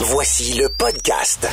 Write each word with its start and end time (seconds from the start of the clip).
Voici 0.00 0.52
le 0.52 0.68
podcast. 0.68 1.48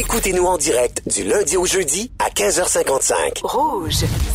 Écoutez-nous 0.00 0.46
en 0.46 0.56
direct 0.56 1.02
du 1.14 1.24
lundi 1.24 1.58
au 1.58 1.66
jeudi 1.66 2.10
à 2.18 2.30
15h55. 2.30 3.42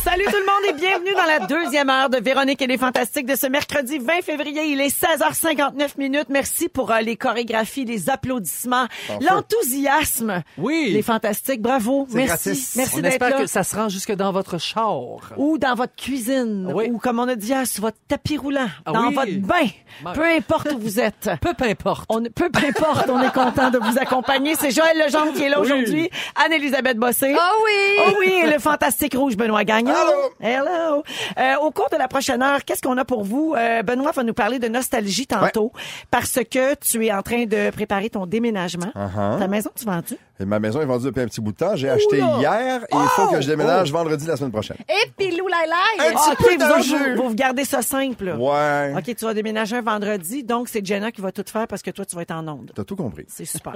Salut 0.04 0.24
tout 0.26 0.36
le 0.36 0.46
monde 0.46 0.64
et 0.68 0.72
bienvenue 0.80 1.12
dans 1.12 1.24
la 1.24 1.40
deuxième 1.48 1.90
heure 1.90 2.08
de 2.08 2.18
Véronique 2.18 2.62
et 2.62 2.68
les 2.68 2.78
Fantastiques 2.78 3.26
de 3.26 3.34
ce 3.34 3.48
mercredi 3.48 3.98
20 3.98 4.22
février. 4.22 4.62
Il 4.66 4.80
est 4.80 4.96
16h59 4.96 5.98
minutes. 5.98 6.26
Merci 6.28 6.68
pour 6.68 6.92
euh, 6.92 7.00
les 7.00 7.16
chorégraphies, 7.16 7.84
les 7.84 8.08
applaudissements, 8.08 8.86
l'enthousiasme. 9.20 10.44
Oui. 10.56 10.90
Les 10.92 11.02
Fantastiques, 11.02 11.60
bravo. 11.62 12.06
Merci. 12.12 12.28
gratis. 12.50 12.76
Merci 12.76 12.94
On 12.94 13.00
d'être 13.00 13.12
espère 13.14 13.30
là. 13.30 13.36
que 13.40 13.46
ça 13.48 13.64
se 13.64 13.74
rend 13.74 13.88
jusque 13.88 14.12
dans 14.14 14.30
votre 14.30 14.58
char. 14.58 14.94
Ou 15.36 15.58
dans 15.58 15.74
votre 15.74 15.96
cuisine, 15.96 16.70
Oui. 16.72 16.90
ou 16.92 16.98
comme 16.98 17.18
on 17.18 17.26
a 17.26 17.34
dit 17.34 17.48
hier, 17.48 17.66
sur 17.66 17.82
votre 17.82 17.98
tapis 18.06 18.36
roulant, 18.36 18.68
Ah 18.84 18.92
dans 18.92 19.08
oui. 19.08 19.14
votre 19.14 19.40
bain, 19.40 20.12
peu 20.14 20.24
importe 20.24 20.68
où 20.74 20.78
vous 20.78 21.00
êtes. 21.00 21.28
Peu, 21.40 21.54
importe. 21.66 22.04
On, 22.08 22.22
peu, 22.22 22.50
peu 22.50 22.66
importe, 22.68 23.08
on 23.10 23.20
est 23.20 23.34
content 23.34 23.70
de 23.70 23.78
vous 23.78 23.98
accompagner. 23.98 24.54
C'est 24.54 24.70
Joël 24.70 24.96
Legendre 25.04 25.32
qui 25.32 25.42
est 25.42 25.48
là 25.48 25.55
Oui. 25.60 25.66
aujourd'hui. 25.66 26.10
Anne-Elisabeth 26.44 26.96
Bossé. 26.96 27.34
Oh 27.36 27.64
oui! 27.64 27.96
Oh 28.06 28.10
oui, 28.20 28.32
et 28.44 28.50
le 28.50 28.58
fantastique 28.58 29.14
rouge 29.14 29.36
Benoît 29.36 29.64
Gagnon. 29.64 29.94
Hello. 30.40 31.02
Euh, 31.38 31.54
au 31.62 31.70
cours 31.70 31.88
de 31.90 31.96
la 31.96 32.08
prochaine 32.08 32.42
heure, 32.42 32.64
qu'est-ce 32.64 32.82
qu'on 32.82 32.96
a 32.96 33.04
pour 33.04 33.24
vous? 33.24 33.54
Euh, 33.56 33.82
Benoît 33.82 34.12
va 34.12 34.22
nous 34.22 34.34
parler 34.34 34.58
de 34.58 34.68
nostalgie 34.68 35.26
tantôt 35.26 35.72
parce 36.10 36.38
que 36.50 36.74
tu 36.74 37.06
es 37.06 37.12
en 37.12 37.22
train 37.22 37.44
de 37.46 37.70
préparer 37.70 38.10
ton 38.10 38.26
déménagement. 38.26 38.92
Uh-huh. 38.94 39.38
Ta 39.38 39.48
maison, 39.48 39.70
tu 39.74 39.84
vends-tu? 39.84 40.16
Et 40.38 40.44
ma 40.44 40.58
maison 40.60 40.80
est 40.82 40.84
vendue 40.86 41.06
depuis 41.06 41.22
un 41.22 41.26
petit 41.26 41.40
bout 41.40 41.52
de 41.52 41.56
temps. 41.56 41.76
J'ai 41.76 41.88
acheté 41.88 42.20
Oula! 42.22 42.36
hier 42.38 42.82
et 42.82 42.94
il 42.94 43.08
faut 43.14 43.28
que 43.28 43.40
je 43.40 43.46
déménage 43.48 43.88
Oh! 43.90 43.96
vendredi 43.96 44.26
la 44.26 44.36
semaine 44.36 44.52
prochaine. 44.52 44.76
Et 44.88 45.10
pilou 45.16 45.48
lai! 45.48 45.54
Un 45.98 46.10
petit 46.10 46.14
Ah, 46.14 46.34
peu 46.36 46.44
vous, 46.56 46.70
autres, 46.70 47.16
vous, 47.22 47.28
vous 47.30 47.34
gardez 47.34 47.64
ça 47.64 47.80
simple. 47.82 48.34
Ouais. 48.38 48.92
OK, 48.96 49.16
tu 49.16 49.24
vas 49.24 49.32
déménager 49.34 49.76
un 49.76 49.82
vendredi, 49.82 50.44
donc 50.44 50.68
c'est 50.68 50.84
Jenna 50.84 51.10
qui 51.10 51.20
va 51.22 51.32
tout 51.32 51.44
faire 51.50 51.66
parce 51.66 51.80
que 51.82 51.90
toi, 51.90 52.04
tu 52.04 52.14
vas 52.16 52.22
être 52.22 52.32
en 52.32 52.46
onde. 52.48 52.70
T'as 52.74 52.84
tout 52.84 52.96
compris. 52.96 53.24
C'est 53.28 53.44
super. 53.46 53.74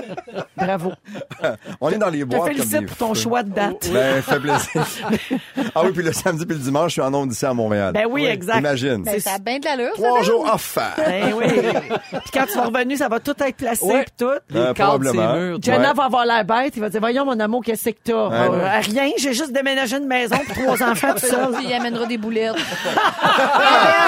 Bravo. 0.56 0.92
On 1.80 1.90
est 1.90 1.98
dans 1.98 2.08
les 2.08 2.20
Je 2.20 2.24
te 2.24 2.28
boîtes 2.30 2.40
comme 2.40 2.56
félicite 2.56 2.80
des 2.80 2.86
pour 2.86 2.96
ton 2.96 3.14
feux. 3.14 3.20
choix 3.20 3.42
de 3.42 3.50
date. 3.50 3.90
Ben, 3.92 4.22
fait 4.22 4.40
plaisir. 4.40 4.86
ah 5.74 5.82
oui, 5.84 5.92
puis 5.92 6.02
le 6.02 6.12
samedi 6.12 6.46
puis 6.46 6.56
le 6.56 6.62
dimanche, 6.62 6.88
je 6.88 6.92
suis 6.92 7.02
en 7.02 7.12
onde 7.14 7.32
ici 7.32 7.44
à 7.46 7.52
Montréal. 7.54 7.92
Ben 7.92 8.06
oui, 8.08 8.24
exact. 8.26 8.58
Imagine. 8.58 9.02
Ben, 9.02 9.20
ça 9.20 9.34
a 9.34 9.38
bien 9.38 9.58
de 9.58 9.64
l'allure, 9.64 9.92
ça. 9.96 10.02
Trois 10.02 10.18
Ben. 10.18 10.24
jours 10.24 10.50
off. 10.52 10.78
Ben 10.96 11.32
oui. 11.36 11.44
Puis 12.10 12.30
quand 12.32 12.46
tu 12.46 12.54
vas 12.56 12.64
revenir, 12.66 12.98
ça 12.98 13.08
va 13.08 13.20
tout 13.20 13.34
être 13.38 13.56
placé 13.56 13.84
Ouais. 13.84 14.04
puis 14.04 14.12
tout. 14.18 14.32
Les 14.50 14.60
Euh, 14.60 14.74
probablement. 14.74 15.34
murs. 15.34 15.58
Jenna 15.62 15.89
Ouais. 15.90 15.94
va 15.96 16.04
avoir 16.04 16.24
l'air 16.24 16.44
bête. 16.44 16.72
Il 16.76 16.80
va 16.80 16.88
dire, 16.88 17.00
voyons, 17.00 17.24
mon 17.24 17.38
amour, 17.38 17.62
qu'est-ce 17.64 17.90
que 17.90 17.98
t'as? 18.04 18.28
Ouais. 18.28 18.36
Euh, 18.36 18.80
rien, 18.80 19.10
j'ai 19.18 19.32
juste 19.32 19.52
déménagé 19.52 19.96
une 19.96 20.06
maison 20.06 20.36
pour 20.46 20.54
trois 20.76 20.82
enfants 20.90 21.12
tout 21.14 21.26
seul. 21.26 21.52
Puis 21.54 21.66
il 21.68 21.72
amènera 21.72 22.06
des 22.06 22.18
boulettes. 22.18 22.54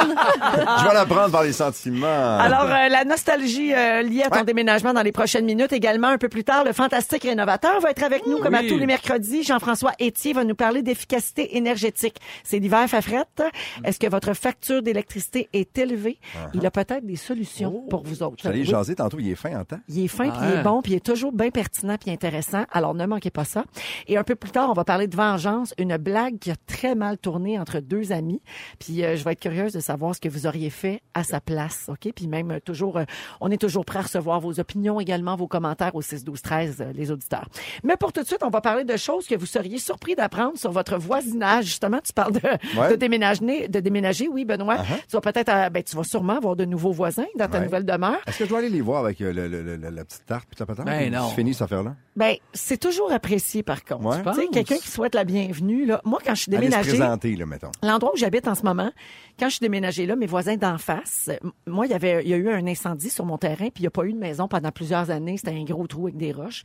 Je 0.03 0.89
vais 0.89 0.95
la 0.95 1.07
prendre 1.07 1.31
par 1.31 1.43
les 1.43 1.53
sentiments. 1.53 2.39
Alors, 2.39 2.65
euh, 2.65 2.89
la 2.89 3.05
nostalgie 3.05 3.73
euh, 3.75 4.03
liée 4.03 4.23
à 4.23 4.31
ton 4.31 4.39
Ouais. 4.39 4.45
déménagement 4.45 4.93
dans 4.93 5.03
les 5.03 5.13
prochaines 5.13 5.45
minutes. 5.45 5.73
Également, 5.73 6.09
un 6.09 6.19
peu 6.19 6.29
plus 6.29 6.45
tard, 6.45 6.65
le 6.65 6.73
fantastique 6.73 7.23
rénovateur 7.25 7.81
va 7.81 7.91
être 7.91 8.03
avec 8.03 8.27
nous, 8.27 8.39
comme 8.39 8.55
à 8.55 8.63
tous 8.63 8.79
les 8.79 8.87
mercredis. 8.87 9.43
Jean-François 9.45 9.93
Etier 10.01 10.33
va 10.33 10.45
nous 10.45 10.55
parler 10.55 10.83
d'efficacité 10.83 11.57
énergétique. 11.57 12.17
C'est 12.45 12.59
l'hiver, 12.59 12.85
Fafrette. 12.89 13.43
Est-ce 13.85 13.99
que 13.99 14.07
votre 14.09 14.33
facture 14.35 14.83
d'électricité 14.83 15.49
est 15.53 15.77
élevée? 15.79 16.19
Il 16.55 16.65
a 16.67 16.71
peut-être 16.71 17.05
des 17.07 17.17
solutions 17.17 17.85
pour 17.91 18.03
vous 18.03 18.23
autres. 18.23 18.37
Uh-huh. 18.37 18.43
J'allais 18.45 18.59
Oui. 18.61 18.65
jaser 18.65 18.95
tantôt, 18.95 19.19
il 19.21 19.31
est 19.31 19.35
fin 19.35 19.59
en 19.61 19.65
temps. 19.65 19.79
Il 19.89 20.05
est 20.05 20.09
fin, 20.09 20.25
puis 20.29 20.39
Ah, 20.41 20.47
il 20.53 20.59
est 20.61 20.63
bon, 20.63 20.83
puis 20.83 20.93
il 20.93 20.97
est 20.97 21.01
toujours 21.05 21.33
bien 21.33 21.51
pertinent 21.51 21.72
puis 22.01 22.11
intéressant. 22.11 22.65
Alors, 22.71 22.95
ne 22.95 23.07
manquez 23.07 23.31
pas 23.31 23.45
ça. 23.45 23.65
Et 24.07 24.17
un 24.17 24.25
peu 24.25 24.35
plus 24.35 24.51
tard, 24.51 24.69
on 24.71 24.75
va 24.75 24.85
parler 24.85 25.07
de 25.07 25.17
vengeance, 25.17 25.75
une 25.79 25.97
blague 25.97 26.39
qui 26.39 26.51
a 26.51 26.55
très 26.67 26.95
mal 26.95 27.19
tourné 27.19 27.59
entre 27.59 27.81
deux 27.81 28.13
amis. 28.13 28.41
Puis 28.79 29.05
euh, 29.05 29.17
je 29.17 29.25
vais 29.25 29.33
être 29.33 29.41
curieuse 29.41 29.73
de 29.73 29.81
savoir 29.81 30.15
ce 30.15 30.21
que 30.21 30.29
vous 30.29 30.47
auriez 30.47 30.71
fait 30.71 31.01
à 31.15 31.25
sa 31.25 31.41
place, 31.41 31.87
OK? 31.89 32.13
Puis 32.15 32.27
même 32.29 32.51
euh, 32.53 32.61
toujours, 32.61 32.99
euh, 32.99 33.05
on 33.41 33.51
est 33.51 33.57
toujours 33.61 33.85
prêt 33.85 33.99
à 34.01 34.03
recevoir 34.03 34.41
vos 34.41 34.61
opinions 34.61 35.01
également, 35.01 35.35
vos 35.37 35.49
commentaires 35.49 35.95
au 35.95 36.03
6 36.03 36.25
12 36.25 36.43
13 36.43 36.77
euh, 36.81 36.93
les 36.95 37.11
auditeurs. 37.11 37.49
Mais 37.85 37.97
pour 37.97 38.13
tout 38.13 38.23
de 38.23 38.27
suite, 38.27 38.43
on 38.43 38.51
va 38.51 38.61
parler 38.61 38.85
de 38.85 38.97
choses 38.97 39.27
que 39.27 39.35
vous 39.35 39.47
seriez 39.47 39.79
surpris 39.79 40.15
d'apprendre 40.15 40.59
sur 40.59 40.71
votre 40.73 40.97
voisinage. 40.99 41.65
Justement, 41.67 41.99
tu 42.05 42.13
parles 42.13 42.33
de, 42.33 42.41
Ouais. 42.79 42.91
de 42.91 42.97
déménager, 42.97 43.69
de 43.69 43.81
déménager, 43.81 44.29
oui, 44.29 44.45
Benoît. 44.45 44.79
Tu 45.09 45.17
vas 45.17 45.21
peut-être, 45.21 45.49
euh, 45.49 45.71
ben, 45.71 45.83
tu 45.83 45.97
vas 45.97 46.05
sûrement 46.05 46.37
avoir 46.37 46.57
de 46.57 46.65
nouveaux 46.65 46.93
voisins 46.93 47.27
dans 47.39 47.49
ta 47.49 47.59
Ouais. 47.59 47.65
nouvelle 47.65 47.85
demeure. 47.85 48.19
Est-ce 48.27 48.39
que 48.39 48.45
je 48.45 48.49
dois 48.51 48.59
aller 48.61 48.69
les 48.71 48.81
voir 48.81 49.05
avec 49.05 49.21
euh, 49.21 49.33
le, 49.33 49.49
le- 49.49 49.77
le- 49.77 49.91
la 49.91 50.05
petite 50.05 50.27
tarte 50.27 50.47
puis 50.49 50.57
la 50.61 50.67
patente? 50.67 50.87
Ben 50.87 51.13
non. 51.13 51.29
C'est 51.31 51.37
fini 51.37 51.55
cette 51.63 51.73
affaire-là? 51.73 51.97
Ben, 52.15 52.35
c'est 52.53 52.79
toujours 52.79 53.11
apprécié, 53.11 53.63
par 53.63 53.85
contre. 53.85 54.05
Ouais. 54.05 54.33
Tu 54.35 54.41
sais, 54.41 54.47
quelqu'un 54.49 54.77
qui 54.77 54.89
souhaite 54.89 55.15
la 55.15 55.25
bienvenue, 55.25 55.87
là. 55.87 56.01
Moi, 56.05 56.19
quand 56.25 56.35
je 56.35 56.43
suis 56.43 56.51
déménagée, 56.51 56.91
présenter, 56.91 57.37
là, 57.37 57.47
mettons. 57.47 57.71
l'endroit 57.83 58.13
où 58.13 58.17
j'habite 58.17 58.47
en 58.49 58.55
ce 58.55 58.65
moment, 58.65 58.91
quand 59.39 59.47
je 59.47 59.53
suis 59.55 59.61
déménagée 59.61 60.05
là, 60.05 60.15
mes 60.15 60.27
voisins 60.27 60.57
d'en 60.57 60.77
face, 60.77 61.31
euh, 61.31 61.49
moi, 61.67 61.87
il 61.87 61.91
y 61.91 61.95
avait, 61.95 62.23
il 62.23 62.29
y 62.29 62.35
a 62.35 62.37
eu 62.37 62.51
un 62.51 62.67
incendie 62.67 63.09
sur 63.09 63.25
mon 63.25 63.39
terrain, 63.39 63.69
puis 63.71 63.79
il 63.79 63.83
n'y 63.83 63.87
a 63.87 63.91
pas 63.91 64.05
eu 64.05 64.13
de 64.13 64.19
maison 64.19 64.47
pendant 64.47 64.71
plusieurs 64.71 65.11
années. 65.11 65.39
C'était 65.39 65.53
un 65.53 65.65
gros 65.65 65.87
trou 65.87 66.07
avec 66.09 66.19
des 66.19 66.33
roches. 66.33 66.63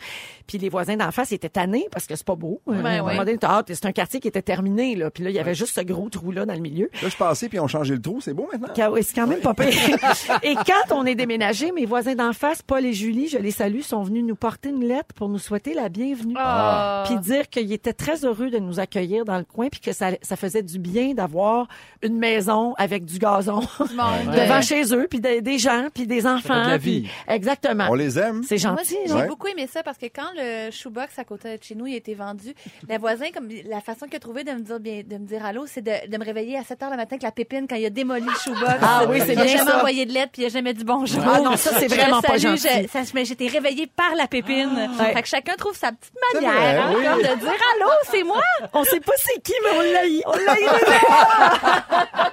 Puis 0.48 0.58
les 0.58 0.68
voisins 0.68 0.98
d'en 0.98 1.12
face 1.12 1.32
étaient 1.32 1.50
tannés 1.50 1.88
parce 1.92 2.08
que 2.08 2.16
c'est 2.16 2.26
pas 2.26 2.36
beau. 2.36 2.62
Euh, 2.68 2.74
un 2.74 3.02
moment 3.02 3.24
ouais. 3.24 3.38
hâte, 3.44 3.74
c'est 3.74 3.86
un 3.86 3.94
quartier 3.94 4.20
qui 4.20 4.28
était 4.28 4.42
terminé, 4.42 4.96
là. 4.96 5.12
Puis 5.12 5.24
là, 5.24 5.30
il 5.30 5.36
y 5.36 5.40
avait 5.40 5.56
juste 5.56 5.76
ce 5.76 5.82
gros 5.82 6.10
trou-là 6.10 6.46
dans 6.46 6.54
le 6.54 6.60
milieu. 6.60 6.90
Là, 6.94 7.00
je 7.04 7.10
suis 7.10 7.18
passé 7.18 7.48
puis 7.48 7.58
ils 7.58 7.62
ont 7.62 7.68
changé 7.68 7.94
le 7.94 8.02
trou. 8.02 8.20
C'est 8.20 8.34
beau 8.34 8.50
maintenant? 8.52 8.74
C'est 9.02 9.16
quand 9.16 9.28
même 9.28 9.40
pas 9.40 9.54
pire. 9.54 9.72
et 10.44 10.56
quand 10.56 10.96
on 10.96 11.06
est 11.06 11.16
déménagé, 11.16 11.72
mes 11.72 11.86
voisins 11.86 12.16
d'en 12.16 12.34
face, 12.34 12.62
Paul 12.62 12.86
et 12.86 12.94
Julie, 12.94 13.30
je 13.30 13.38
les 13.38 13.52
salue, 13.52 13.82
sont 13.82 14.04
venus 14.04 14.26
nous 14.26 14.36
porter 14.36 14.70
une 14.70 14.87
lettre 14.88 15.14
pour 15.16 15.30
nous 15.30 15.38
souhaiter 15.40 15.74
la 15.74 15.90
bienvenue. 15.90 16.34
Ah. 16.38 17.04
Puis 17.06 17.18
dire 17.20 17.50
qu'ils 17.50 17.72
étaient 17.74 17.94
très 17.94 18.26
heureux 18.26 18.50
de 18.50 18.58
nous 18.60 18.80
accueillir 18.80 19.26
dans 19.26 19.38
le 19.38 19.44
coin, 19.44 19.68
puis 19.70 19.80
que 19.80 19.92
ça, 19.94 20.12
ça 20.22 20.36
faisait 20.36 20.64
du 20.64 20.80
bien 20.80 21.14
d'avoir 21.14 21.68
une 22.02 22.18
maison 22.18 22.74
avec 22.78 23.06
du 23.06 23.20
gazon 23.20 23.62
devant 23.80 24.62
chez 24.62 24.94
eux, 24.94 25.08
puis 25.10 25.20
des, 25.20 25.42
des 25.42 25.58
gens, 25.58 25.88
puis 25.94 26.08
des 26.08 26.26
enfants. 26.26 26.66
de 26.66 26.70
la 26.72 26.80
puis- 26.80 27.02
vie. 27.02 27.10
Exactement. 27.28 27.88
On 27.90 27.94
les 27.96 28.18
aime. 28.18 28.44
C'est 28.44 28.62
Moi, 28.64 28.78
gentil. 28.78 28.98
j'ai 29.06 29.28
beaucoup 29.28 29.48
aimé 29.48 29.68
ça 29.72 29.84
parce 29.84 29.98
que 29.98 30.06
quand 30.08 30.30
le 30.36 30.72
shoebox 30.72 31.18
à 31.20 31.24
côté 31.24 31.58
de 31.58 31.64
chez 31.64 31.76
nous 31.76 31.88
il 31.88 31.94
a 31.94 31.98
été 31.98 32.14
vendu, 32.16 32.54
la 32.88 32.98
voisin, 32.98 33.26
comme 33.34 33.48
la 33.68 33.82
façon 33.82 34.06
qu'il 34.06 34.16
a 34.16 34.20
trouvé 34.20 34.44
de 34.44 34.52
me 34.52 34.60
dire 34.62 34.80
bien, 34.80 35.02
de 35.08 35.18
me 35.18 35.26
dire 35.26 35.46
allô, 35.46 35.66
c'est 35.68 35.82
de, 35.82 36.10
de 36.10 36.18
me 36.18 36.24
réveiller 36.26 36.58
à 36.58 36.64
7 36.64 36.84
heures 36.84 36.90
le 36.92 36.98
matin 36.98 37.16
avec 37.16 37.24
la 37.24 37.32
pépine 37.32 37.66
quand 37.70 37.76
il 37.76 37.86
a 37.86 37.90
démoli 37.90 38.26
le 38.26 38.32
shoebox. 38.44 38.78
Ah 38.82 39.06
oui, 39.10 39.20
c'est 39.26 39.34
Il 39.34 39.40
a 39.40 39.44
bien 39.44 39.58
jamais 39.58 39.72
ça. 39.72 39.78
envoyé 39.78 40.06
de 40.06 40.14
lettre 40.14 40.32
puis 40.34 40.44
il 40.44 40.46
a 40.46 40.50
jamais 40.50 40.74
dit 40.74 40.84
bonjour. 40.84 41.22
Ah 41.26 41.42
non, 41.42 41.56
ça, 41.58 41.72
c'est 41.80 41.88
vraiment 41.88 42.22
pas 42.22 42.38
gentil. 42.38 42.68
je- 42.84 42.88
ça- 42.88 43.02
mais 43.14 43.26
j'étais 43.26 43.48
réveillée 43.48 43.88
par 43.88 44.16
la 44.16 44.28
pépine. 44.28 44.70
Ouais. 44.78 45.14
Fait 45.14 45.22
que 45.22 45.28
chacun 45.28 45.56
trouve 45.56 45.76
sa 45.76 45.92
petite 45.92 46.14
manière 46.34 46.54
vrai, 46.54 46.78
hein, 46.78 46.94
oui. 47.18 47.24
de 47.24 47.36
dire 47.40 47.50
allô, 47.76 47.90
c'est 48.10 48.24
moi? 48.24 48.42
On 48.74 48.84
sait 48.84 49.00
pas 49.00 49.14
c'est 49.18 49.42
qui, 49.42 49.54
mais 49.64 49.70
on 49.78 49.82
l'a 49.82 50.08
eu. 50.08 50.22
On 50.26 50.32
l'a 50.32 50.60
eu. 50.60 50.66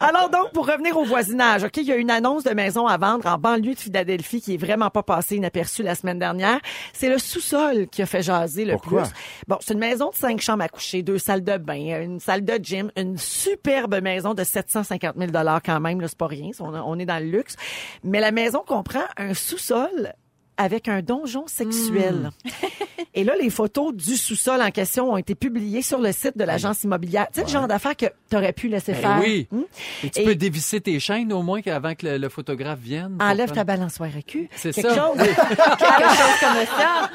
Alors 0.00 0.28
donc, 0.30 0.52
pour 0.52 0.66
revenir 0.66 0.96
au 0.96 1.04
voisinage, 1.04 1.64
OK, 1.64 1.76
il 1.78 1.84
y 1.84 1.92
a 1.92 1.96
une 1.96 2.10
annonce 2.10 2.44
de 2.44 2.50
maison 2.52 2.86
à 2.86 2.96
vendre 2.96 3.26
en 3.26 3.38
banlieue 3.38 3.74
de 3.74 3.78
Philadelphie 3.78 4.40
qui 4.40 4.54
est 4.54 4.58
vraiment 4.58 4.90
pas 4.90 5.02
passée 5.02 5.36
inaperçue 5.36 5.82
la 5.82 5.94
semaine 5.94 6.18
dernière. 6.18 6.58
C'est 6.92 7.08
le 7.08 7.18
sous-sol 7.18 7.86
qui 7.88 8.02
a 8.02 8.06
fait 8.06 8.22
jaser 8.22 8.64
le 8.64 8.72
Pourquoi? 8.74 9.02
plus. 9.02 9.10
Bon, 9.48 9.56
c'est 9.60 9.74
une 9.74 9.80
maison 9.80 10.10
de 10.10 10.14
cinq 10.14 10.40
chambres 10.40 10.64
à 10.64 10.68
coucher, 10.68 11.02
deux 11.02 11.18
salles 11.18 11.44
de 11.44 11.56
bain, 11.56 12.00
une 12.02 12.20
salle 12.20 12.44
de 12.44 12.58
gym, 12.62 12.90
une 12.96 13.18
superbe 13.18 14.00
maison 14.02 14.34
de 14.34 14.44
750 14.44 15.16
000 15.16 15.30
quand 15.64 15.80
même, 15.80 16.00
là, 16.00 16.08
c'est 16.08 16.18
pas 16.18 16.26
rien, 16.26 16.50
on, 16.60 16.74
on 16.74 16.98
est 16.98 17.06
dans 17.06 17.22
le 17.22 17.30
luxe. 17.30 17.56
Mais 18.02 18.20
la 18.20 18.30
maison 18.30 18.62
comprend 18.66 19.04
un 19.16 19.34
sous-sol 19.34 20.12
avec 20.56 20.88
un 20.88 21.02
donjon 21.02 21.44
sexuel. 21.46 22.30
Et 23.16 23.22
là, 23.22 23.34
les 23.40 23.48
photos 23.50 23.94
du 23.94 24.16
sous-sol 24.16 24.60
en 24.60 24.70
question 24.72 25.12
ont 25.12 25.16
été 25.16 25.36
publiées 25.36 25.82
sur 25.82 26.00
le 26.00 26.10
site 26.10 26.36
de 26.36 26.42
l'agence 26.42 26.82
immobilière. 26.82 27.28
Tu 27.32 27.38
sais, 27.40 27.46
le 27.46 27.52
genre 27.52 27.68
d'affaires 27.68 27.96
que 27.96 28.06
tu 28.28 28.36
aurais 28.36 28.52
pu 28.52 28.66
laisser 28.66 28.90
Ben 28.92 29.00
faire. 29.00 29.18
oui. 29.20 29.46
Hmm? 29.52 29.62
Et 30.02 30.10
tu 30.10 30.20
Et- 30.20 30.24
peux 30.24 30.34
dévisser 30.34 30.80
tes 30.80 30.98
chaînes 30.98 31.32
au 31.32 31.42
moins 31.42 31.60
avant 31.66 31.94
que 31.94 32.06
le, 32.06 32.18
le 32.18 32.28
photographe 32.28 32.80
vienne. 32.80 33.16
Enlève 33.20 33.46
prendre- 33.46 33.54
ta 33.54 33.64
balançoire 33.64 34.10
à 34.18 34.22
cul. 34.22 34.48
C'est 34.56 34.72
Quelque 34.72 34.88
ça. 34.90 34.96
chose. 34.96 35.16
quelque 35.18 36.08
chose 36.08 36.40
comme 36.40 36.66
ça. 36.76 37.10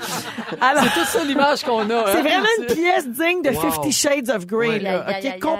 Alors, 0.61 0.83
C'est 0.85 0.99
tout 1.01 1.05
ça 1.05 1.23
l'image 1.25 1.63
qu'on 1.63 1.81
a. 1.89 2.11
c'est 2.13 2.17
hein? 2.19 2.21
vraiment 2.21 2.47
une 2.59 2.65
pièce 2.67 3.07
digne 3.09 3.41
de 3.41 3.49
Wow. 3.49 3.71
Fifty 3.71 3.91
Shades 3.91 4.29
of 4.29 4.45
Grey. 4.45 4.67
Ouais. 4.69 4.79
là. 4.79 5.05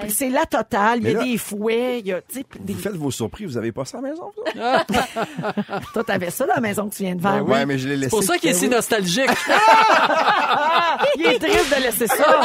C'est 0.08 0.30
la 0.30 0.46
totale. 0.46 1.00
Il 1.02 1.08
y 1.08 1.10
a 1.10 1.14
là- 1.20 1.24
des 1.26 1.38
fouets. 1.38 2.00
Il 2.00 2.08
y 2.08 2.14
a, 2.14 2.22
des... 2.62 2.74
Vous 2.74 2.80
faites 2.80 2.96
vos 2.96 3.12
surprises, 3.12 3.48
vous 3.48 3.58
avez 3.58 3.74
pas 3.74 3.84
ça 3.84 3.98
à 3.98 4.02
la 4.02 4.10
maison, 4.12 4.32
vous? 4.38 4.44
Toi, 5.94 6.04
t'avais 6.06 6.30
ça 6.30 6.46
dans 6.46 6.56
la 6.56 6.62
maison 6.62 6.88
que 6.88 6.96
tu 6.96 7.04
viens 7.04 7.16
de 7.16 7.22
vendre. 7.22 7.48
Ouais, 7.50 7.66
mais 7.70 7.78
je 7.78 7.88
l'ai 7.88 7.98
laissé. 7.98 8.10
C'est 8.10 8.16
pour 8.18 8.24
ça 8.24 8.38
qu'il 8.40 8.50
est 8.50 8.54
si 8.54 8.68
nostalgique. 8.68 9.30
Il 11.18 11.26
est 11.28 11.40
triste 11.40 11.76
de 11.76 11.84
laisser 11.84 12.08
ça. 12.08 12.42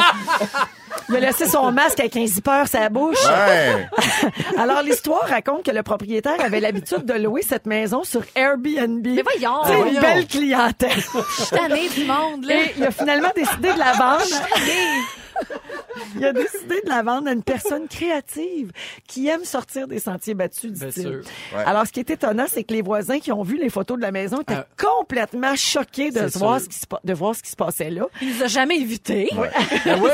Il 1.09 1.15
a 1.15 1.19
laissé 1.19 1.47
son 1.47 1.71
masque 1.71 1.99
avec 1.99 2.15
un 2.15 2.27
zipper 2.27 2.63
sa 2.67 2.89
bouche. 2.89 3.17
Ouais. 3.25 3.87
Alors, 4.57 4.83
l'histoire 4.83 5.27
raconte 5.27 5.63
que 5.63 5.71
le 5.71 5.81
propriétaire 5.81 6.39
avait 6.39 6.59
l'habitude 6.59 7.05
de 7.05 7.13
louer 7.13 7.41
cette 7.41 7.65
maison 7.65 8.03
sur 8.03 8.21
Airbnb. 8.35 9.05
Mais 9.05 9.23
voyons! 9.23 9.61
C'est 9.65 9.73
une 9.73 9.81
voyons. 9.81 10.01
belle 10.01 10.27
clientèle. 10.27 10.91
Je 10.91 11.43
suis 11.43 11.55
tannée 11.55 11.89
du 11.89 12.05
monde, 12.05 12.45
là. 12.45 12.55
Et 12.55 12.73
il 12.77 12.83
a 12.83 12.91
finalement 12.91 13.31
décidé 13.35 13.73
de 13.73 13.79
la 13.79 13.93
vendre. 13.93 14.23
Il 16.15 16.25
a 16.25 16.33
décidé 16.33 16.81
de 16.83 16.89
la 16.89 17.03
vendre 17.03 17.27
à 17.27 17.31
une 17.31 17.43
personne 17.43 17.87
créative 17.87 18.71
qui 19.07 19.27
aime 19.27 19.43
sortir 19.43 19.87
des 19.87 19.99
sentiers 19.99 20.33
battus, 20.33 20.71
Bien 20.71 20.87
dit-il. 20.89 21.07
Ouais. 21.07 21.63
Alors, 21.65 21.85
ce 21.87 21.91
qui 21.91 21.99
est 21.99 22.09
étonnant, 22.09 22.45
c'est 22.47 22.63
que 22.63 22.73
les 22.73 22.81
voisins 22.81 23.19
qui 23.19 23.31
ont 23.31 23.43
vu 23.43 23.57
les 23.57 23.69
photos 23.69 23.97
de 23.97 24.01
la 24.01 24.11
maison 24.11 24.41
étaient 24.41 24.53
Ah. 24.55 24.67
complètement 24.77 25.55
choqués 25.55 26.11
de, 26.11 26.27
se 26.27 26.37
voir 26.39 26.59
ce 26.59 26.67
qui 26.69 26.75
se, 26.77 26.85
de 27.03 27.13
voir 27.13 27.35
ce 27.35 27.43
qui 27.43 27.49
se 27.51 27.55
passait 27.55 27.89
là. 27.89 28.05
Il 28.21 28.41
a 28.43 28.47
jamais 28.47 28.79
invités. 28.81 29.29
Ah 29.33 29.41
oui? 29.85 30.09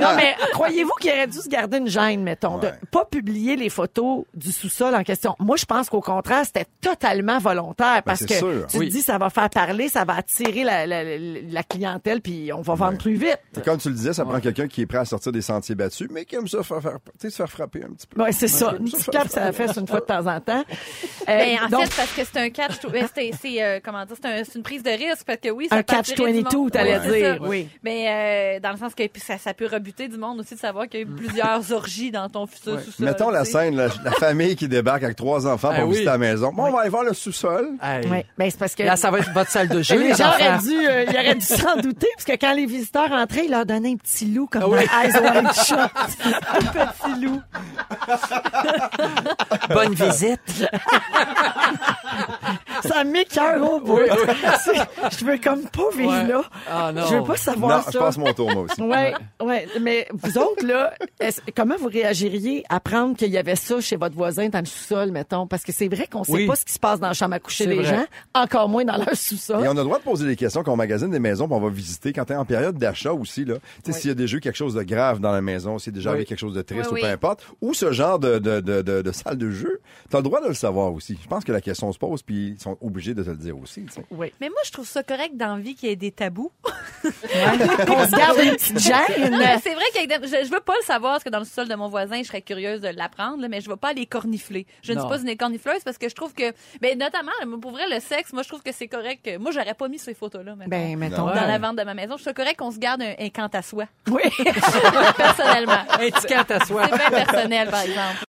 Non, 0.00 0.08
mais 0.16 0.34
croyez-vous 0.52 0.92
qu'il 1.00 1.10
aurait 1.10 1.26
dû 1.26 1.38
se 1.38 1.48
garder 1.48 1.78
une 1.78 1.88
gêne, 1.88 2.22
mettons, 2.22 2.58
Ouais. 2.60 2.72
de 2.80 2.86
pas 2.90 3.04
publier 3.04 3.56
les 3.56 3.68
photos 3.68 4.24
du 4.34 4.52
sous-sol 4.52 4.94
en 4.94 5.02
question? 5.02 5.34
Moi, 5.38 5.56
je 5.56 5.64
pense 5.64 5.88
qu'au 5.88 6.00
contraire, 6.00 6.44
c'était 6.44 6.66
totalement 6.80 7.38
volontaire 7.38 8.02
parce 8.04 8.20
Ben, 8.20 8.26
c'est 8.28 8.34
que 8.34 8.38
sûr. 8.38 8.66
tu 8.68 8.78
Oui. 8.78 8.88
te 8.88 8.92
dis, 8.92 9.02
ça 9.02 9.18
va 9.18 9.30
faire 9.30 9.50
parler, 9.50 9.88
ça 9.88 10.04
va 10.04 10.16
attirer 10.16 10.64
la, 10.64 10.86
la- 10.86 11.04
la- 11.04 11.18
la 11.48 11.62
clientèle, 11.62 12.20
puis 12.20 12.52
on 12.52 12.60
va 12.62 12.74
vendre 12.74 12.98
plus 12.98 13.14
vite. 13.14 13.38
Et 13.56 13.60
Comme 13.62 13.78
tu 13.78 13.88
le 13.88 13.94
disais, 13.94 14.12
ça 14.12 14.24
prend 14.24 14.40
quelqu'un 14.40 14.68
qui 14.68 14.82
est 14.82 14.86
prêt 14.90 14.98
à 14.98 15.04
sortir 15.04 15.32
des 15.32 15.40
sentiers 15.42 15.74
battus, 15.74 16.08
mais 16.10 16.24
qui 16.24 16.34
aime 16.36 16.48
ça 16.48 16.62
faire, 16.62 16.80
se 17.20 17.28
faire 17.30 17.48
frapper 17.50 17.84
un 17.84 17.92
petit 17.94 18.06
peu. 18.06 18.22
Oui, 18.22 18.32
c'est 18.32 18.48
ça. 18.48 18.74
Une 18.78 18.86
ça 18.88 18.96
petite 18.96 19.04
fait- 19.06 19.10
cape, 19.12 19.28
ça 19.28 19.44
la 19.44 19.52
fait 19.52 19.76
une 19.78 19.86
fois 19.86 20.00
de 20.00 20.04
temps 20.04 20.26
en 20.26 20.40
temps. 20.40 20.62
Euh, 20.62 21.24
Ben, 21.26 21.58
en 21.64 21.68
donc, 21.68 21.86
fait, 21.86 21.96
parce 21.96 22.12
que 22.12 22.22
c'est 22.24 22.40
un 22.40 22.50
catch, 22.50 22.74
ben, 22.92 23.06
c'est, 23.14 23.62
euh, 23.62 23.78
comment 23.84 24.04
dire, 24.04 24.16
c'est, 24.22 24.54
une 24.56 24.62
prise 24.62 24.82
de 24.82 24.90
risque, 24.90 25.24
parce 25.26 25.38
que 25.40 25.48
oui, 25.50 25.68
ça 25.68 25.76
un 25.76 25.82
catch 25.82 26.10
attirer 26.10 26.32
du 26.32 26.42
22, 26.42 26.56
monde. 26.58 26.70
t'allais 26.72 26.98
dire. 27.00 27.38
Oui. 27.42 27.68
Mais 27.84 28.56
euh, 28.56 28.60
dans 28.60 28.72
le 28.72 28.76
sens 28.78 28.94
que 28.94 29.02
ça, 29.16 29.38
ça 29.38 29.54
peut 29.54 29.66
rebuter 29.70 30.08
du 30.08 30.18
monde 30.18 30.40
aussi 30.40 30.54
de 30.54 30.60
savoir 30.60 30.88
qu'il 30.88 31.00
y 31.00 31.02
a 31.02 31.06
eu 31.06 31.08
plusieurs 31.10 31.72
orgies 31.72 32.10
dans 32.10 32.28
ton 32.28 32.46
futur 32.46 32.74
Ouais. 32.74 32.82
sous-sol. 32.82 33.06
Mettons 33.06 33.30
la 33.30 33.44
scène, 33.44 33.76
la, 33.76 33.88
la 34.04 34.10
famille 34.12 34.56
qui 34.56 34.68
débarque 34.68 35.02
avec 35.04 35.16
trois 35.16 35.46
enfants 35.46 35.70
Ah 35.72 35.76
pour 35.80 35.84
oui. 35.84 35.90
visiter 35.90 36.06
la 36.10 36.18
maison. 36.18 36.52
Bon, 36.52 36.64
on 36.66 36.72
va 36.72 36.80
aller 36.80 36.90
voir 36.90 37.04
le 37.04 37.14
sous-sol. 37.14 37.68
Oui, 38.10 38.24
ben, 38.38 38.50
c'est 38.50 38.58
parce 38.58 38.74
que 38.74 38.82
Là, 38.82 38.96
ça 38.96 39.10
va 39.10 39.18
être 39.20 39.32
votre 39.32 39.50
salle 39.50 39.68
de 39.68 39.82
jeu, 39.82 39.96
les 40.00 40.08
les 40.08 40.14
gens 40.14 40.28
auraient 40.28 40.48
enfants. 40.48 40.66
dû, 40.66 40.76
euh, 40.88 41.04
ils 41.08 41.14
auraient 41.16 41.34
dû 41.34 41.44
s'en 41.46 41.76
douter, 41.76 42.08
parce 42.16 42.24
que 42.24 42.32
quand 42.40 42.52
les 42.54 42.66
visiteurs 42.66 43.12
entraient, 43.12 43.44
ils 43.44 43.50
leur 43.50 43.66
donnaient 43.66 43.92
un 43.92 43.96
petit 43.96 44.26
loup 44.26 44.46
comme 44.50 44.62
Ah 44.64 44.68
Eyes 44.82 45.12
Wide 45.20 45.52
Shut. 45.54 45.78
un 45.78 46.86
petit 46.86 47.20
loup. 47.20 47.40
Bonne 49.74 49.94
visite. 49.94 50.40
Ça 52.82 53.04
m'écoeure 53.04 53.72
au 53.72 53.80
bout. 53.80 53.96
Oui, 53.98 54.04
oui. 54.10 54.34
C'est- 54.64 55.18
Je 55.18 55.24
veux 55.24 55.38
comme 55.38 55.62
pas 55.64 55.82
vivre 55.96 56.10
Ouais. 56.10 56.26
là. 56.26 56.42
Ah 56.70 56.92
non. 56.92 57.06
Je 57.06 57.16
veux 57.16 57.24
pas 57.24 57.36
savoir 57.36 57.78
Non, 57.78 57.82
ça. 57.84 57.90
je 57.92 57.98
passe 57.98 58.18
mon 58.18 58.32
tour, 58.32 58.50
moi 58.52 58.62
aussi. 58.64 58.80
Ouais, 58.82 59.14
ouais, 59.42 59.66
mais 59.80 60.08
vous 60.12 60.38
autres 60.38 60.66
là, 60.66 60.92
comment 61.54 61.76
vous 61.78 61.88
réagiriez 61.88 62.64
à 62.68 62.80
prendre 62.80 63.16
qu'il 63.16 63.30
y 63.30 63.38
avait 63.38 63.56
ça 63.56 63.80
chez 63.80 63.96
votre 63.96 64.16
voisin 64.16 64.48
dans 64.48 64.60
le 64.60 64.64
sous-sol, 64.66 65.10
mettons, 65.12 65.46
parce 65.46 65.62
que 65.62 65.72
c'est 65.72 65.88
vrai 65.88 66.06
qu'on 66.10 66.24
sait 66.24 66.32
Oui. 66.32 66.46
pas 66.46 66.56
ce 66.56 66.64
qui 66.64 66.72
se 66.72 66.78
passe 66.78 67.00
dans 67.00 67.08
la 67.08 67.12
chambre 67.14 67.34
à 67.34 67.38
coucher 67.38 67.66
des 67.66 67.76
vrai. 67.76 67.84
gens, 67.84 68.04
encore 68.34 68.68
moins 68.68 68.84
dans 68.84 68.96
leur 68.96 69.12
Et 69.12 69.16
sous-sol. 69.16 69.58
on 69.60 69.70
a 69.70 69.74
le 69.74 69.84
droit 69.84 69.98
de 69.98 70.02
poser 70.04 70.26
des 70.26 70.36
questions 70.36 70.62
quand 70.62 70.72
on 70.72 70.76
magasine 70.76 71.10
des 71.10 71.18
maisons, 71.18 71.46
puis 71.46 71.54
on 71.56 71.60
va 71.60 71.68
visiter 71.68 72.12
quand 72.12 72.24
t'es 72.24 72.34
en 72.34 72.44
période 72.44 72.76
d'achat 72.78 73.12
aussi, 73.12 73.44
là. 73.44 73.56
Tu 73.84 73.92
sais, 73.92 74.00
s'il 74.00 74.08
y 74.08 74.12
a 74.12 74.14
déjà 74.14 74.36
eu 74.36 74.40
quelque 74.40 74.56
chose 74.60 74.74
de 74.74 74.82
grave 74.82 75.20
dans 75.20 75.32
la 75.32 75.42
maison, 75.42 75.78
s'il 75.78 75.92
y 75.92 75.94
a 75.94 75.98
déjà 75.98 76.10
Oui. 76.10 76.14
arrivé 76.14 76.26
quelque 76.26 76.38
chose 76.38 76.54
de 76.54 76.62
triste 76.62 76.86
Oui, 76.86 76.90
ou 76.92 76.94
oui. 76.94 77.00
peu 77.02 77.06
importe, 77.08 77.46
ou 77.60 77.74
ce 77.74 77.92
genre 77.92 78.18
de, 78.18 78.38
de, 78.38 78.60
de, 78.60 78.82
de, 78.82 79.02
de 79.02 79.12
salle 79.12 79.36
de 79.38 79.50
jeu, 79.50 79.80
t'as 80.08 80.18
le 80.18 80.22
droit 80.24 80.40
de 80.40 80.48
le 80.48 80.54
savoir 80.54 80.92
aussi. 80.92 81.18
Je 81.22 81.28
pense 81.28 81.44
que 81.44 81.52
la 81.52 81.60
question 81.60 81.92
se 81.92 81.98
pose, 81.98 82.22
puis 82.22 82.54
ils 82.56 82.60
sont 82.60 82.76
obligés 82.80 83.14
de 83.14 83.22
te 83.22 83.30
le 83.30 83.36
dire 83.36 83.58
aussi, 83.58 83.84
tu. 83.86 84.00
Oui. 84.10 84.32
Mais 84.40 84.48
moi, 84.48 84.58
je 84.64 84.70
trouve 84.72 84.86
ça 84.86 85.02
correct 85.02 85.36
dans 85.36 85.56
la 85.56 85.60
vie 85.60 85.74
qu'il 85.74 85.88
y 85.88 85.92
ait 85.92 85.96
des 85.96 86.12
tabous. 86.12 86.52
On 87.04 88.06
se 88.06 88.16
garde 88.16 88.38
une 88.42 88.52
petite 88.52 88.78
gêne. 88.80 89.38
C'est 89.62 89.74
vrai 89.74 89.84
que 89.94 90.26
je, 90.26 90.44
je 90.46 90.50
veux 90.50 90.60
pas 90.60 90.74
le 90.80 90.84
savoir 90.84 91.12
parce 91.14 91.24
que 91.24 91.30
dans 91.30 91.38
le 91.38 91.44
sol 91.44 91.68
de 91.68 91.74
mon 91.74 91.88
voisin, 91.88 92.18
je 92.22 92.28
serais 92.28 92.42
curieuse 92.42 92.80
de 92.80 92.88
l'apprendre, 92.88 93.46
mais 93.48 93.60
je 93.60 93.68
veux 93.70 93.76
pas 93.76 93.92
les 93.92 94.06
cornifler. 94.06 94.66
Je 94.82 94.92
ne 94.92 95.00
suis 95.00 95.08
pas 95.08 95.20
une 95.20 95.36
cornifleuse 95.36 95.82
parce 95.84 95.98
que 95.98 96.08
je 96.08 96.14
trouve 96.14 96.34
que, 96.34 96.52
ben, 96.80 96.98
notamment, 96.98 97.30
pour 97.60 97.70
vrai, 97.72 97.84
le 97.88 98.00
sexe, 98.00 98.32
moi, 98.32 98.42
je 98.42 98.48
trouve 98.48 98.62
que 98.62 98.72
c'est 98.72 98.88
correct. 98.88 99.28
Moi, 99.40 99.50
j'aurais 99.52 99.74
pas 99.74 99.88
mis 99.88 99.98
ces 99.98 100.14
photos-là, 100.14 100.54
Ben, 100.66 100.96
mettons. 100.98 101.26
dans 101.26 101.30
Ouais. 101.30 101.46
la 101.46 101.58
vente 101.58 101.76
de 101.78 101.84
ma 101.84 101.94
maison. 101.94 102.16
Je 102.16 102.22
trouve 102.22 102.34
correct 102.34 102.56
qu'on 102.58 102.70
se 102.70 102.78
garde 102.78 103.02
un, 103.02 103.14
un 103.18 103.28
quant 103.30 103.48
à 103.52 103.62
soi, 103.62 103.84
Oui. 104.10 104.22
personnellement. 105.16 105.84
Petit 105.98 106.26
quant 106.26 106.54
à 106.54 106.64
soi. 106.64 106.82
C'est 106.90 106.96
bien 106.96 107.10
personnel, 107.10 107.68
par 107.68 107.80
exemple. 107.82 108.24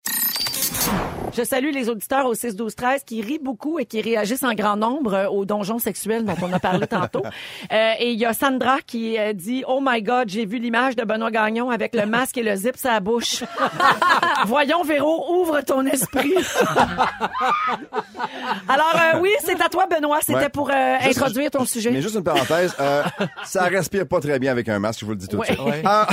Je 1.37 1.45
salue 1.45 1.71
les 1.73 1.89
auditeurs 1.89 2.27
au 2.27 2.35
6 2.35 2.57
12 2.57 2.75
13 2.75 3.05
qui 3.05 3.23
rient 3.23 3.39
beaucoup 3.43 3.79
et 3.79 3.85
qui 3.87 4.01
réagissent 4.01 4.43
en 4.43 4.53
grand 4.55 4.77
nombre 4.77 5.15
euh, 5.15 5.29
aux 5.29 5.45
donjons 5.45 5.79
sexuels 5.79 6.25
dont 6.25 6.35
on 6.43 6.53
a 6.53 6.59
parlé 6.59 6.87
tantôt. 6.89 7.23
Euh, 7.73 7.93
et 7.99 8.11
il 8.13 8.19
y 8.19 8.27
a 8.27 8.33
Sandra 8.33 8.79
qui 8.85 9.19
euh, 9.19 9.33
dit 9.33 9.63
"Oh 9.69 9.81
my 9.83 10.03
god, 10.03 10.29
j'ai 10.29 10.45
vu 10.47 10.59
l'image 10.59 10.97
de 10.97 11.05
Benoît 11.05 11.31
Gagnon 11.31 11.71
avec 11.71 11.95
le 11.95 12.05
masque 12.07 12.37
et 12.39 12.43
le 12.43 12.57
zip 12.57 12.77
sa 12.77 12.99
bouche." 13.01 13.45
Voyons 14.47 14.83
Véro, 14.83 15.41
ouvre 15.41 15.61
ton 15.61 15.85
esprit. 15.87 16.35
Alors 18.69 18.95
euh, 18.97 19.19
oui, 19.21 19.31
c'est 19.45 19.61
à 19.63 19.69
toi 19.69 19.87
Benoît, 19.87 20.19
c'était 20.21 20.35
Ouais. 20.41 20.49
pour 20.49 20.71
euh, 20.71 20.97
Juste- 21.03 21.19
introduire 21.19 21.51
ton 21.51 21.65
sujet. 21.65 21.91
Mais 21.91 22.01
juste 22.03 22.15
une 22.15 22.25
parenthèse, 22.25 22.75
euh, 22.81 23.03
ça 23.45 23.65
respire 23.65 24.07
pas 24.07 24.21
très 24.21 24.39
bien 24.39 24.53
avec 24.53 24.69
un 24.69 24.79
masque, 24.79 25.01
je 25.01 25.05
vous 25.05 25.11
le 25.13 25.17
dis 25.19 25.29
tout 25.29 25.37
de 25.37 25.41
Ouais. 25.43 25.47
suite. 25.47 25.61
Ouais. 25.61 25.83
Ah, 25.85 26.07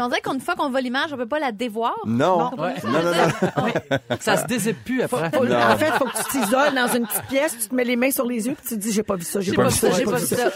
On 0.00 0.08
dirait 0.08 0.20
qu'une 0.20 0.40
fois 0.40 0.54
qu'on 0.54 0.70
voit 0.70 0.80
l'image, 0.80 1.12
on 1.12 1.16
peut 1.16 1.26
pas 1.26 1.38
la 1.40 1.52
dévoir. 1.52 1.94
non. 2.06 2.22
Non. 2.38 2.50
Ouais. 2.58 2.74
Non, 2.84 3.02
non, 3.02 3.12
non. 3.12 3.68
Ça 4.22 4.36
se 4.36 4.70
plus 4.72 5.02
après. 5.02 5.30
Faut- 5.32 5.44
Non. 5.44 5.56
en 5.56 5.76
fait, 5.76 5.90
faut 5.92 6.04
que 6.04 6.16
tu 6.16 6.24
t'isoles 6.40 6.74
dans 6.74 6.88
une 6.96 7.06
petite 7.06 7.26
pièce, 7.28 7.56
tu 7.60 7.68
te 7.68 7.74
mets 7.74 7.84
les 7.84 7.96
mains 7.96 8.10
sur 8.10 8.26
les 8.26 8.46
yeux 8.46 8.54
puis 8.54 8.66
tu 8.68 8.74
te 8.76 8.80
dis 8.80 8.92
j'ai 8.92 9.02
pas 9.02 9.16
vu 9.16 9.24
ça, 9.24 9.40
j'ai 9.40 9.52
pas, 9.52 9.64
pas 9.64 9.68
vu 9.68 9.74
ça, 9.76 9.90
j'ai 9.90 10.04
pas 10.04 10.16
vu 10.16 10.26
ça. 10.26 10.50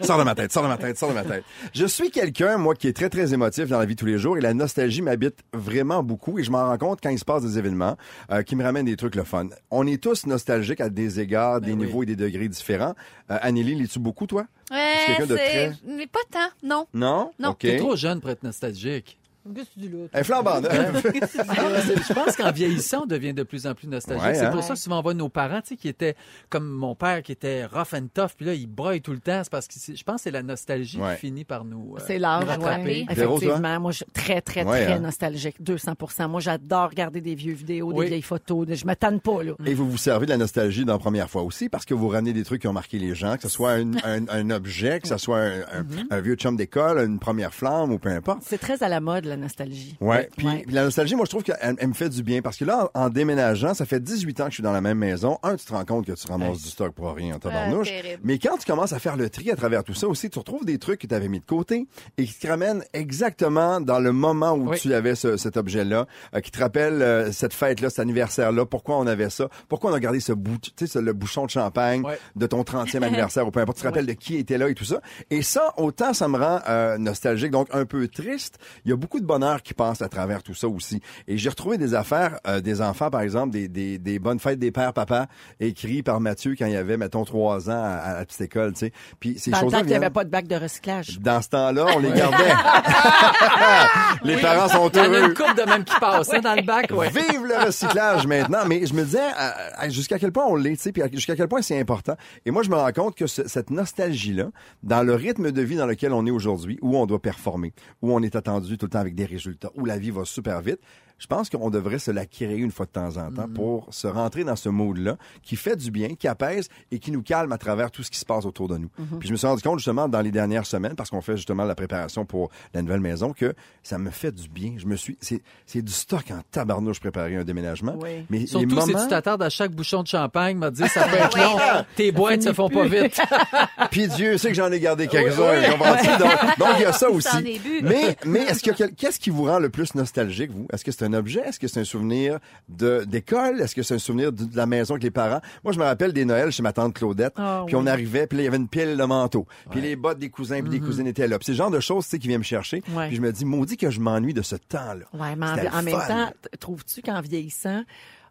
Sors 0.00 0.18
de 0.18 0.24
ma 0.24 0.34
tête, 0.34 0.52
sors 0.52 0.62
de 0.62 0.68
ma 0.68 0.76
tête, 0.76 0.98
sors 0.98 1.08
de 1.10 1.14
ma 1.14 1.24
tête. 1.24 1.44
Je 1.74 1.86
suis 1.86 2.10
quelqu'un, 2.10 2.56
moi, 2.58 2.74
qui 2.74 2.88
est 2.88 2.92
très, 2.92 3.08
très 3.08 3.34
émotif 3.34 3.66
dans 3.68 3.78
la 3.78 3.84
vie 3.86 3.94
de 3.94 4.00
tous 4.00 4.06
les 4.06 4.18
jours 4.18 4.36
et 4.38 4.40
la 4.40 4.54
nostalgie 4.54 5.02
m'habite 5.02 5.40
vraiment 5.52 6.02
beaucoup 6.02 6.38
et 6.38 6.44
je 6.44 6.50
m'en 6.50 6.66
rends 6.66 6.78
compte 6.78 7.00
quand 7.02 7.10
il 7.10 7.18
se 7.18 7.24
passe 7.24 7.42
des 7.42 7.58
événements 7.58 7.96
euh, 8.30 8.42
qui 8.42 8.56
me 8.56 8.62
ramènent 8.64 8.86
des 8.86 8.96
trucs 8.96 9.14
le 9.16 9.24
fun. 9.24 9.48
On 9.70 9.86
est 9.86 10.02
tous 10.02 10.26
nostalgiques 10.26 10.80
à 10.80 10.88
des 10.88 11.20
égards, 11.20 11.60
des 11.60 11.72
Ben 11.72 11.80
oui. 11.80 11.86
niveaux 11.86 12.02
et 12.02 12.06
des 12.06 12.16
degrés 12.16 12.48
différents. 12.48 12.94
Euh, 13.30 13.38
Anneli, 13.40 13.74
lis-tu 13.74 13.98
beaucoup, 13.98 14.26
toi? 14.26 14.44
Ouais, 14.70 14.78
quelqu'un 15.06 15.26
de 15.26 15.36
c'est, 15.36 15.44
très- 15.48 15.72
mais 15.86 16.06
pas 16.06 16.20
tant, 16.30 16.48
non. 16.62 16.86
Non? 16.94 17.30
Non. 17.38 17.50
OK. 17.50 17.58
T'es 17.58 17.76
trop 17.76 17.96
jeune 17.96 18.20
pour 18.20 18.30
être 18.30 18.42
nostalgique. 18.42 19.18
Qu'est-ce 19.54 19.68
que 19.68 19.74
tu 19.74 19.80
dis 19.80 19.88
là? 19.88 20.06
Elle 20.12 20.20
est 20.20 20.24
flambant 20.24 20.60
neuve. 20.60 21.02
Je 21.04 22.12
pense 22.12 22.36
qu'en 22.36 22.50
vieillissant, 22.52 23.02
on 23.02 23.06
devient 23.06 23.34
de 23.34 23.42
plus 23.42 23.66
en 23.66 23.74
plus 23.74 23.88
nostalgique. 23.88 24.24
Ouais, 24.24 24.34
c'est 24.34 24.44
hein? 24.46 24.50
pour 24.50 24.62
ça 24.62 24.74
que 24.74 24.80
souvent 24.80 24.98
on 25.00 25.02
voit 25.02 25.14
nos 25.14 25.28
parents, 25.28 25.60
tu 25.60 25.68
sais, 25.70 25.76
qui 25.76 25.88
étaient 25.88 26.14
comme 26.48 26.68
mon 26.68 26.94
père, 26.94 27.22
qui 27.22 27.32
était 27.32 27.64
rough 27.66 27.94
and 27.94 28.06
tough, 28.14 28.30
puis 28.36 28.46
là, 28.46 28.54
il 28.54 28.66
broye 28.66 29.00
tout 29.00 29.12
le 29.12 29.18
temps. 29.18 29.40
C'est 29.42 29.50
parce 29.50 29.66
que 29.66 29.74
je 29.74 30.02
pense 30.04 30.16
que 30.16 30.22
c'est 30.22 30.30
la 30.30 30.42
nostalgie 30.42 31.00
Ouais. 31.00 31.14
qui 31.14 31.20
finit 31.26 31.44
par 31.44 31.64
nous. 31.64 31.96
euh, 31.96 32.02
C'est 32.06 32.18
l'âge, 32.18 32.44
toi? 32.44 32.78
Effectivement. 32.78 33.80
Moi, 33.80 33.90
je 33.92 33.96
suis 33.98 34.06
très, 34.12 34.40
très, 34.40 34.64
Ouais, 34.64 34.84
très 34.84 34.92
hein? 34.94 34.98
nostalgique. 35.00 35.56
200% 35.62 36.28
Moi, 36.28 36.40
j'adore 36.40 36.90
regarder 36.90 37.20
des 37.20 37.34
vieux 37.34 37.54
vidéos, 37.54 37.90
Oui. 37.92 38.04
des 38.04 38.08
vieilles 38.10 38.22
photos. 38.22 38.66
Je 38.70 38.86
me 38.86 38.94
tanne 38.94 39.20
pas, 39.20 39.42
là. 39.42 39.52
Et 39.66 39.74
vous 39.74 39.90
vous 39.90 39.96
servez 39.98 40.26
de 40.26 40.30
la 40.30 40.36
nostalgie 40.38 40.84
dans 40.84 40.92
la 40.94 40.98
première 40.98 41.28
fois 41.28 41.42
aussi 41.42 41.68
parce 41.68 41.84
que 41.84 41.94
vous 41.94 42.08
ramenez 42.08 42.32
des 42.32 42.44
trucs 42.44 42.62
qui 42.62 42.68
ont 42.68 42.72
marqué 42.72 42.98
les 42.98 43.14
gens, 43.14 43.36
que 43.36 43.42
ce 43.42 43.48
soit 43.48 43.72
un, 43.72 43.92
un- 44.04 44.28
un 44.28 44.50
objet, 44.50 45.00
que 45.00 45.08
ce 45.08 45.16
soit 45.18 45.38
un, 45.40 45.60
un- 45.72 45.82
Mm-hmm. 45.82 46.06
un 46.10 46.20
vieux 46.20 46.34
chum 46.36 46.56
d'école, 46.56 46.98
une 47.04 47.18
première 47.18 47.52
flamme 47.52 47.90
ou 47.92 47.98
peu 47.98 48.08
importe. 48.08 48.38
C'est 48.46 48.58
très 48.58 48.82
à 48.84 48.88
la 48.88 49.00
mode, 49.00 49.26
la 49.32 49.36
nostalgie. 49.38 49.96
Ouais. 50.00 50.28
Puis, 50.36 50.46
Ouais. 50.46 50.62
puis 50.66 50.74
la 50.74 50.84
nostalgie, 50.84 51.14
moi, 51.14 51.24
je 51.24 51.30
trouve 51.30 51.42
qu'elle 51.42 51.56
elle 51.78 51.88
me 51.88 51.94
fait 51.94 52.08
du 52.08 52.22
bien 52.22 52.42
parce 52.42 52.56
que 52.56 52.64
là, 52.64 52.90
en, 52.94 53.02
en 53.06 53.08
déménageant, 53.10 53.74
ça 53.74 53.84
fait 53.86 54.00
18 54.00 54.40
ans 54.40 54.44
que 54.44 54.50
je 54.50 54.54
suis 54.56 54.62
dans 54.62 54.72
la 54.72 54.80
même 54.80 54.98
maison. 54.98 55.38
Un, 55.42 55.56
tu 55.56 55.64
te 55.66 55.72
rends 55.72 55.84
compte 55.84 56.06
que 56.06 56.12
tu 56.12 56.26
ramasses 56.30 56.62
du 56.62 56.68
stock 56.68 56.92
pour 56.94 57.12
rien 57.14 57.34
en 57.36 57.38
tabarnouche. 57.38 57.88
Mais 58.22 58.38
quand 58.38 58.56
tu 58.58 58.66
commences 58.66 58.92
à 58.92 58.98
faire 58.98 59.16
le 59.16 59.28
tri 59.30 59.50
à 59.50 59.56
travers 59.56 59.84
tout 59.84 59.94
ça 59.94 60.06
aussi, 60.08 60.30
tu 60.30 60.38
retrouves 60.38 60.64
des 60.64 60.78
trucs 60.78 61.00
que 61.00 61.06
tu 61.06 61.14
avais 61.14 61.28
mis 61.28 61.40
de 61.40 61.44
côté 61.44 61.86
et 62.18 62.24
qui 62.24 62.38
te 62.38 62.46
ramènent 62.46 62.84
exactement 62.92 63.80
dans 63.80 63.98
le 64.00 64.12
moment 64.12 64.52
où 64.52 64.70
Oui. 64.70 64.78
tu 64.80 64.92
avais 64.94 65.14
ce- 65.14 65.36
cet 65.36 65.56
objet-là, 65.56 66.06
euh, 66.34 66.40
qui 66.40 66.50
te 66.50 66.58
rappelle 66.58 67.02
euh, 67.02 67.32
cette 67.32 67.54
fête-là, 67.54 67.90
cet 67.90 67.98
anniversaire-là, 68.00 68.64
pourquoi 68.66 68.98
on 68.98 69.06
avait 69.06 69.30
ça, 69.30 69.48
pourquoi 69.68 69.90
on 69.90 69.94
a 69.94 70.00
gardé 70.00 70.20
ce 70.20 70.32
bout, 70.32 70.58
tu 70.58 70.70
sais, 70.76 70.86
ce- 70.86 70.98
le 70.98 71.12
bouchon 71.12 71.44
de 71.46 71.50
champagne 71.50 72.02
Ouais. 72.04 72.18
de 72.36 72.46
ton 72.46 72.62
30e 72.64 73.02
anniversaire 73.30 73.46
ou 73.46 73.50
peu 73.50 73.60
importe, 73.60 73.78
tu 73.78 73.82
te 73.82 73.88
rappelles 73.88 74.06
de 74.06 74.12
qui 74.12 74.36
était 74.36 74.58
là 74.58 74.68
et 74.68 74.74
tout 74.74 74.84
ça. 74.84 75.00
Et 75.30 75.42
ça, 75.42 75.72
autant 75.76 76.12
ça 76.14 76.28
me 76.28 76.38
rend 76.38 76.60
euh, 76.68 76.98
nostalgique, 76.98 77.50
donc 77.50 77.68
un 77.72 77.84
peu 77.84 78.08
triste, 78.08 78.58
il 78.84 78.90
y 78.90 78.92
a 78.92 78.96
beaucoup 78.96 79.20
de 79.22 79.26
bonheur 79.26 79.62
qui 79.62 79.72
passe 79.74 80.02
à 80.02 80.08
travers 80.08 80.42
tout 80.42 80.54
ça 80.54 80.68
aussi. 80.68 81.00
Et 81.26 81.38
j'ai 81.38 81.48
retrouvé 81.48 81.78
des 81.78 81.94
affaires 81.94 82.38
euh, 82.46 82.60
des 82.60 82.82
enfants, 82.82 83.08
par 83.10 83.22
exemple, 83.22 83.50
des, 83.50 83.68
des, 83.68 83.98
des 83.98 84.18
bonnes 84.18 84.38
fêtes 84.38 84.58
des 84.58 84.70
pères 84.70 84.92
papas 84.92 85.26
écrits 85.60 86.02
par 86.02 86.20
Mathieu 86.20 86.54
quand 86.58 86.66
il 86.66 86.76
avait, 86.76 86.96
mettons, 86.96 87.24
trois 87.24 87.70
ans 87.70 87.82
à, 87.82 87.96
à 87.96 88.14
la 88.18 88.24
petite 88.26 88.42
école, 88.42 88.72
tu 88.74 88.80
sais. 88.80 88.92
Puis 89.20 89.38
ces 89.38 89.50
Dans 89.50 89.58
le 89.58 89.62
choses-là 89.64 89.78
temps 89.78 89.84
qu'il 89.84 89.90
n'y 89.90 89.96
avait 90.04 90.10
pas 90.10 90.24
de 90.24 90.30
bac 90.30 90.46
de 90.46 90.56
recyclage. 90.56 91.18
Dans 91.20 91.40
ce 91.40 91.48
temps-là, 91.48 91.86
on 91.96 91.98
les 92.00 92.12
gardait. 92.12 92.52
les 94.24 94.36
parents 94.36 94.68
sont 94.68 94.88
Il 94.90 94.96
y 94.98 95.00
en 95.00 95.04
a 95.04 95.06
heureux. 95.08 95.28
une 95.28 95.34
coupe 95.34 95.56
de 95.56 95.62
même 95.68 95.84
qui 95.84 95.98
passe 95.98 96.32
hein, 96.32 96.40
dans 96.40 96.54
le 96.54 96.62
bac, 96.62 96.90
ouais. 96.92 97.08
Vive 97.10 97.44
le 97.46 97.66
recyclage 97.66 98.26
maintenant. 98.26 98.60
Mais 98.66 98.84
je 98.86 98.94
me 98.94 99.04
disais 99.04 99.18
euh, 99.20 99.50
euh, 99.84 99.90
jusqu'à 99.90 100.18
quel 100.18 100.32
point 100.32 100.44
on 100.46 100.56
l'est, 100.56 100.76
tu 100.76 100.82
sais, 100.82 100.92
puis 100.92 101.02
jusqu'à 101.12 101.36
quel 101.36 101.48
point 101.48 101.62
c'est 101.62 101.78
important. 101.78 102.14
Et 102.46 102.50
moi, 102.50 102.62
je 102.62 102.70
me 102.70 102.76
rends 102.76 102.92
compte 102.92 103.14
que 103.16 103.26
ce- 103.26 103.46
cette 103.48 103.70
nostalgie-là, 103.70 104.46
dans 104.82 105.02
le 105.02 105.14
rythme 105.14 105.50
de 105.52 105.62
vie 105.62 105.76
dans 105.76 105.86
lequel 105.86 106.12
on 106.12 106.26
est 106.26 106.30
aujourd'hui, 106.30 106.78
où 106.82 106.96
on 106.96 107.06
doit 107.06 107.20
performer, 107.20 107.72
où 108.02 108.12
on 108.14 108.22
est 108.22 108.36
attendu 108.36 108.78
tout 108.78 108.86
le 108.86 108.90
temps 108.90 108.98
avec 109.00 109.11
des 109.12 109.24
résultats, 109.24 109.70
où 109.74 109.84
la 109.84 109.98
vie 109.98 110.10
va 110.10 110.24
super 110.24 110.60
vite, 110.60 110.80
je 111.22 111.28
pense 111.28 111.48
qu'on 111.48 111.70
devrait 111.70 112.00
se 112.00 112.10
l'acquérir 112.10 112.58
une 112.58 112.72
fois 112.72 112.84
de 112.86 112.90
temps 112.90 113.16
en 113.16 113.22
Mm-hmm. 113.22 113.34
temps 113.34 113.48
pour 113.54 113.86
se 113.94 114.08
rentrer 114.08 114.42
dans 114.42 114.56
ce 114.56 114.68
mood-là 114.68 115.16
qui 115.44 115.54
fait 115.54 115.76
du 115.76 115.92
bien, 115.92 116.08
qui 116.16 116.26
apaise 116.26 116.68
et 116.90 116.98
qui 116.98 117.12
nous 117.12 117.22
calme 117.22 117.52
à 117.52 117.58
travers 117.58 117.92
tout 117.92 118.02
ce 118.02 118.10
qui 118.10 118.18
se 118.18 118.24
passe 118.24 118.44
autour 118.44 118.66
de 118.66 118.76
nous. 118.78 118.88
Mm-hmm. 119.00 119.18
Puis 119.20 119.28
je 119.28 119.32
me 119.32 119.36
suis 119.36 119.46
rendu 119.46 119.62
compte 119.62 119.78
justement 119.78 120.08
dans 120.08 120.20
les 120.20 120.32
dernières 120.32 120.66
semaines, 120.66 120.96
parce 120.96 121.08
qu'on 121.10 121.20
fait 121.20 121.36
justement 121.36 121.62
la 121.64 121.76
préparation 121.76 122.24
pour 122.24 122.50
la 122.74 122.82
nouvelle 122.82 122.98
maison, 123.00 123.32
que 123.32 123.54
ça 123.84 123.98
me 123.98 124.10
fait 124.10 124.32
du 124.32 124.48
bien. 124.48 124.74
Je 124.78 124.86
me 124.86 124.96
suis, 124.96 125.16
c'est, 125.20 125.40
c'est 125.66 125.82
du 125.82 125.92
stock 125.92 126.24
en 126.32 126.40
tabarnouche 126.50 126.98
préparer 126.98 127.36
un 127.36 127.44
déménagement. 127.44 127.94
Oui. 128.02 128.24
Mais 128.28 128.38
les 128.40 128.46
Surtout 128.48 128.68
si 128.80 128.90
moments, 128.92 129.02
tu 129.04 129.08
t'attardes 129.08 129.42
à 129.42 129.50
chaque 129.50 129.70
bouchon 129.72 130.02
de 130.02 130.08
champagne, 130.08 130.56
m'a 130.58 130.70
dit 130.72 130.86
ça 130.88 131.04
peut 131.06 131.16
être 131.22 131.38
long. 131.38 131.84
Tes 131.94 132.10
boîtes 132.10 132.42
se 132.42 132.52
font 132.52 132.68
pas 132.68 132.86
vite. 132.86 133.20
puis 133.92 134.08
Dieu 134.08 134.36
sait 134.38 134.48
que 134.48 134.54
j'en 134.54 134.72
ai 134.72 134.80
gardé 134.80 135.06
quelques-uns. 135.06 135.62
Donc, 135.70 135.78
donc, 136.58 136.68
il 136.78 136.82
y 136.82 136.84
a 136.86 136.92
ça 136.92 137.08
aussi. 137.08 137.60
Mais, 137.82 138.16
mais 138.26 138.40
est-ce 138.40 138.60
qu'il 138.60 138.72
y 138.72 138.74
a 138.74 138.76
quel- 138.76 138.94
qu'est-ce 138.94 139.20
qui 139.20 139.30
vous 139.30 139.44
rend 139.44 139.60
le 139.60 139.70
plus 139.70 139.94
nostalgique, 139.94 140.50
vous? 140.50 140.66
Est-ce 140.72 140.84
que 140.84 140.90
c'est 140.90 141.02
un 141.12 141.18
objet? 141.18 141.40
Est-ce 141.40 141.58
que 141.58 141.68
c'est 141.68 141.80
un 141.80 141.84
souvenir 141.84 142.38
de, 142.68 143.04
d'école? 143.04 143.60
Est-ce 143.60 143.74
que 143.74 143.82
c'est 143.82 143.94
un 143.94 143.98
souvenir 143.98 144.32
de, 144.32 144.44
de 144.44 144.56
la 144.56 144.66
maison 144.66 144.94
avec 144.94 145.02
les 145.02 145.10
parents? 145.10 145.40
Moi, 145.64 145.72
je 145.72 145.78
me 145.78 145.84
rappelle 145.84 146.12
des 146.12 146.24
Noëls 146.24 146.50
chez 146.52 146.62
ma 146.62 146.72
tante 146.72 146.94
Claudette. 146.94 147.34
Ah, 147.36 147.64
puis 147.66 147.74
oui. 147.76 147.82
on 147.82 147.86
arrivait, 147.86 148.26
puis 148.26 148.38
là, 148.38 148.42
il 148.42 148.44
y 148.46 148.48
avait 148.48 148.56
une 148.56 148.68
pile 148.68 148.96
de 148.96 149.04
manteaux. 149.04 149.46
Puis 149.70 149.80
les 149.80 149.96
bottes 149.96 150.18
des 150.18 150.30
cousins 150.30 150.60
puis 150.60 150.70
des 150.70 150.80
cousines 150.80 151.06
étaient 151.06 151.28
là. 151.28 151.38
Puis 151.38 151.46
c'est 151.46 151.52
le 151.52 151.58
genre 151.58 151.70
de 151.70 151.80
choses, 151.80 152.04
tu 152.04 152.10
sais, 152.10 152.18
qui 152.18 152.28
vient 152.28 152.38
me 152.38 152.42
chercher. 152.42 152.82
Ouais. 152.94 153.08
Puis 153.08 153.16
je 153.16 153.20
me 153.20 153.32
dis, 153.32 153.44
maudit 153.44 153.76
que 153.76 153.90
je 153.90 154.00
m'ennuie 154.00 154.34
de 154.34 154.42
ce 154.42 154.56
temps-là. 154.56 155.04
Ouais, 155.12 155.36
mais 155.36 155.46
en, 155.70 155.82
même 155.82 155.98
temps, 156.06 156.30
trouves-tu 156.60 157.02
qu'en 157.02 157.20
vieillissant, 157.20 157.82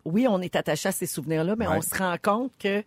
oui, 0.06 0.26
on 0.28 0.42
est 0.42 0.56
attaché 0.56 0.90
à 0.90 0.92
ces 0.92 1.06
souvenirs-là, 1.06 1.56
mais 1.58 1.68
Ouais. 1.68 1.78
on 1.78 1.82
se 1.82 1.96
rend 1.96 2.16
compte 2.22 2.52
que 2.60 2.84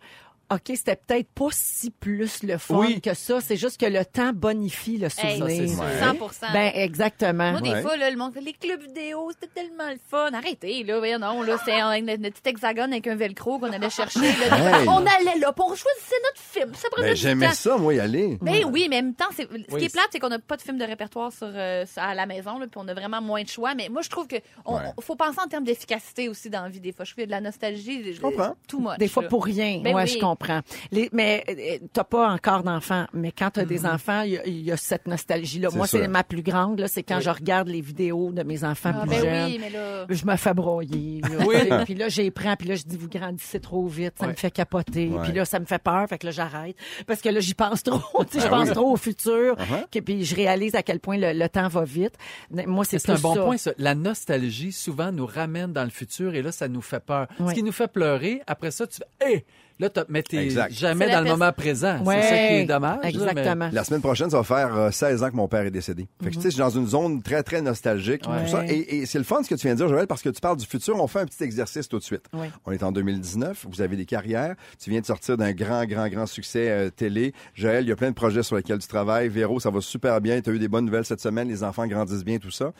OK, 0.51 0.61
c'était 0.75 0.95
peut-être 0.95 1.27
pas 1.29 1.47
si 1.51 1.89
plus 1.89 2.43
le 2.43 2.57
fun 2.57 2.77
Oui. 2.77 3.01
que 3.01 3.13
ça. 3.13 3.41
C'est 3.41 3.55
juste 3.57 3.79
que 3.79 3.85
le 3.87 4.05
temps 4.05 4.31
bonifie 4.33 4.97
le 4.97 5.07
Hey, 5.17 5.39
souvenir. 5.39 5.69
c'est 5.69 6.39
100 6.39 6.53
Ben, 6.53 6.71
exactement. 6.75 7.51
Moi, 7.51 7.61
des 7.61 7.71
Ouais. 7.71 7.81
fois, 7.81 7.97
là, 7.97 8.11
le 8.11 8.17
monde 8.17 8.33
fait 8.33 8.41
les 8.41 8.53
clubs 8.53 8.81
vidéo, 8.81 9.31
c'était 9.31 9.61
tellement 9.61 9.89
le 9.89 9.97
fun. 10.09 10.29
Arrêtez, 10.33 10.83
là, 10.83 10.99
voyons, 10.99 11.19
non, 11.19 11.41
là, 11.41 11.57
c'est 11.65 11.73
un- 11.79 11.99
notre 12.01 12.19
petit 12.41 12.49
hexagone 12.49 12.91
avec 12.93 13.07
un 13.07 13.15
velcro 13.15 13.57
qu'on 13.59 13.71
allait 13.71 13.89
chercher. 13.89 14.19
là. 14.19 14.81
Hey. 14.81 14.87
On 14.87 14.97
allait 14.97 15.39
là, 15.39 15.51
puis 15.51 15.63
on 15.65 15.73
choisissait 15.75 16.15
notre 16.23 16.41
film. 16.41 16.73
Ça 16.75 16.89
prenait 16.91 17.07
Ben, 17.09 17.13
du 17.15 17.19
j'aimais 17.21 17.47
temps. 17.47 17.53
ça, 17.53 17.77
moi, 17.77 17.93
y 17.95 17.99
aller. 17.99 18.37
Ben 18.41 18.65
oui, 18.71 18.87
mais 18.89 18.97
en 18.99 19.03
même 19.03 19.13
temps, 19.15 19.25
c'est, 19.35 19.43
ce 19.43 19.53
Oui, 19.73 19.79
qui 19.79 19.85
est 19.85 19.93
plate, 19.93 20.07
c'est 20.11 20.19
qu'on 20.19 20.29
n'a 20.29 20.39
pas 20.39 20.57
de 20.57 20.61
film 20.61 20.77
de 20.77 20.85
répertoire 20.85 21.31
sur, 21.33 21.47
euh, 21.51 21.85
sur- 21.85 22.01
à 22.03 22.13
la 22.13 22.25
maison, 22.25 22.59
là, 22.59 22.67
puis 22.67 22.79
on 22.83 22.87
a 22.87 22.93
vraiment 22.93 23.21
moins 23.21 23.41
de 23.43 23.49
choix. 23.49 23.73
Mais 23.75 23.89
moi, 23.89 24.01
je 24.03 24.09
trouve 24.09 24.27
que 24.27 24.35
on, 24.65 24.75
Ouais. 24.75 24.81
on- 24.97 25.01
faut 25.01 25.15
penser 25.15 25.39
en 25.43 25.47
termes 25.47 25.63
d'efficacité 25.63 26.29
aussi 26.29 26.49
dans 26.49 26.63
la 26.63 26.69
vie. 26.69 26.79
Des 26.79 26.91
fois, 26.91 27.03
je 27.05 27.11
trouve 27.11 27.23
qu'il 27.23 27.31
y 27.31 27.33
a 27.33 27.37
de 27.39 27.43
la 27.43 27.49
nostalgie. 27.49 28.13
Je 28.13 28.21
comprends. 28.21 28.55
Tout 28.67 28.79
much. 28.79 28.97
Des 28.99 29.07
fois 29.07 29.23
là. 29.23 29.29
pour 29.29 29.43
rien. 29.45 29.81
Ben 29.83 29.95
ouais, 29.95 30.03
oui. 30.03 30.07
je 30.09 30.19
comprends. 30.35 30.61
Les, 30.91 31.09
mais 31.13 31.43
euh, 31.49 31.85
t'as 31.93 32.03
pas 32.03 32.29
encore 32.29 32.63
d'enfants. 32.63 33.05
Mais 33.13 33.31
quand 33.31 33.49
t'as 33.51 33.63
Mm-hmm. 33.63 33.67
des 33.67 33.85
enfants, 33.85 34.21
il 34.21 34.31
y, 34.33 34.37
a- 34.37 34.45
il 34.45 34.61
y 34.61 34.71
a 34.71 34.77
cette 34.77 35.07
nostalgie-là. 35.07 35.69
Moi, 35.73 35.87
c'est 35.87 36.07
ma 36.07 36.23
plus 36.23 36.41
grande. 36.43 36.79
Là, 36.79 36.87
c'est 36.87 37.03
quand 37.03 37.19
je 37.19 37.29
regarde 37.29 37.67
les 37.67 37.81
vidéos 37.81 38.31
de 38.31 38.43
mes 38.43 38.63
enfants 38.63 38.91
Ah, 38.93 39.01
plus 39.01 39.09
ben 39.09 39.21
jeunes. 39.21 39.45
oui, 39.45 39.57
mais 39.59 39.69
là. 39.69 40.05
Je 40.09 40.25
me 40.25 40.35
fais 40.35 40.53
broyer. 40.53 41.21
là. 41.21 41.45
Oui. 41.47 41.55
puis 41.85 41.95
là, 41.95 42.09
j'ai 42.09 42.29
prends, 42.31 42.55
puis 42.55 42.67
là, 42.67 42.75
je 42.75 42.83
dis, 42.83 42.97
vous 42.97 43.09
grandissez 43.09 43.59
trop 43.59 43.87
vite, 43.87 44.13
ça 44.19 44.27
me 44.27 44.33
fait 44.33 44.51
capoter. 44.51 45.07
Ouais. 45.09 45.23
Puis 45.23 45.31
là, 45.33 45.45
ça 45.45 45.59
me 45.59 45.65
fait 45.65 45.81
peur, 45.81 46.07
fait 46.07 46.17
que 46.17 46.25
là, 46.27 46.31
j'arrête. 46.31 46.75
Parce 47.07 47.21
que 47.21 47.29
là, 47.29 47.39
j'y 47.39 47.53
pense 47.53 47.81
trop. 47.83 48.01
Tu 48.29 48.39
sais, 48.39 48.45
je 48.45 48.49
Ben 48.51 48.57
pense 48.65 48.71
trop 48.71 48.91
au 48.91 48.97
futur. 48.97 49.55
Uh-huh. 49.55 49.85
que- 49.91 49.99
Puis 49.99 50.23
je 50.25 50.35
réalise 50.35 50.75
à 50.75 50.83
quel 50.83 50.99
point 50.99 51.17
le, 51.17 51.31
le 51.33 51.49
temps 51.49 51.67
va 51.67 51.83
vite. 51.83 52.13
Moi, 52.51 52.83
c'est 52.85 52.99
C'est 52.99 53.11
un 53.11 53.15
bon 53.15 53.35
ça. 53.35 53.41
point, 53.43 53.57
ça. 53.57 53.71
La 53.77 53.95
nostalgie, 53.95 54.71
souvent, 54.71 55.11
nous 55.11 55.25
ramène 55.25 55.73
dans 55.73 55.83
le 55.83 55.89
futur 55.89 56.33
et 56.35 56.41
là, 56.41 56.51
ça 56.51 56.67
nous 56.67 56.81
fait 56.81 56.99
peur. 57.03 57.27
Ce 57.47 57.53
qui 57.53 57.63
nous 57.63 57.71
fait 57.71 57.87
pleurer, 57.91 58.41
après 58.47 58.71
ça, 58.71 58.85
tu 58.87 58.97
fais, 59.19 59.31
hé, 59.33 59.45
là, 59.79 59.89
mais 60.09 60.23
t'es 60.23 60.49
jamais 60.69 61.09
dans 61.11 61.21
le 61.21 61.29
moment 61.29 61.51
présent. 61.51 61.99
Ouais, 62.03 62.21
C'est 62.21 62.29
ça 62.29 62.35
qui 62.35 62.53
est 62.53 62.65
dommage. 62.65 62.95
là, 62.95 62.99
mais- 63.03 63.09
Exactement. 63.09 63.69
La 63.73 63.83
semaine 63.83 64.01
prochaine, 64.01 64.29
ça 64.29 64.37
va 64.37 64.43
faire 64.43 64.75
euh, 64.75 64.91
16 64.91 65.23
ans 65.23 65.29
que 65.29 65.35
mon 65.35 65.47
père 65.47 65.61
est 65.65 65.71
décédé. 65.71 66.07
Fait 66.23 66.29
que, 66.29 66.35
tu 66.35 66.41
sais, 66.41 66.47
je 66.49 66.53
suis 66.53 66.59
dans 66.59 66.69
une 66.69 66.87
zone 66.87 67.21
très, 67.21 67.43
très 67.43 67.61
nostalgique. 67.61 68.23
Ouais. 68.27 68.43
tout 68.45 68.51
ça. 68.51 68.65
Et, 68.67 68.97
et 68.99 69.05
c'est 69.05 69.17
le 69.17 69.23
fun 69.23 69.43
ce 69.43 69.49
que 69.49 69.55
tu 69.55 69.67
viens 69.67 69.73
de 69.75 69.77
dire, 69.79 69.87
Joël, 69.89 70.07
parce 70.07 70.21
que 70.21 70.29
tu 70.29 70.39
parles 70.41 70.57
du 70.57 70.65
futur. 70.65 70.95
On 71.01 71.07
fait 71.07 71.19
un 71.19 71.25
petit 71.25 71.43
exercice 71.43 71.87
tout 71.89 71.99
de 71.99 72.03
suite. 72.03 72.25
On 72.65 72.71
est 72.71 72.83
en 72.83 72.91
2019. 72.91 73.65
Vous 73.69 73.81
avez 73.81 73.95
des 73.97 74.05
carrières. 74.05 74.55
Tu 74.81 74.89
viens 74.89 75.01
de 75.01 75.05
sortir 75.05 75.37
d'un 75.37 75.51
grand, 75.51 75.85
grand, 75.85 76.07
grand 76.07 76.25
succès 76.25 76.69
euh, 76.69 76.89
télé. 76.89 77.33
Joël, 77.53 77.83
il 77.85 77.89
y 77.89 77.91
a 77.91 77.95
plein 77.95 78.09
de 78.09 78.15
projets 78.15 78.43
sur 78.43 78.55
lesquels 78.55 78.79
tu 78.79 78.87
travailles. 78.87 79.27
Véro, 79.29 79.59
ça 79.59 79.69
va 79.71 79.81
super 79.81 80.21
bien. 80.21 80.39
Tu 80.41 80.49
as 80.49 80.53
eu 80.53 80.59
des 80.59 80.67
bonnes 80.67 80.85
nouvelles 80.85 81.05
cette 81.05 81.21
semaine. 81.21 81.47
Les 81.49 81.63
enfants 81.63 81.85
grandissent 81.87 82.23
bien, 82.25 82.37
tout 82.37 82.51
ça. 82.51 82.71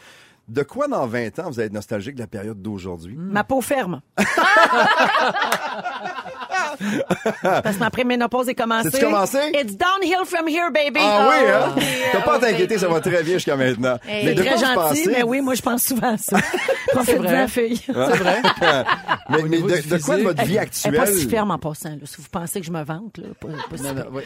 De 0.47 0.61
quoi 0.61 0.87
dans 0.87 1.07
20 1.07 1.39
ans 1.39 1.49
vous 1.49 1.59
allez 1.59 1.67
être 1.67 1.73
nostalgique 1.73 2.13
de 2.15 2.19
la 2.21 2.27
période 2.27 2.61
d'aujourd'hui? 2.61 3.15
Ma 3.17 3.43
peau 3.43 3.61
ferme. 3.61 4.01
Parce 7.41 7.75
que 7.75 7.79
ma 7.79 7.89
préménopause 7.89 8.49
est 8.49 8.55
commencée. 8.55 8.89
C'est-tu 8.91 9.05
commencé? 9.05 9.37
It's 9.53 9.75
downhill 9.77 10.25
from 10.25 10.47
here, 10.47 10.71
baby. 10.71 10.99
Ah 10.99 11.27
oui, 11.29 11.49
hein? 11.49 11.73
oui, 11.77 11.83
T'as 12.11 12.21
pas 12.21 12.33
à 12.33 12.37
oh, 12.37 12.41
t'inquiéter, 12.41 12.77
ça 12.77 12.87
va 12.87 12.99
très 12.99 13.23
bien 13.23 13.33
jusqu'à 13.35 13.55
maintenant. 13.55 13.97
Hey. 14.07 14.25
Mais 14.25 14.33
de 14.33 14.41
Très 14.43 14.57
gentil, 14.57 14.75
pensez? 14.75 15.07
mais 15.11 15.23
oui, 15.23 15.41
moi, 15.41 15.55
je 15.55 15.61
pense 15.61 15.83
souvent 15.83 16.13
à 16.13 16.17
ça. 16.17 16.37
Profite 16.91 17.17
vrai. 17.17 17.27
bien, 17.29 17.47
fille. 17.47 17.77
C'est 17.85 17.91
vrai. 17.93 18.41
mais 19.29 19.41
de, 19.43 20.03
quoi 20.03 20.17
de 20.17 20.23
votre 20.23 20.43
vie 20.43 20.51
Elle 20.51 20.55
est 20.55 20.59
actuelle? 20.59 20.95
pas 20.95 21.05
si 21.07 21.27
ferme 21.27 21.51
en 21.51 21.57
passant, 21.57 21.89
là. 21.89 21.95
Si 22.03 22.17
vous 22.21 22.27
pensez 22.31 22.59
que 22.59 22.65
je 22.65 22.71
me 22.71 22.83
vante, 22.83 23.17
là. 23.17 23.27
Pas, 23.39 23.47
pas 23.69 23.77
si 23.77 23.83
Non, 23.83 23.93
non, 23.93 24.03
oui. 24.11 24.23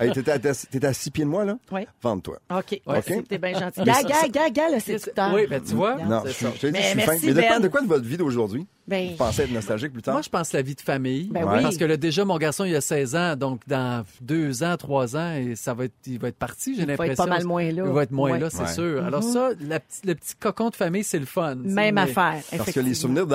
Hey, 0.00 0.12
t'étais, 0.12 0.86
à, 0.86 0.92
six 0.92 1.10
pieds 1.10 1.24
de 1.24 1.30
moi, 1.30 1.44
là? 1.44 1.56
Oui. 1.72 1.86
Vente-toi. 2.02 2.38
OK. 2.50 2.80
Ouais. 2.86 3.02
C'est- 3.06 3.22
T'es 3.28 3.38
bien 3.38 3.52
gentil. 3.58 3.80
Mais 3.80 3.84
Gars, 3.86 3.94
ça- 3.94 4.28
gars, 4.28 4.28
gars, 4.28 4.50
gars, 4.50 4.68
le. 4.70 5.34
Oui, 5.34 5.46
ben 5.48 5.60
tu 5.62 5.74
vois. 5.74 5.96
Non, 5.96 6.22
c'est 6.26 6.32
je, 6.32 6.38
ça. 6.38 6.46
Mais 6.70 6.80
je 6.82 6.86
suis 6.86 6.96
merci, 6.96 7.20
fin. 7.20 7.26
Mais 7.26 7.32
Ben. 7.34 7.60
de 7.60 7.68
quoi 7.68 7.80
de 7.80 7.86
votre 7.86 8.04
vie 8.04 8.16
d'aujourd'hui? 8.16 8.66
Ben, 8.88 9.10
Vous 9.10 9.16
pensez 9.16 9.42
être 9.42 9.52
nostalgique 9.52 9.92
plus 9.92 10.02
tard? 10.02 10.14
Moi, 10.14 10.22
je 10.22 10.28
pense 10.28 10.52
la 10.52 10.62
vie 10.62 10.74
de 10.74 10.80
famille. 10.80 11.28
Ben 11.30 11.44
Ouais. 11.44 11.56
oui. 11.58 11.62
Parce 11.62 11.76
que 11.76 11.84
là, 11.84 11.96
déjà, 11.96 12.24
mon 12.24 12.38
garçon, 12.38 12.64
il 12.64 12.74
a 12.74 12.80
16 12.80 13.14
ans, 13.14 13.36
donc 13.36 13.60
dans 13.68 14.04
deux 14.20 14.62
ans, 14.64 14.76
trois 14.76 15.16
ans, 15.16 15.32
et 15.34 15.54
ça 15.54 15.74
va 15.74 15.84
être, 15.84 15.94
il 16.06 16.18
va 16.18 16.28
être 16.28 16.36
parti, 16.38 16.74
j'ai 16.74 16.80
Il 16.82 16.86
va 16.86 16.92
être 16.94 16.98
l'impression. 17.00 17.24
pas 17.24 17.30
mal 17.30 17.44
moins 17.44 17.64
là. 17.70 17.84
Il 17.86 17.92
va 17.92 18.02
être 18.02 18.10
moins 18.10 18.32
Ouais. 18.32 18.38
là, 18.40 18.50
c'est 18.50 18.62
Ouais. 18.62 18.72
sûr. 18.72 19.04
Alors 19.04 19.22
ça, 19.22 19.50
la 19.60 19.78
petite- 19.80 20.06
le 20.06 20.14
petit 20.16 20.34
cocon 20.34 20.70
de 20.70 20.76
famille, 20.76 21.04
c'est 21.04 21.18
le 21.20 21.26
fun. 21.26 21.54
même 21.56 21.94
mais- 21.94 22.00
affaire. 22.00 22.40
Parce 22.56 22.72
que 22.72 22.80
les 22.80 22.94
souvenirs 22.94 23.26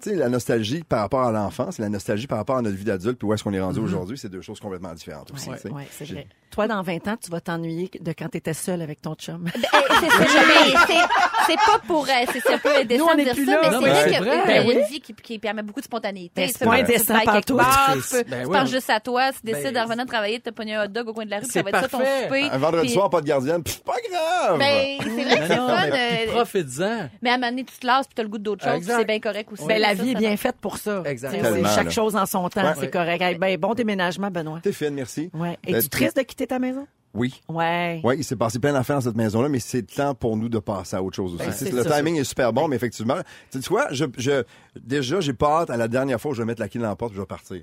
tu 0.00 0.10
sais, 0.10 0.16
la 0.16 0.28
nostalgie 0.28 0.82
par 0.84 1.00
rapport 1.00 1.22
à 1.24 1.32
l'enfance 1.32 1.78
et 1.78 1.82
la 1.82 1.88
nostalgie 1.90 2.26
par 2.26 2.38
rapport 2.38 2.56
à 2.56 2.62
notre 2.62 2.76
vie 2.76 2.84
d'adulte, 2.84 3.18
puis 3.18 3.28
où 3.28 3.34
est-ce 3.34 3.44
qu'on 3.44 3.52
est 3.52 3.60
rendu 3.60 3.80
aujourd'hui, 3.80 4.16
c'est 4.16 4.28
deux 4.30 4.40
choses 4.42 4.60
complètement 4.60 4.94
différentes 4.94 5.30
aussi. 5.32 5.50
Ouais, 5.50 5.56
c'est 5.90 6.04
vrai. 6.08 6.26
Toi, 6.50 6.68
dans 6.68 6.82
20 6.82 7.08
ans, 7.08 7.16
tu 7.20 7.30
vas 7.32 7.40
t'ennuyer 7.40 7.90
de 8.00 8.12
quand 8.16 8.28
tu 8.28 8.38
étais 8.38 8.54
seule 8.54 8.80
avec 8.80 9.02
ton 9.02 9.14
chum. 9.16 9.42
Ben, 9.42 9.50
c'est 9.54 10.08
ça, 10.08 10.18
mais 10.46 10.72
c'est- 10.86 11.46
c'est 11.48 11.56
pas 11.56 11.80
pour. 11.84 12.04
euh, 12.04 12.24
c'est 12.32 12.52
un 12.54 12.58
peu 12.58 12.76
indécent 12.76 13.12
de 13.16 13.22
dire 13.22 13.34
ça, 13.34 13.80
mais 13.82 13.94
c'est 14.12 14.18
vrai 14.20 14.44
c'est 14.88 14.93
qui, 15.00 15.14
qui 15.14 15.38
permet 15.38 15.62
beaucoup 15.62 15.80
de 15.80 15.84
spontanéité. 15.84 16.32
Ben, 16.42 16.48
Tu 16.48 16.54
c'est 16.58 16.64
pas 16.64 16.74
indécent 16.74 17.14
Tu 17.46 18.02
C'est- 18.02 18.28
ben 18.28 18.48
penses 18.48 18.70
juste 18.70 18.90
à 18.90 19.00
toi, 19.00 19.30
tu 19.32 19.38
décides 19.52 19.76
en 19.76 19.84
revenant 19.84 20.04
de 20.04 20.08
travailler, 20.08 20.38
de 20.38 20.42
te 20.44 20.50
pogner 20.50 20.74
un 20.74 20.84
hot 20.84 20.88
dog 20.88 21.08
au 21.08 21.12
coin 21.14 21.24
de 21.24 21.30
la 21.30 21.36
rue, 21.36 21.42
puis 21.42 21.50
C'est 21.52 21.60
ça 21.60 21.62
va 21.62 21.70
être 21.70 21.80
ça 21.82 21.88
ton 21.88 21.98
souper. 21.98 22.42
Un 22.50 22.58
vendredi 22.58 22.88
soir, 22.90 23.10
pas 23.10 23.20
de 23.20 23.26
gardienne, 23.26 23.62
pff, 23.62 23.82
pas 23.82 23.94
grave! 24.10 24.58
Ben, 24.58 24.98
c'est 25.02 25.08
vrai 25.08 25.24
que 25.24 25.24
Mais 25.40 25.46
c'est 25.48 25.54
fun. 25.56 25.86
mais 25.90 26.26
euh, 26.28 26.32
profites-en. 26.32 27.08
Mais 27.22 27.30
à 27.30 27.34
un 27.34 27.36
moment 27.38 27.50
donné, 27.50 27.64
tu 27.64 27.74
te 27.78 27.86
lasses 27.86 28.06
puis 28.06 28.14
t'as 28.14 28.22
le 28.22 28.28
goût 28.28 28.38
d'autre 28.38 28.64
chose, 28.64 28.82
c'est 28.84 29.04
bien 29.04 29.20
correct 29.20 29.50
aussi. 29.52 29.66
Ben, 29.66 29.80
la 29.80 29.94
vie 29.94 30.10
est 30.10 30.14
bien 30.14 30.36
faite 30.36 30.56
pour 30.60 30.78
ça. 30.78 31.02
Exact. 31.06 31.30
Tu 31.30 31.36
sais, 31.36 31.42
c'est 31.44 31.52
Tellement, 31.52 31.68
chaque 31.74 31.90
chose 31.90 32.16
en 32.16 32.26
son 32.26 32.48
temps, 32.48 32.74
c'est 32.78 32.90
correct. 32.90 33.38
Ben, 33.38 33.56
bon 33.58 33.74
déménagement, 33.74 34.30
Benoît. 34.30 34.60
T'es 34.62 34.72
fine, 34.72 34.90
merci. 34.94 35.30
Ouais. 35.34 35.58
Es-tu 35.66 35.88
triste 35.88 36.16
de 36.16 36.22
quitter 36.22 36.46
ta 36.46 36.58
maison? 36.58 36.86
Oui. 37.14 37.40
Ouais. 37.48 38.00
Oui, 38.02 38.16
il 38.18 38.24
s'est 38.24 38.34
passé 38.36 38.58
plein 38.58 38.72
d'affaires 38.72 38.96
dans 38.96 39.02
cette 39.02 39.16
maison-là, 39.16 39.48
mais 39.48 39.60
c'est 39.60 39.78
le 39.82 39.86
temps 39.86 40.14
pour 40.14 40.36
nous 40.36 40.48
de 40.48 40.58
passer 40.58 40.96
à 40.96 41.02
autre 41.02 41.14
chose 41.16 41.34
aussi. 41.34 41.44
Ben, 41.44 41.52
C'est- 41.52 41.70
le 41.70 41.82
ça. 41.84 41.96
timing 41.96 42.16
est 42.16 42.24
super 42.24 42.52
bon, 42.52 42.66
mais 42.68 42.74
effectivement, 42.76 43.16
tu 43.52 43.62
sais 43.62 43.68
quoi, 43.68 43.86
je, 43.92 44.04
je, 44.18 44.42
déjà, 44.80 45.20
j'ai 45.20 45.32
pas 45.32 45.60
hâte 45.62 45.70
à 45.70 45.76
la 45.76 45.86
dernière 45.88 46.20
fois 46.20 46.32
où 46.32 46.34
je 46.34 46.42
vais 46.42 46.46
mettre 46.46 46.60
la 46.60 46.68
clé 46.68 46.80
dans 46.80 46.88
la 46.88 46.96
porte 46.96 47.12
et 47.12 47.14
je 47.16 47.20
vais 47.20 47.26
partir. 47.26 47.62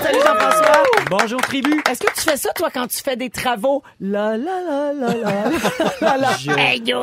Salut 0.00 0.18
Jean-François. 0.66 1.04
Bonjour 1.10 1.40
tribu. 1.42 1.80
Est-ce 1.88 2.00
que 2.00 2.12
tu 2.14 2.20
fais 2.22 2.36
ça, 2.36 2.50
toi, 2.52 2.70
quand 2.72 2.86
tu 2.88 2.98
fais 3.02 3.16
des 3.16 3.30
travaux? 3.30 3.82
La, 4.00 4.36
la, 4.36 4.60
la, 4.60 4.92
la, 4.92 5.14
la, 5.14 5.50
la, 6.00 6.16
la. 6.16 6.32
Je- 6.36 6.50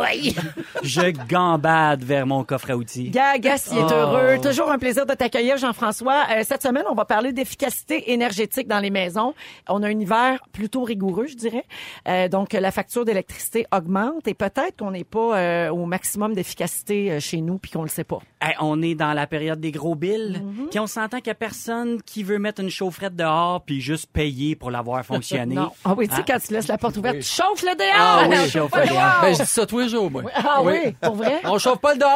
aïe. 0.04 0.36
Je 0.82 1.12
gambade 1.28 2.04
vers 2.04 2.26
mon 2.28 2.44
coffre 2.44 2.72
à 2.72 2.76
outils. 2.76 3.10
Gaga, 3.10 3.58
s'il 3.58 3.78
est 3.78 3.84
Oh. 3.84 3.92
heureux. 3.94 4.38
Toujours 4.42 4.72
un 4.72 4.78
plaisir 4.78 5.06
de 5.06 5.14
t'accueillir, 5.14 5.58
Jean-François. 5.58 6.24
Euh, 6.32 6.44
cette 6.46 6.64
semaine, 6.64 6.84
on 6.90 6.96
va 6.96 7.06
parler 7.06 7.32
d'efficacité 7.32 8.12
énergétique 8.12 8.68
dans 8.68 8.80
les 8.80 8.90
maisons. 8.90 9.34
On 9.70 9.82
a 9.84 9.88
un 9.88 10.00
hiver 10.00 10.40
plutôt 10.52 10.84
rigoureux, 10.84 11.28
je 11.28 11.36
dirais. 11.36 11.64
Euh, 12.08 12.28
donc, 12.28 12.54
la 12.54 12.72
facture 12.72 13.06
d'électricité 13.06 13.66
augmente 13.74 14.28
et 14.28 14.34
peut-être 14.34 14.78
qu'on 14.80 14.92
n'est 14.92 15.04
pas 15.04 15.38
euh, 15.38 15.70
au 15.70 15.86
maximum 15.86 16.34
d'efficacité 16.34 17.12
euh, 17.12 17.20
chez 17.20 17.40
nous 17.42 17.58
puis 17.58 17.72
qu'on 17.72 17.84
le 17.84 17.88
sait 17.90 18.04
pas. 18.04 18.20
Hey, 18.42 18.56
on 18.60 18.82
est 18.82 18.96
dans 18.96 19.14
la 19.14 19.28
période 19.28 19.60
des 19.62 19.72
gros 19.72 19.96
billes. 19.96 20.42
Mm-hmm. 20.44 20.70
Puis 20.70 20.80
on 20.80 20.88
s'entend 20.88 21.18
qu'il 21.18 21.28
y 21.28 21.32
a 21.32 21.36
personne 21.36 22.02
qui 22.02 22.24
veut 22.24 22.40
mettre 22.40 22.62
une 22.62 22.70
chaufferette 22.70 23.16
dehors 23.16 23.53
puis 23.60 23.82
juste 23.82 24.08
payer 24.12 24.56
pour 24.56 24.72
l'avoir 24.72 25.04
fonctionné. 25.06 25.56
Non. 25.56 25.72
Ah 25.86 25.94
oui, 25.98 26.08
tu 26.08 26.16
sais, 26.16 26.22
Ah. 26.28 26.32
quand 26.34 26.40
tu 26.46 26.54
laisses 26.54 26.68
la 26.68 26.78
porte 26.78 26.98
ouverte, 26.98 27.16
Oui. 27.18 27.22
tu 27.22 27.28
chauffes 27.30 27.62
le 27.64 27.76
dehors! 27.76 27.94
Ah 27.96 28.24
oui, 28.28 28.36
Non, 28.36 28.44
je 28.46 28.50
chauffe 28.52 28.72
pas 28.72 28.82
le 28.84 28.88
dehors. 28.90 28.98
dehors. 29.02 29.22
Ben, 29.22 29.34
je 29.36 29.42
dis 29.44 29.50
ça 29.50 29.66
tous 29.66 29.80
les 29.80 29.90
jours, 29.90 30.12
moi. 30.12 30.24
Ah 30.36 30.62
oui, 30.64 30.96
pour 31.02 31.16
vrai? 31.16 31.40
On 31.46 31.58
chauffe 31.58 31.80
pas 31.80 31.94
le 31.94 32.00
dehors! 32.00 32.12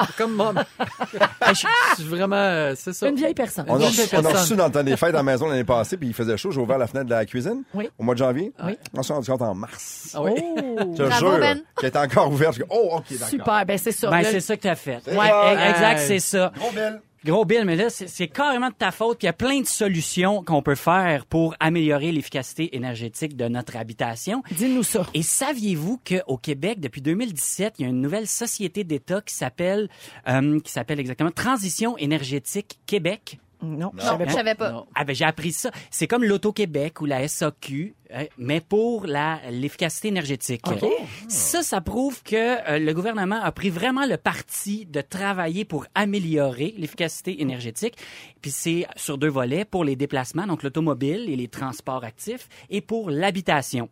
Ah. 0.00 0.06
Comme 0.16 0.34
moi. 0.34 0.52
je 1.48 1.54
suis 1.96 2.04
vraiment, 2.08 2.72
c'est 2.76 2.92
ça. 2.92 3.08
Une 3.08 3.16
vieille 3.16 3.34
personne. 3.34 3.64
On 3.68 3.80
a, 3.80 3.86
reçu, 3.86 4.02
on 4.12 4.24
a 4.24 4.28
reçu 4.30 4.56
dans 4.56 4.66
le 4.66 4.72
temps 4.72 4.82
des 4.82 4.96
fêtes 4.96 5.10
à 5.14 5.18
la 5.18 5.22
maison 5.22 5.48
l'année 5.48 5.64
passée, 5.64 5.96
puis 5.96 6.08
il 6.08 6.14
faisait 6.14 6.36
chaud, 6.36 6.50
j'ai 6.50 6.60
ouvert 6.60 6.78
la 6.78 6.86
fenêtre 6.86 7.06
de 7.06 7.14
la 7.14 7.24
cuisine 7.26 7.62
Oui. 7.74 7.88
au 7.98 8.02
mois 8.04 8.14
de 8.14 8.18
janvier. 8.20 8.52
Oui. 8.64 8.76
On 8.94 9.02
s'est 9.02 9.12
rendu 9.12 9.30
compte 9.30 9.42
en 9.42 9.54
mars. 9.54 10.10
Ah 10.14 10.22
oui. 10.22 10.32
Oh. 10.36 10.94
Je 10.96 11.02
te 11.04 11.10
jure 11.18 11.38
Ben. 11.38 11.62
qu'elle 11.78 11.88
était 11.88 11.98
encore 11.98 12.28
ouverte. 12.30 12.54
Je 12.54 12.62
dis, 12.62 12.68
oh, 12.70 12.90
OK, 12.96 13.04
d'accord. 13.12 13.28
Super, 13.28 13.66
ben 13.66 13.78
c'est 13.78 13.92
ça. 13.92 14.10
Ben, 14.10 14.22
c'est 14.24 14.40
ça 14.40 14.56
que 14.56 14.62
t'as 14.62 14.74
fait. 14.74 15.00
Ouais, 15.08 15.68
exact, 15.70 15.98
c'est 16.00 16.18
ça. 16.18 16.52
Trop 16.56 16.70
belle. 16.72 17.00
Gros 17.24 17.44
Bill, 17.44 17.64
mais 17.66 17.76
là, 17.76 17.90
c'est 17.90 18.28
carrément 18.28 18.70
de 18.70 18.74
ta 18.74 18.90
faute. 18.90 19.18
Puis 19.18 19.26
il 19.26 19.28
y 19.28 19.30
a 19.30 19.34
plein 19.34 19.60
de 19.60 19.66
solutions 19.66 20.42
qu'on 20.42 20.62
peut 20.62 20.74
faire 20.74 21.26
pour 21.26 21.54
améliorer 21.60 22.12
l'efficacité 22.12 22.74
énergétique 22.74 23.36
de 23.36 23.46
notre 23.46 23.76
habitation. 23.76 24.42
Dis-nous 24.52 24.82
ça. 24.82 25.06
Et 25.12 25.22
saviez-vous 25.22 26.00
qu'au 26.06 26.38
Québec, 26.38 26.80
depuis 26.80 27.02
2017, 27.02 27.74
il 27.78 27.82
y 27.82 27.84
a 27.84 27.88
une 27.88 28.00
nouvelle 28.00 28.26
société 28.26 28.84
d'État 28.84 29.20
qui 29.20 29.34
s'appelle, 29.34 29.88
euh, 30.28 30.60
qui 30.60 30.72
s'appelle 30.72 30.98
exactement 30.98 31.30
Transition 31.30 31.98
énergétique 31.98 32.78
Québec? 32.86 33.38
Non, 33.62 33.92
je 33.96 34.02
Non, 34.04 34.10
savais 34.10 34.24
je 34.24 34.30
pas. 34.30 34.36
savais 34.36 34.54
pas. 34.54 34.70
Non. 34.72 34.86
Ah 34.94 35.04
ben 35.04 35.14
j'ai 35.14 35.24
appris 35.24 35.52
ça. 35.52 35.70
C'est 35.90 36.06
comme 36.06 36.24
l'Auto-Québec 36.24 37.00
ou 37.00 37.06
la 37.06 37.26
SAQ, 37.28 37.94
hein, 38.12 38.24
mais 38.38 38.60
pour 38.60 39.06
la 39.06 39.38
l'efficacité 39.50 40.08
énergétique. 40.08 40.62
OK. 40.66 40.84
Ça, 41.28 41.62
ça 41.62 41.80
prouve 41.80 42.22
que 42.22 42.36
euh, 42.70 42.78
le 42.78 42.92
gouvernement 42.94 43.40
a 43.42 43.52
pris 43.52 43.70
vraiment 43.70 44.06
le 44.06 44.16
parti 44.16 44.86
de 44.86 45.00
travailler 45.00 45.64
pour 45.64 45.86
améliorer 45.94 46.74
l'efficacité 46.78 47.40
énergétique. 47.42 47.94
Puis 48.40 48.50
c'est 48.50 48.86
sur 48.96 49.18
deux 49.18 49.28
volets, 49.28 49.64
pour 49.64 49.84
les 49.84 49.96
déplacements, 49.96 50.46
donc 50.46 50.62
l'automobile 50.62 51.28
et 51.28 51.36
les 51.36 51.48
transports 51.48 52.04
actifs, 52.04 52.48
et 52.70 52.80
pour 52.80 53.10
l'habitation. 53.10 53.88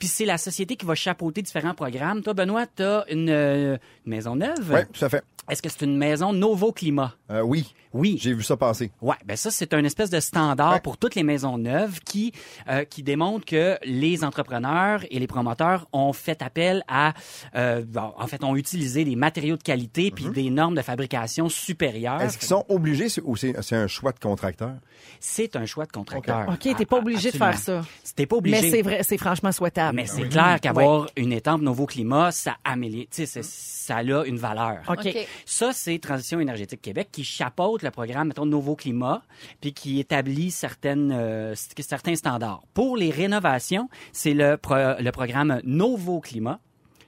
Puis 0.00 0.08
c'est 0.08 0.24
la 0.24 0.36
société 0.36 0.74
qui 0.76 0.84
va 0.84 0.96
chapeauter 0.96 1.42
différents 1.42 1.74
programmes. 1.74 2.22
Toi, 2.22 2.34
Benoît, 2.34 2.66
tu 2.66 2.82
as 2.82 3.04
une, 3.08 3.30
euh, 3.30 3.76
une 4.04 4.10
maison 4.10 4.34
neuve. 4.34 4.68
Oui, 4.72 4.80
tout 4.92 5.04
à 5.04 5.08
fait. 5.08 5.22
Est-ce 5.50 5.62
que 5.62 5.68
c'est 5.68 5.82
une 5.84 5.96
maison 5.96 6.32
Novo 6.32 6.72
Climat? 6.72 7.12
Euh, 7.30 7.40
oui, 7.42 7.74
Oui. 7.92 8.18
j'ai 8.20 8.32
vu 8.32 8.42
ça 8.42 8.56
passer. 8.56 8.90
Ouais, 9.02 9.16
ben 9.24 9.36
ça 9.36 9.50
c'est 9.50 9.74
un 9.74 9.82
espèce 9.84 10.10
de 10.10 10.20
standard 10.20 10.74
Ouais. 10.74 10.80
pour 10.80 10.96
toutes 10.96 11.14
les 11.16 11.22
maisons 11.24 11.58
neuves 11.58 12.00
qui 12.04 12.32
euh, 12.68 12.84
qui 12.84 13.02
démontre 13.02 13.44
que 13.44 13.76
les 13.84 14.22
entrepreneurs 14.24 15.04
et 15.10 15.18
les 15.18 15.26
promoteurs 15.26 15.88
ont 15.92 16.12
fait 16.12 16.40
appel 16.42 16.84
à 16.88 17.14
euh, 17.56 17.84
en 18.16 18.26
fait 18.26 18.44
ont 18.44 18.54
utilisé 18.56 19.04
des 19.04 19.16
matériaux 19.16 19.56
de 19.56 19.62
qualité 19.62 20.10
puis 20.10 20.26
des 20.30 20.50
normes 20.50 20.74
de 20.76 20.82
fabrication 20.82 21.48
supérieures. 21.48 22.18
Mhm. 22.20 22.26
Est-ce 22.26 22.38
qu'ils 22.38 22.48
sont 22.48 22.64
obligés 22.68 23.08
ou 23.24 23.36
c'est 23.36 23.54
un 23.72 23.86
choix 23.88 24.12
de 24.12 24.18
contracteur? 24.20 24.74
C'est 25.18 25.56
un 25.56 25.66
choix 25.66 25.86
de 25.86 25.92
contracteur. 25.92 26.46
OK, 26.48 26.76
t'es 26.76 26.86
pas 26.86 26.96
Ah, 26.96 27.02
obligé 27.02 27.30
de 27.32 27.36
faire 27.36 27.56
ça. 27.58 27.82
T'es 28.14 28.26
pas 28.26 28.36
obligé. 28.36 28.60
Mais 28.62 28.70
c'est 28.70 28.82
vrai, 28.82 29.02
c'est 29.02 29.18
franchement 29.18 29.50
souhaitable. 29.52 29.96
Mais 29.96 30.06
c'est 30.06 30.28
clair 30.28 30.58
qu'avoir 30.60 31.08
une 31.16 31.32
étampe 31.32 31.62
Nouveau 31.62 31.86
Climat, 31.86 32.30
ça 32.30 32.56
améliore, 32.64 33.06
tu 33.10 33.24
sais, 33.24 33.26
c'est- 33.26 33.42
ça 33.44 33.96
a 33.96 34.02
une 34.24 34.36
valeur. 34.36 34.78
OK. 34.88 34.98
OK. 35.06 35.26
Ça, 35.46 35.72
c'est 35.72 35.98
Transition 35.98 36.40
énergétique 36.40 36.80
Québec 36.82 37.08
qui 37.12 37.24
chapeaute 37.24 37.82
le 37.82 37.90
programme, 37.90 38.28
mettons, 38.28 38.46
Nouveau 38.46 38.76
Climat, 38.76 39.22
puis 39.60 39.72
qui 39.72 40.00
établit 40.00 40.50
certaines, 40.50 41.12
euh, 41.12 41.54
certains 41.80 42.14
standards. 42.16 42.62
Pour 42.74 42.96
les 42.96 43.10
rénovations, 43.10 43.88
c'est 44.12 44.34
le, 44.34 44.56
pro- 44.56 44.74
le 44.98 45.10
programme 45.10 45.60
Nouveau 45.64 46.20
Climat. 46.20 46.60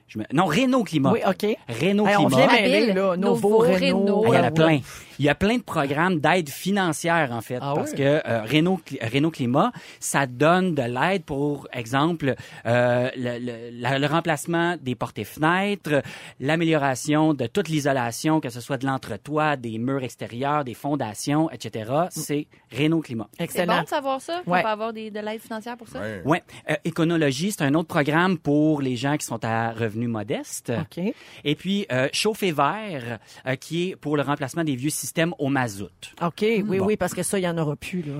Je 0.07 0.19
me- 0.19 0.25
non, 0.31 0.45
Réno 0.45 0.83
Climat. 0.83 1.11
Oui, 1.11 1.19
OK. 1.27 1.57
Réno 1.67 2.05
Hey, 2.05 2.15
on 2.17 2.27
Climat. 2.27 2.45
vient 2.47 2.61
mêler, 2.61 2.93
là. 2.93 3.17
Novo, 3.17 3.17
Novo, 3.17 3.57
Renault. 3.59 4.21
Renault. 4.21 4.23
Ah, 4.25 4.29
il 4.29 4.33
y 4.35 4.37
en 4.37 4.43
a 4.43 4.51
plein. 4.51 4.79
Il 5.19 5.25
y 5.25 5.29
a 5.29 5.35
plein 5.35 5.57
de 5.57 5.63
programmes 5.63 6.19
d'aide 6.19 6.49
financière, 6.49 7.31
en 7.31 7.41
fait, 7.41 7.59
Ah 7.61 7.73
parce 7.75 7.91
oui? 7.91 7.97
que 7.97 8.21
euh, 8.27 8.41
Renault, 8.43 8.79
Renault 9.01 9.31
Climat, 9.31 9.71
ça 9.99 10.25
donne 10.27 10.75
de 10.75 10.81
l'aide 10.83 11.23
pour, 11.23 11.67
exemple, 11.73 12.35
euh, 12.65 13.09
le, 13.15 13.39
le- 13.39 13.69
la- 13.81 13.99
le 13.99 14.07
remplacement 14.07 14.75
des 14.81 14.95
portes 14.95 15.19
et 15.19 15.23
fenêtres, 15.23 16.01
l'amélioration 16.39 17.33
de 17.33 17.47
toute 17.47 17.67
l'isolation, 17.69 18.39
que 18.39 18.49
ce 18.49 18.61
soit 18.61 18.77
de 18.77 18.85
l'entretoit, 18.85 19.55
des 19.55 19.77
murs 19.79 20.03
extérieurs, 20.03 20.63
des 20.63 20.73
fondations, 20.73 21.49
etc. 21.51 21.91
C'est 22.11 22.47
Renault 22.71 23.01
Climat. 23.01 23.27
C'est 23.37 23.43
Excellent. 23.45 23.77
bon 23.77 23.83
de 23.83 23.87
savoir 23.87 24.21
ça? 24.21 24.41
On 24.45 24.51
Ouais. 24.51 24.61
peut 24.61 24.67
avoir 24.67 24.93
des, 24.93 25.09
de 25.09 25.19
l'aide 25.19 25.41
financière 25.41 25.77
pour 25.77 25.87
ça? 25.87 25.99
Ouais. 25.99 26.21
Ouais, 26.25 26.43
Euh, 26.69 26.75
Éconologie, 26.85 27.51
c'est 27.51 27.63
un 27.63 27.73
autre 27.73 27.87
programme 27.87 28.37
pour 28.37 28.81
les 28.81 28.95
gens 28.95 29.17
qui 29.17 29.25
sont 29.25 29.43
à 29.43 29.71
revenus 29.71 30.09
modestes. 30.09 30.71
OK. 30.81 31.13
Et 31.43 31.55
puis 31.55 31.85
euh, 31.91 32.07
Chauffer 32.13 32.51
vert, 32.51 33.19
euh, 33.47 33.55
qui 33.55 33.89
est 33.89 33.95
pour 33.95 34.15
le 34.17 34.23
remplacement 34.23 34.63
des 34.63 34.75
vieux 34.75 34.89
systèmes 34.89 35.02
au 35.39 35.49
mazout. 35.49 35.89
OK, 36.21 36.33
oui, 36.41 36.61
Bon. 36.63 36.85
oui, 36.85 36.97
parce 36.97 37.13
que 37.13 37.23
ça, 37.23 37.37
il 37.37 37.41
n'y 37.41 37.47
en 37.47 37.57
aura 37.57 37.75
plus. 37.75 38.01
Là. 38.01 38.13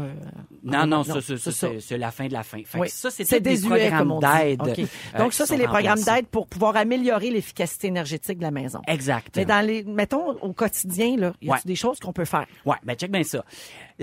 Non, 0.63 0.73
Ah, 0.81 0.85
non, 0.85 1.03
ça, 1.03 1.21
ça, 1.21 1.67
c'est 1.79 1.97
la 1.97 2.11
fin 2.11 2.27
de 2.27 2.33
la 2.33 2.43
fin. 2.43 2.59
Fait 2.65 2.79
Oui. 2.79 2.87
que 2.87 2.93
ça, 2.93 3.09
c'est 3.11 3.39
des 3.39 3.65
on 3.65 3.69
programmes 3.69 4.19
d'aide. 4.19 4.61
Euh, 4.61 5.17
Donc, 5.17 5.33
ça, 5.33 5.45
c'est 5.45 5.57
les 5.57 5.65
programmes 5.67 6.01
d'aide 6.01 6.27
pour 6.27 6.47
pouvoir 6.47 6.75
améliorer 6.75 7.29
l'efficacité 7.29 7.87
énergétique 7.87 8.37
de 8.37 8.43
la 8.43 8.51
maison. 8.51 8.81
Exact. 8.87 9.33
Mais 9.35 9.45
dans 9.45 9.65
les, 9.65 9.83
mettons, 9.83 10.31
au 10.41 10.53
quotidien, 10.53 11.15
là, 11.17 11.33
y 11.41 11.49
a 11.49 11.53
Ouais. 11.53 11.59
des 11.65 11.75
choses 11.75 11.99
qu'on 11.99 12.13
peut 12.13 12.25
faire? 12.25 12.45
Ouais, 12.65 12.77
ben 12.83 12.95
check 12.95 13.11
bien 13.11 13.23
ça. 13.23 13.43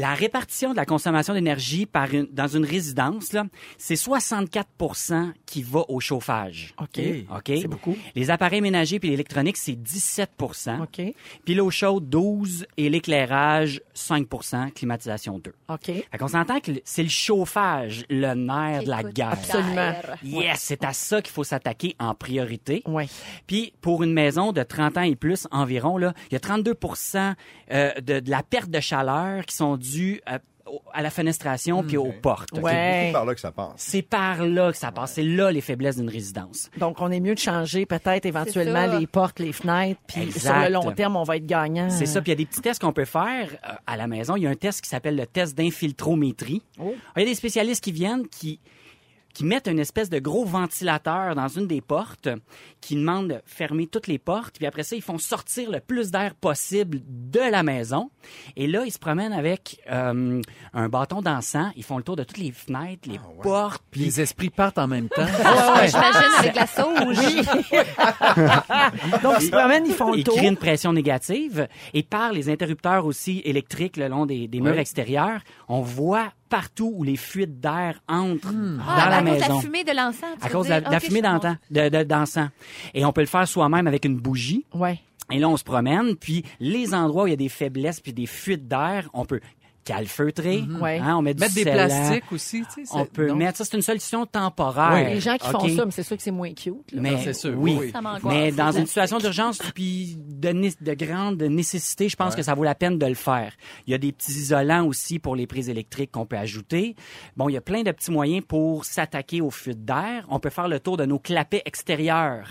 La 0.00 0.14
répartition 0.14 0.71
de 0.71 0.76
la 0.76 0.87
consommation 0.87 1.35
d'énergie 1.35 1.85
par 1.85 2.14
une, 2.14 2.26
dans 2.33 2.47
une 2.47 2.64
résidence, 2.64 3.35
là, 3.35 3.45
c'est 3.76 3.97
64% 3.97 5.33
qui 5.45 5.62
va 5.62 5.85
au 5.88 6.00
chauffage. 6.00 6.75
OK. 6.80 6.99
OK? 7.30 7.42
C'est 7.45 7.69
beaucoup. 7.69 7.95
Les 8.14 8.30
appareils 8.30 8.62
ménagers 8.62 8.99
puis 8.99 9.11
l'électronique, 9.11 9.59
c'est 9.59 9.76
17 9.76 10.30
OK. 10.80 11.02
Puis 11.45 11.54
l'eau 11.54 11.71
chaude, 11.71 12.09
12% 12.09 12.64
et 12.78 12.88
l'éclairage, 12.88 13.83
5% 13.95 14.73
climatisation 14.73 15.39
2. 15.39 15.52
OK. 15.69 15.84
Fait 15.84 16.19
qu'on 16.19 16.28
s'entend 16.28 16.60
que 16.60 16.73
c'est 16.82 17.02
le 17.02 17.10
chauffage, 17.10 18.06
le 18.08 18.32
nerf 18.32 18.84
de 18.84 18.89
la 18.89 19.02
guerre. 19.02 19.32
Absolument. 19.32 19.93
Yes, 20.23 20.60
c'est 20.60 20.82
à 20.82 20.95
ça 20.95 21.21
qu'il 21.21 21.32
faut 21.34 21.45
s'attaquer 21.45 21.95
en 21.99 22.15
priorité. 22.15 22.82
Ouais. 22.86 23.06
Puis 23.47 23.75
pour 23.82 24.02
une 24.02 24.15
maison 24.15 24.52
de 24.52 24.63
30 24.63 24.97
ans 24.97 25.02
et 25.02 25.15
plus 25.15 25.47
environ, 25.50 25.99
là, 25.99 26.15
il 26.30 26.32
y 26.32 26.36
a 26.36 26.41
32 26.41 26.75
euh, 27.71 27.93
de, 28.00 28.21
de 28.21 28.30
la 28.30 28.43
perte 28.43 28.71
de 28.71 28.80
chaleur 28.80 29.45
qui 29.45 29.54
sont 29.54 29.76
dues 29.76 29.89
à, 30.26 31.02
la 31.02 31.10
fenestration 31.10 31.82
puis 31.82 31.96
aux 31.96 32.12
portes. 32.22 32.52
Ouais. 32.52 33.06
C'est 33.06 33.12
par 33.12 33.24
là 33.24 33.34
que 33.34 33.40
ça 33.40 33.50
passe. 33.50 33.72
C'est 33.76 34.02
par 34.02 34.46
là 34.46 34.70
que 34.70 34.78
ça 34.78 34.92
passe. 34.92 35.14
C'est 35.14 35.22
là 35.22 35.50
les 35.50 35.60
faiblesses 35.60 35.96
d'une 35.96 36.08
résidence. 36.08 36.70
Donc, 36.78 37.00
on 37.00 37.10
est 37.10 37.20
mieux 37.20 37.34
de 37.34 37.40
changer 37.40 37.86
peut-être 37.86 38.26
éventuellement 38.26 38.86
les 38.98 39.06
portes, 39.06 39.38
les 39.38 39.52
fenêtres, 39.52 40.00
puis 40.06 40.30
sur 40.32 40.54
le 40.54 40.70
long 40.70 40.92
terme, 40.92 41.16
on 41.16 41.24
va 41.24 41.36
être 41.36 41.46
gagnant. 41.46 41.90
C'est 41.90 42.06
ça. 42.06 42.20
Puis 42.20 42.30
il 42.30 42.34
y 42.34 42.38
a 42.38 42.38
des 42.38 42.46
petits 42.46 42.60
tests 42.60 42.80
qu'on 42.80 42.92
peut 42.92 43.04
faire 43.04 43.48
euh, 43.68 43.72
à 43.86 43.96
la 43.96 44.06
maison. 44.06 44.36
Il 44.36 44.42
y 44.42 44.46
a 44.46 44.50
un 44.50 44.54
test 44.54 44.80
qui 44.80 44.88
s'appelle 44.88 45.16
le 45.16 45.26
test 45.26 45.56
d'infiltrométrie. 45.56 46.62
Oh. 46.78 46.94
Il 47.16 47.20
y 47.20 47.22
a 47.22 47.26
des 47.26 47.34
spécialistes 47.34 47.82
qui 47.82 47.92
viennent 47.92 48.28
qui 48.28 48.60
qui 49.34 49.45
mettent 49.45 49.69
une 49.69 49.78
espèce 49.78 50.10
de 50.10 50.19
gros 50.19 50.45
ventilateur 50.45 51.34
dans 51.34 51.49
une 51.49 51.66
des 51.66 51.80
portes, 51.80 52.28
qui 52.80 52.97
demandent 52.97 53.28
de 53.28 53.40
fermer 53.47 53.86
toutes 53.86 54.06
les 54.06 54.19
portes, 54.19 54.56
puis 54.58 54.66
après 54.66 54.82
ça, 54.82 54.97
ils 54.97 55.02
font 55.02 55.19
sortir 55.19 55.71
le 55.71 55.80
plus 55.80 56.10
d'air 56.10 56.34
possible 56.34 57.00
de 57.06 57.40
la 57.40 57.62
maison. 57.62 58.10
Et 58.56 58.66
là, 58.66 58.84
ils 58.84 58.90
se 58.93 58.99
promènent 58.99 59.32
avec 59.32 59.80
euh, 59.90 60.40
un 60.75 60.88
bâton 60.88 61.23
d'encens, 61.23 61.73
ils 61.76 61.84
font 61.84 61.97
le 61.99 62.02
tour 62.02 62.16
de 62.16 62.25
toutes 62.25 62.38
les 62.38 62.52
fenêtres, 62.52 63.08
les 63.08 63.21
portes, 63.43 63.82
Puis 63.90 64.00
les 64.00 64.21
esprits 64.21 64.50
partent 64.50 64.78
en 64.78 64.88
même 64.88 65.08
temps. 65.08 65.26
J'imagine 65.86 66.32
avec 66.38 66.54
la 66.54 66.66
sauge. 66.66 67.16
Donc, 69.23 69.34
ils 69.40 69.47
se 69.47 69.50
promènent, 69.50 69.86
ils 69.86 69.95
font 69.95 70.12
le 70.12 70.19
ils 70.19 70.25
tour. 70.25 70.36
créent 70.36 70.49
une 70.49 70.56
pression 70.56 70.93
négative. 70.93 71.69
Et 71.95 72.02
par 72.02 72.32
les 72.32 72.49
interrupteurs 72.49 73.06
aussi 73.06 73.40
électriques 73.45 73.97
le 73.97 74.08
long 74.08 74.26
des, 74.26 74.49
des 74.49 74.60
murs 74.60 74.71
Ouais. 74.75 74.80
extérieurs, 74.80 75.40
on 75.69 75.80
voit 75.80 76.32
partout 76.50 76.93
où 76.95 77.02
les 77.02 77.17
fuites 77.17 77.58
d'air 77.60 78.02
entrent 78.06 78.52
dans 78.52 78.82
Ah, 78.86 79.08
la 79.08 79.17
à 79.17 79.23
cause 79.23 79.30
de 79.30 79.30
maison. 79.41 79.54
la 79.54 79.60
fumée 79.63 79.84
de 79.84 79.93
l'encens. 79.97 80.25
à 80.43 80.49
cause 80.50 80.67
de 80.67 80.71
la, 80.71 80.80
de 80.82 80.99
fumée 80.99 81.23
de- 81.23 82.02
d'encens. 82.04 82.50
Et 82.93 83.04
on 83.06 83.13
peut 83.13 83.23
le 83.23 83.26
faire 83.26 83.49
soi-même 83.49 83.86
avec 83.86 84.04
une 84.04 84.17
bougie. 84.19 84.67
Ouais. 84.75 85.00
Et 85.32 85.39
là, 85.39 85.49
on 85.49 85.56
se 85.56 85.63
promène, 85.65 86.17
puis 86.17 86.45
les 86.58 86.93
endroits 86.93 87.23
où 87.23 87.26
il 87.28 87.30
y 87.30 87.32
a 87.32 87.36
des 87.36 87.49
faiblesses 87.49 88.00
puis 88.00 88.13
des 88.13 88.26
fuites 88.26 88.67
d'air, 88.69 89.08
on 89.15 89.25
peut 89.25 89.41
calfeutrer. 89.84 90.62
Ouais. 90.80 90.99
hein, 90.99 91.16
on 91.16 91.23
met 91.23 91.34
du 91.34 91.40
Mettre 91.40 91.54
des 91.54 91.64
plastiques 91.64 92.32
aussi, 92.32 92.62
tu 92.75 92.84
sais. 92.86 92.93
On 92.95 93.04
c'est- 93.04 93.12
peut 93.12 93.28
non? 93.28 93.36
mettre... 93.36 93.58
Ça, 93.58 93.64
c'est 93.64 93.76
une 93.76 93.82
solution 93.82 94.26
temporaire. 94.26 94.93
Oui. 95.08 95.14
Les 95.14 95.21
gens 95.21 95.36
qui 95.36 95.49
font 95.49 95.69
ça, 95.69 95.84
mais 95.84 95.90
c'est 95.90 96.02
sûr 96.02 96.16
que 96.16 96.23
c'est 96.23 96.30
moins 96.30 96.52
cute. 96.52 96.93
là. 96.93 97.00
Mais 97.00 97.16
c'est 97.23 97.32
sûr, 97.32 97.54
oui. 97.58 97.90
Ça. 97.93 98.00
Mais 98.25 98.52
dans 98.52 98.73
une 98.73 98.86
situation 98.86 99.19
d'urgence 99.19 99.58
puis 99.75 100.16
de, 100.19 100.52
de 100.84 100.95
grande 100.95 101.43
nécessité, 101.43 102.08
je 102.08 102.16
pense 102.16 102.34
que 102.36 102.43
ça 102.43 102.54
vaut 102.54 102.64
la 102.64 102.75
peine 102.75 102.99
de 102.99 103.06
le 103.06 103.14
faire. 103.14 103.52
Il 103.86 103.90
y 103.90 103.95
a 103.95 103.99
des 103.99 104.12
petits 104.12 104.32
isolants 104.32 104.86
aussi 104.86 105.19
pour 105.19 105.36
les 105.36 105.47
prises 105.47 105.69
électriques 105.69 106.12
qu'on 106.12 106.26
peut 106.26 106.36
ajouter. 106.38 106.95
Bon, 107.36 107.49
il 107.49 107.52
y 107.54 107.56
a 107.56 107.60
plein 107.60 107.82
de 107.82 107.90
petits 107.90 108.10
moyens 108.10 108.45
pour 108.47 108.84
s'attaquer 108.84 109.40
aux 109.40 109.50
fuites 109.50 109.84
d'air. 109.84 110.25
On 110.28 110.38
peut 110.40 110.50
faire 110.50 110.69
le 110.69 110.80
tour 110.80 110.97
de 110.97 111.04
nos 111.04 111.19
clapets 111.19 111.62
extérieurs. 111.64 112.49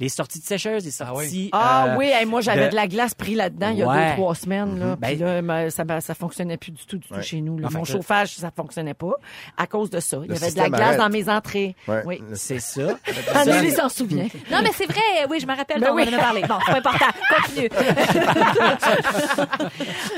Les 0.00 0.08
sorties 0.08 0.40
de 0.40 0.44
sécheuse, 0.44 0.84
les 0.84 0.90
sorties... 0.90 1.50
Ah 1.52 1.86
euh, 1.88 1.96
oui, 1.96 2.06
hey, 2.06 2.26
moi 2.26 2.40
j'avais 2.40 2.66
de- 2.66 2.70
de... 2.70 2.76
la 2.76 2.86
glace 2.86 3.14
pris 3.14 3.34
là-dedans 3.34 3.70
il 3.70 3.78
y 3.78 3.82
a 3.82 3.86
Ouais. 3.88 4.08
deux, 4.10 4.16
trois 4.16 4.34
semaines. 4.34 4.78
Là, 4.78 4.96
Ben- 4.96 5.46
là, 5.46 5.70
ça, 5.70 5.84
ça 6.00 6.14
fonctionnait 6.14 6.56
plus 6.56 6.72
du 6.72 6.84
tout, 6.86 6.98
du 6.98 7.06
tout 7.08 7.14
Ouais. 7.14 7.22
chez 7.22 7.40
nous. 7.40 7.58
là. 7.58 7.68
Mon 7.70 7.82
que- 7.82 7.88
chauffage, 7.88 8.34
ça 8.34 8.50
fonctionnait 8.54 8.94
pas 8.94 9.12
à 9.56 9.66
cause 9.66 9.90
de 9.90 10.00
ça. 10.00 10.18
Il 10.24 10.32
y 10.32 10.36
avait 10.36 10.50
de 10.50 10.56
la 10.58 10.68
glace 10.68 10.80
arrête. 10.80 10.98
dans 10.98 11.08
mes 11.10 11.28
entrées. 11.28 11.74
Ouais. 11.88 12.02
Oui. 12.04 12.22
C'est 12.34 12.60
ça. 12.60 12.98
Anneli 13.34 13.70
s'en 13.72 13.88
souvient. 13.88 14.26
Non, 14.50 14.58
mais 14.62 14.70
c'est 14.76 14.86
vrai. 14.86 15.00
Oui, 15.30 15.38
je 15.40 15.46
me 15.46 15.56
rappelle. 15.56 15.80
Ben 15.80 15.90
on 15.92 15.96
oui. 15.96 16.08
en 16.08 16.12
a 16.16 16.20
parlé. 16.20 16.42
Bon, 16.42 16.58
c'est 16.66 16.72
pas 16.72 16.78
important. 16.90 17.06
Continue. 17.36 17.68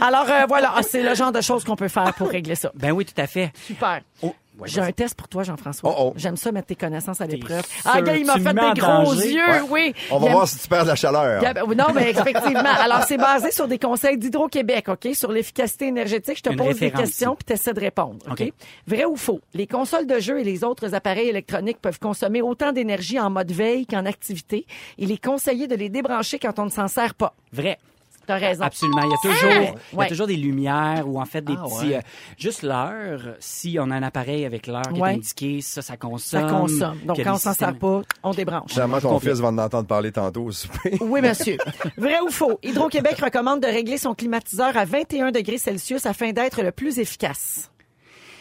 Alors 0.01 0.27
euh, 0.29 0.45
voilà, 0.49 0.73
Ah, 0.77 0.83
c'est 0.83 1.03
le 1.03 1.15
genre 1.15 1.33
de 1.33 1.41
choses 1.41 1.65
qu'on 1.65 1.77
peut 1.77 1.89
faire 1.89 2.13
pour 2.15 2.29
régler 2.29 2.55
ça. 2.55 2.71
Ben 2.75 2.93
oui, 2.93 3.05
tout 3.05 3.19
à 3.21 3.27
fait. 3.27 3.53
Super. 3.67 4.01
Oh, 4.23 4.35
ouais, 4.59 4.69
J'ai 4.69 4.81
un 4.81 4.93
test 4.93 5.15
pour 5.17 5.29
toi, 5.29 5.43
Jean-François. 5.43 5.91
Oh, 5.91 5.95
oh. 6.09 6.13
J'aime 6.17 6.37
ça 6.37 6.53
mettre 6.53 6.69
tes 6.69 6.75
connaissances 6.77 7.21
à 7.21 7.27
l'épreuve. 7.27 7.63
Ah, 7.85 8.01
gars, 8.03 8.17
il 8.17 8.25
m'a 8.27 8.35
fait 8.35 8.53
des 8.55 8.81
gros 8.81 9.05
danger? 9.05 9.33
yeux, 9.33 9.47
Ouais. 9.47 9.61
oui. 9.71 9.95
On 10.11 10.19
va 10.19 10.27
Il 10.29 10.33
voir 10.33 10.49
si 10.49 10.59
tu 10.59 10.69
perds 10.69 10.85
de 10.85 10.89
la 10.89 10.95
chaleur. 10.97 11.43
Gab- 11.43 11.75
Non, 11.75 11.87
mais 11.95 12.11
effectivement. 12.11 12.63
Alors, 12.81 13.03
c'est 13.05 13.17
basé 13.17 13.51
sur 13.51 13.69
des 13.69 13.79
conseils 13.79 14.19
d'Hydro-Québec, 14.19 14.89
OK? 14.89 15.09
Sur 15.15 15.33
l'efficacité 15.33 15.87
énergétique. 15.87 16.39
Je 16.39 16.43
te 16.43 16.51
Une 16.51 16.57
pose 16.57 16.79
des 16.79 16.91
questions 16.91 17.35
puis 17.37 17.45
tu 17.47 17.53
essaies 17.55 17.75
de 17.75 17.81
répondre, 17.81 18.19
OK? 18.31 18.41
OK. 18.43 18.53
Vrai 18.87 19.05
ou 19.05 19.17
faux? 19.17 19.41
Les 19.55 19.67
consoles 19.67 20.07
de 20.07 20.19
jeux 20.19 20.41
et 20.41 20.45
les 20.45 20.65
autres 20.65 20.95
appareils 20.95 21.29
électroniques 21.29 21.81
peuvent 21.81 21.99
consommer 21.99 22.43
autant 22.43 22.73
d'énergie 22.73 23.19
en 23.21 23.31
mode 23.31 23.53
veille 23.53 23.87
qu'en 23.87 24.07
activité. 24.07 24.67
Il 24.99 25.11
est 25.13 25.23
conseillé 25.25 25.67
de 25.67 25.75
les 25.75 25.89
débrancher 25.89 26.39
quand 26.39 26.59
on 26.59 26.65
ne 26.67 26.71
s'en 26.71 26.89
sert 26.89 27.15
pas. 27.15 27.35
Vrai. 27.53 27.79
T'as 28.27 28.37
raison. 28.37 28.65
Absolument. 28.65 29.03
Il 29.03 29.11
y 29.11 29.15
a 29.15 29.17
toujours, 29.35 29.51
il 29.51 29.63
y 29.63 29.67
a 29.67 29.75
Ah! 29.77 29.97
Ouais. 29.97 30.09
toujours 30.09 30.27
des 30.27 30.37
lumières 30.37 31.05
ou 31.09 31.21
en 31.21 31.25
fait 31.25 31.43
des 31.43 31.55
Ah, 31.59 31.65
petits. 31.65 31.89
ouais. 31.91 31.97
euh, 31.97 32.01
juste 32.39 32.63
l'heure, 32.63 33.21
si 33.41 33.77
on 33.81 33.91
a 33.91 33.97
un 33.97 34.03
appareil 34.03 34.45
avec 34.45 34.67
l'heure 34.67 34.83
qui 34.93 35.01
Ouais. 35.01 35.13
est 35.13 35.17
indiquée, 35.17 35.61
ça, 35.61 35.83
ça 35.83 35.89
Ça 35.95 35.97
consomme. 35.97 36.49
consomme. 36.51 36.99
Donc, 37.05 37.23
quand 37.23 37.35
on 37.35 37.39
s'en 37.39 37.55
sert 37.55 37.77
pas, 37.79 38.03
on 38.23 38.31
débranche. 38.33 38.73
Clairement, 38.73 39.01
ton 39.01 39.19
fils 39.21 39.39
va 39.41 39.49
en 39.49 39.59
entendre 39.59 39.87
parler 39.87 40.13
tantôt 40.13 40.45
au 40.45 40.53
souper. 40.53 40.97
Oui, 41.01 41.21
monsieur. 41.21 41.57
Vrai 41.97 42.21
ou 42.21 42.31
faux? 42.31 42.59
Hydro-Québec 42.63 43.19
recommande 43.23 43.61
de 43.61 43.67
régler 43.67 43.99
son 43.99 44.15
climatiseur 44.15 44.77
à 44.77 44.85
21 44.85 45.31
degrés 45.33 45.59
Celsius 45.59 46.07
afin 46.07 46.33
d'être 46.33 46.63
le 46.63 46.73
plus 46.73 46.99
efficace. 46.99 47.71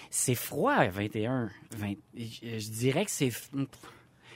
C'est 0.10 0.36
froid 0.36 0.74
à 0.74 0.88
21. 0.88 1.50
20 1.76 1.94
je 2.16 2.60
je 2.60 2.70
dirais 2.70 3.04
que 3.06 3.12
c'est. 3.12 3.32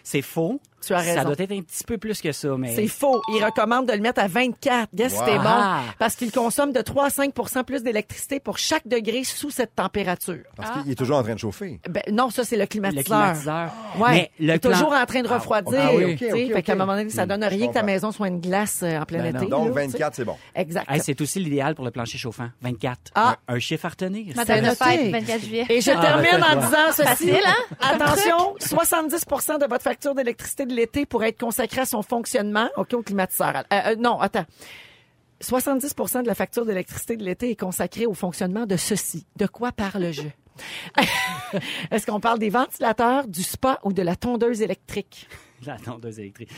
C'est 0.03 0.21
faux. 0.21 0.59
Tu 0.85 0.93
as 0.93 0.99
raison. 0.99 1.15
Ça 1.15 1.23
doit 1.25 1.35
être 1.39 1.51
un 1.51 1.61
petit 1.61 1.83
peu 1.83 1.97
plus 1.97 2.21
que 2.21 2.31
ça, 2.31 2.49
mais. 2.57 2.75
C'est 2.75 2.87
faux. 2.87 3.21
Il 3.35 3.43
recommande 3.43 3.87
de 3.87 3.93
le 3.93 3.99
mettre 3.99 4.21
à 4.21 4.27
24. 4.27 4.89
Guess 4.93 5.13
Wow. 5.13 5.19
c'était 5.19 5.37
bon. 5.37 5.43
Ah. 5.47 5.81
Parce 5.97 6.15
qu'il 6.15 6.31
consomme 6.31 6.71
de 6.71 6.81
3 6.81 7.05
à 7.05 7.09
5% 7.09 7.63
plus 7.63 7.81
d'électricité 7.83 8.39
pour 8.39 8.57
chaque 8.57 8.87
degré 8.87 9.23
sous 9.23 9.49
cette 9.49 9.75
température. 9.75 10.43
Parce 10.55 10.71
qu'il 10.83 10.91
est 10.91 10.95
toujours 10.95 11.17
en 11.17 11.23
train 11.23 11.33
de 11.33 11.39
chauffer. 11.39 11.79
Ben, 11.89 12.03
non, 12.11 12.29
ça, 12.29 12.43
c'est 12.43 12.55
le 12.55 12.61
le 12.61 12.67
climatiseur. 12.67 13.03
climatiseur. 13.05 13.71
Ouais. 13.97 14.11
Mais 14.11 14.31
il 14.39 14.47
le 14.47 14.53
est 14.53 14.59
plan- 14.59 14.71
toujours 14.71 14.93
en 14.93 15.05
train 15.05 15.21
de 15.21 15.27
refroidir. 15.27 15.79
Ah, 15.81 15.95
oui, 15.95 16.17
fait 16.17 16.61
qu'à 16.63 16.73
un 16.73 16.75
moment 16.75 16.95
donné, 16.95 17.09
ça 17.09 17.25
donne 17.25 17.43
rien 17.43 17.67
que 17.69 17.73
ta 17.73 17.83
maison 17.83 18.11
soit 18.11 18.27
une 18.27 18.39
glace 18.41 18.81
euh, 18.83 18.99
en 18.99 19.05
plein 19.05 19.23
Ben 19.23 19.35
été. 19.35 19.45
Donc, 19.47 19.73
là, 19.75 19.85
tu 19.85 19.91
sais. 19.91 19.97
24, 19.97 20.15
c'est 20.15 20.25
bon. 20.25 20.35
Exact. 20.53 20.85
Hey, 20.91 20.99
c'est 21.03 21.19
aussi 21.21 21.39
l'idéal 21.39 21.73
pour 21.75 21.85
le 21.85 21.91
plancher 21.91 22.17
chauffant. 22.17 22.49
24. 22.61 22.99
Ah. 23.15 23.37
Un, 23.47 23.55
un 23.55 23.59
chiffre 23.59 23.85
à 23.85 23.89
retenir. 23.89 24.35
Ma 24.35 24.43
C'est 24.45 24.61
date 24.61 24.61
de 24.61 24.67
noté. 24.67 24.83
fête, 24.85 25.11
24 25.11 25.41
juillet. 25.43 25.65
Et 25.69 25.81
je 25.81 25.91
Ah, 25.91 26.01
termine 26.01 26.39
ben, 26.41 26.43
en 26.43 26.55
disant 26.65 26.77
ceci. 26.91 27.03
Facile, 27.07 27.39
hein? 27.45 27.75
Attention, 27.81 28.55
70% 28.59 29.59
de 29.59 29.65
votre 29.67 29.83
facture 29.83 30.13
d'électricité 30.13 30.65
de 30.67 30.73
l'été 30.73 31.05
pourrait 31.05 31.29
être 31.29 31.39
consacrée 31.39 31.81
à 31.81 31.85
son 31.85 32.01
fonctionnement. 32.01 32.69
OK, 32.77 32.93
au 32.93 33.01
climatiseur. 33.01 33.63
Euh, 33.73 33.79
euh, 33.87 33.95
non, 33.95 34.19
attends. 34.19 34.45
70% 35.41 36.23
de 36.23 36.27
la 36.27 36.35
facture 36.35 36.65
d'électricité 36.65 37.15
de 37.15 37.23
l'été 37.23 37.51
est 37.51 37.59
consacrée 37.59 38.05
au 38.05 38.13
fonctionnement 38.13 38.65
de 38.65 38.75
ceci. 38.75 39.25
De 39.35 39.45
quoi 39.45 39.71
parle-je? 39.71 40.23
Est-ce 41.91 42.05
qu'on 42.05 42.19
parle 42.19 42.39
des 42.39 42.49
ventilateurs, 42.49 43.27
du 43.27 43.43
spa 43.43 43.79
ou 43.83 43.93
de 43.93 44.01
la 44.01 44.15
tondeuse 44.15 44.61
électrique? 44.61 45.27
La 45.65 45.77
tondeuse 45.77 46.19
électrique. 46.19 46.49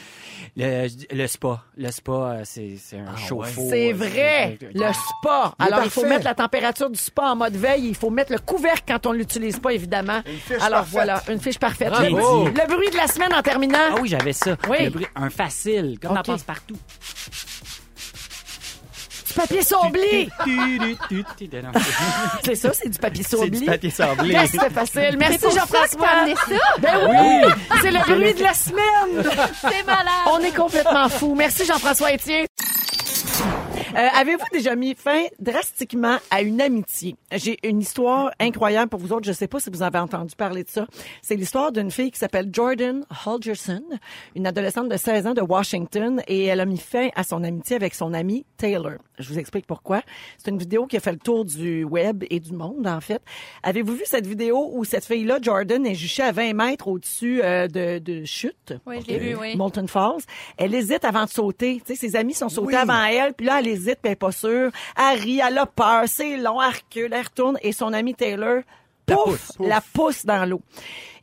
Le, 0.57 0.87
le 1.13 1.27
spa. 1.27 1.63
Le 1.77 1.89
spa, 1.89 2.11
euh, 2.11 2.41
c'est 2.43 2.75
c'est 2.77 2.99
un 2.99 3.15
chauffe-eau. 3.15 3.67
C'est 3.69 3.93
euh, 3.93 3.95
vrai, 3.95 4.57
c'est- 4.59 4.73
le 4.73 4.93
spa. 4.93 5.55
Il 5.59 5.65
Alors, 5.65 5.83
il 5.85 5.89
faut 5.89 6.05
mettre 6.05 6.25
la 6.25 6.35
température 6.35 6.89
du 6.89 6.99
spa 6.99 7.31
en 7.31 7.35
mode 7.37 7.55
veille. 7.55 7.87
Il 7.87 7.95
faut 7.95 8.09
mettre 8.09 8.31
le 8.33 8.39
couvercle 8.39 8.83
quand 8.87 9.05
on 9.05 9.13
l'utilise 9.13 9.57
pas, 9.59 9.71
évidemment. 9.73 10.21
fiche 10.25 10.57
Alors, 10.61 10.79
parfaite. 10.79 10.91
voilà, 10.91 11.23
une 11.29 11.39
fiche 11.39 11.59
parfaite. 11.59 11.93
Le, 11.97 12.07
le 12.09 12.67
bruit 12.67 12.89
de 12.89 12.97
la 12.97 13.07
semaine 13.07 13.33
en 13.33 13.41
terminant. 13.41 13.77
Ah 13.91 13.95
oui, 14.01 14.09
j'avais 14.09 14.33
ça. 14.33 14.57
Oui. 14.69 14.83
Le 14.85 14.89
bruit- 14.89 15.07
un 15.15 15.29
facile, 15.29 15.97
comme 16.01 16.11
on 16.11 16.15
en 16.17 16.21
passe 16.23 16.43
partout. 16.43 16.75
Papier 19.39 19.61
sablé. 19.63 20.29
C'est 22.43 22.55
ça, 22.55 22.69
c'est 22.73 22.89
du 22.89 22.99
papier 22.99 23.23
C'est 23.23 23.37
sablé. 23.37 23.59
du 23.59 23.65
papier 23.65 23.89
sablé. 23.89 24.29
Yes, 24.33 24.51
c'était 24.51 24.69
facile. 24.69 25.15
Merci 25.17 25.37
C'est 25.41 25.51
Jean-François. 25.51 26.07
amené 26.09 26.35
ça? 26.35 26.55
Ben 26.79 26.91
oui, 27.09 27.51
c'est 27.81 27.91
le 27.91 27.99
bruit 27.99 28.33
de 28.33 28.43
la 28.43 28.53
semaine. 28.53 29.23
C'est 29.61 29.85
malade. 29.85 30.05
On 30.31 30.39
est 30.39 30.55
complètement 30.55 31.07
fous. 31.09 31.35
Merci 31.35 31.65
Jean-François 31.65 32.11
Etier. 32.13 32.47
Euh, 33.95 34.07
Avez-vous 34.19 34.45
déjà 34.53 34.75
mis 34.75 34.93
fin 34.95 35.23
drastiquement 35.39 36.17
à 36.29 36.41
une 36.41 36.61
amitié? 36.61 37.15
J'ai 37.31 37.57
une 37.67 37.79
histoire 37.81 38.31
incroyable 38.39 38.89
pour 38.89 38.99
vous 38.99 39.11
autres. 39.13 39.25
Je 39.25 39.31
sais 39.31 39.47
pas 39.47 39.59
si 39.59 39.69
vous 39.69 39.81
avez 39.81 39.97
entendu 39.97 40.35
parler 40.35 40.63
de 40.63 40.69
ça. 40.69 40.85
C'est 41.21 41.35
l'histoire 41.35 41.71
d'une 41.71 41.89
fille 41.89 42.11
qui 42.11 42.19
s'appelle 42.19 42.49
Jordan 42.51 43.03
Holgerson, 43.25 43.83
une 44.35 44.45
adolescente 44.47 44.89
de 44.89 44.97
16 44.97 45.27
ans 45.27 45.33
de 45.33 45.41
Washington, 45.41 46.21
et 46.27 46.45
elle 46.45 46.59
a 46.59 46.65
mis 46.65 46.77
fin 46.77 47.09
à 47.15 47.23
son 47.23 47.43
amitié 47.43 47.75
avec 47.75 47.95
son 47.95 48.13
ami 48.13 48.45
Taylor. 48.57 48.93
Je 49.17 49.27
vous 49.29 49.39
explique 49.39 49.65
pourquoi. 49.65 50.01
C'est 50.37 50.51
une 50.51 50.57
vidéo 50.59 50.85
qui 50.85 50.97
a 50.97 50.99
fait 50.99 51.11
le 51.11 51.17
tour 51.19 51.45
du 51.45 51.83
web 51.83 52.23
et 52.29 52.39
du 52.39 52.53
monde, 52.53 52.85
en 52.87 53.01
fait. 53.01 53.21
Avez-vous 53.63 53.93
vu 53.93 54.03
cette 54.05 54.27
vidéo 54.27 54.69
où 54.73 54.83
cette 54.83 55.05
fille-là, 55.05 55.39
Jordan, 55.41 55.85
est 55.85 55.95
juchée 55.95 56.23
à 56.23 56.31
20 56.31 56.53
mètres 56.53 56.87
au-dessus 56.87 57.41
euh, 57.43 57.67
de, 57.67 57.97
de 57.99 58.23
chute? 58.25 58.73
Oui, 58.85 58.97
je 59.01 59.07
l'ai 59.11 59.17
vu, 59.19 59.35
oui. 59.35 59.55
Molten 59.57 59.87
Falls. 59.87 60.21
Elle 60.57 60.75
hésite 60.75 61.03
avant 61.05 61.25
de 61.25 61.29
sauter. 61.29 61.81
Tu 61.85 61.95
sais, 61.95 62.07
ses 62.07 62.15
amis 62.15 62.33
sont 62.33 62.49
sautés 62.49 62.67
Oui. 62.67 62.75
avant 62.75 63.03
elle, 63.05 63.33
puis 63.33 63.45
là, 63.47 63.59
elle 63.59 63.67
hésite, 63.79 63.95
puis 64.01 64.05
elle 64.05 64.11
est 64.11 64.15
pas 64.15 64.31
sûre. 64.31 64.71
Elle 64.97 65.19
rit, 65.19 65.41
elle 65.45 65.57
a 65.57 65.65
peur, 65.65 66.03
c'est 66.07 66.37
long, 66.37 66.61
elle 66.61 66.73
recule, 66.73 67.13
elle 67.13 67.23
retourne, 67.23 67.57
et 67.61 67.71
son 67.71 67.93
ami 67.93 68.13
Taylor, 68.13 68.61
La 69.07 69.15
pouf, 69.15 69.25
pousse. 69.57 69.67
la 69.67 69.81
pousse 69.81 70.25
dans 70.25 70.45
l'eau. 70.45 70.61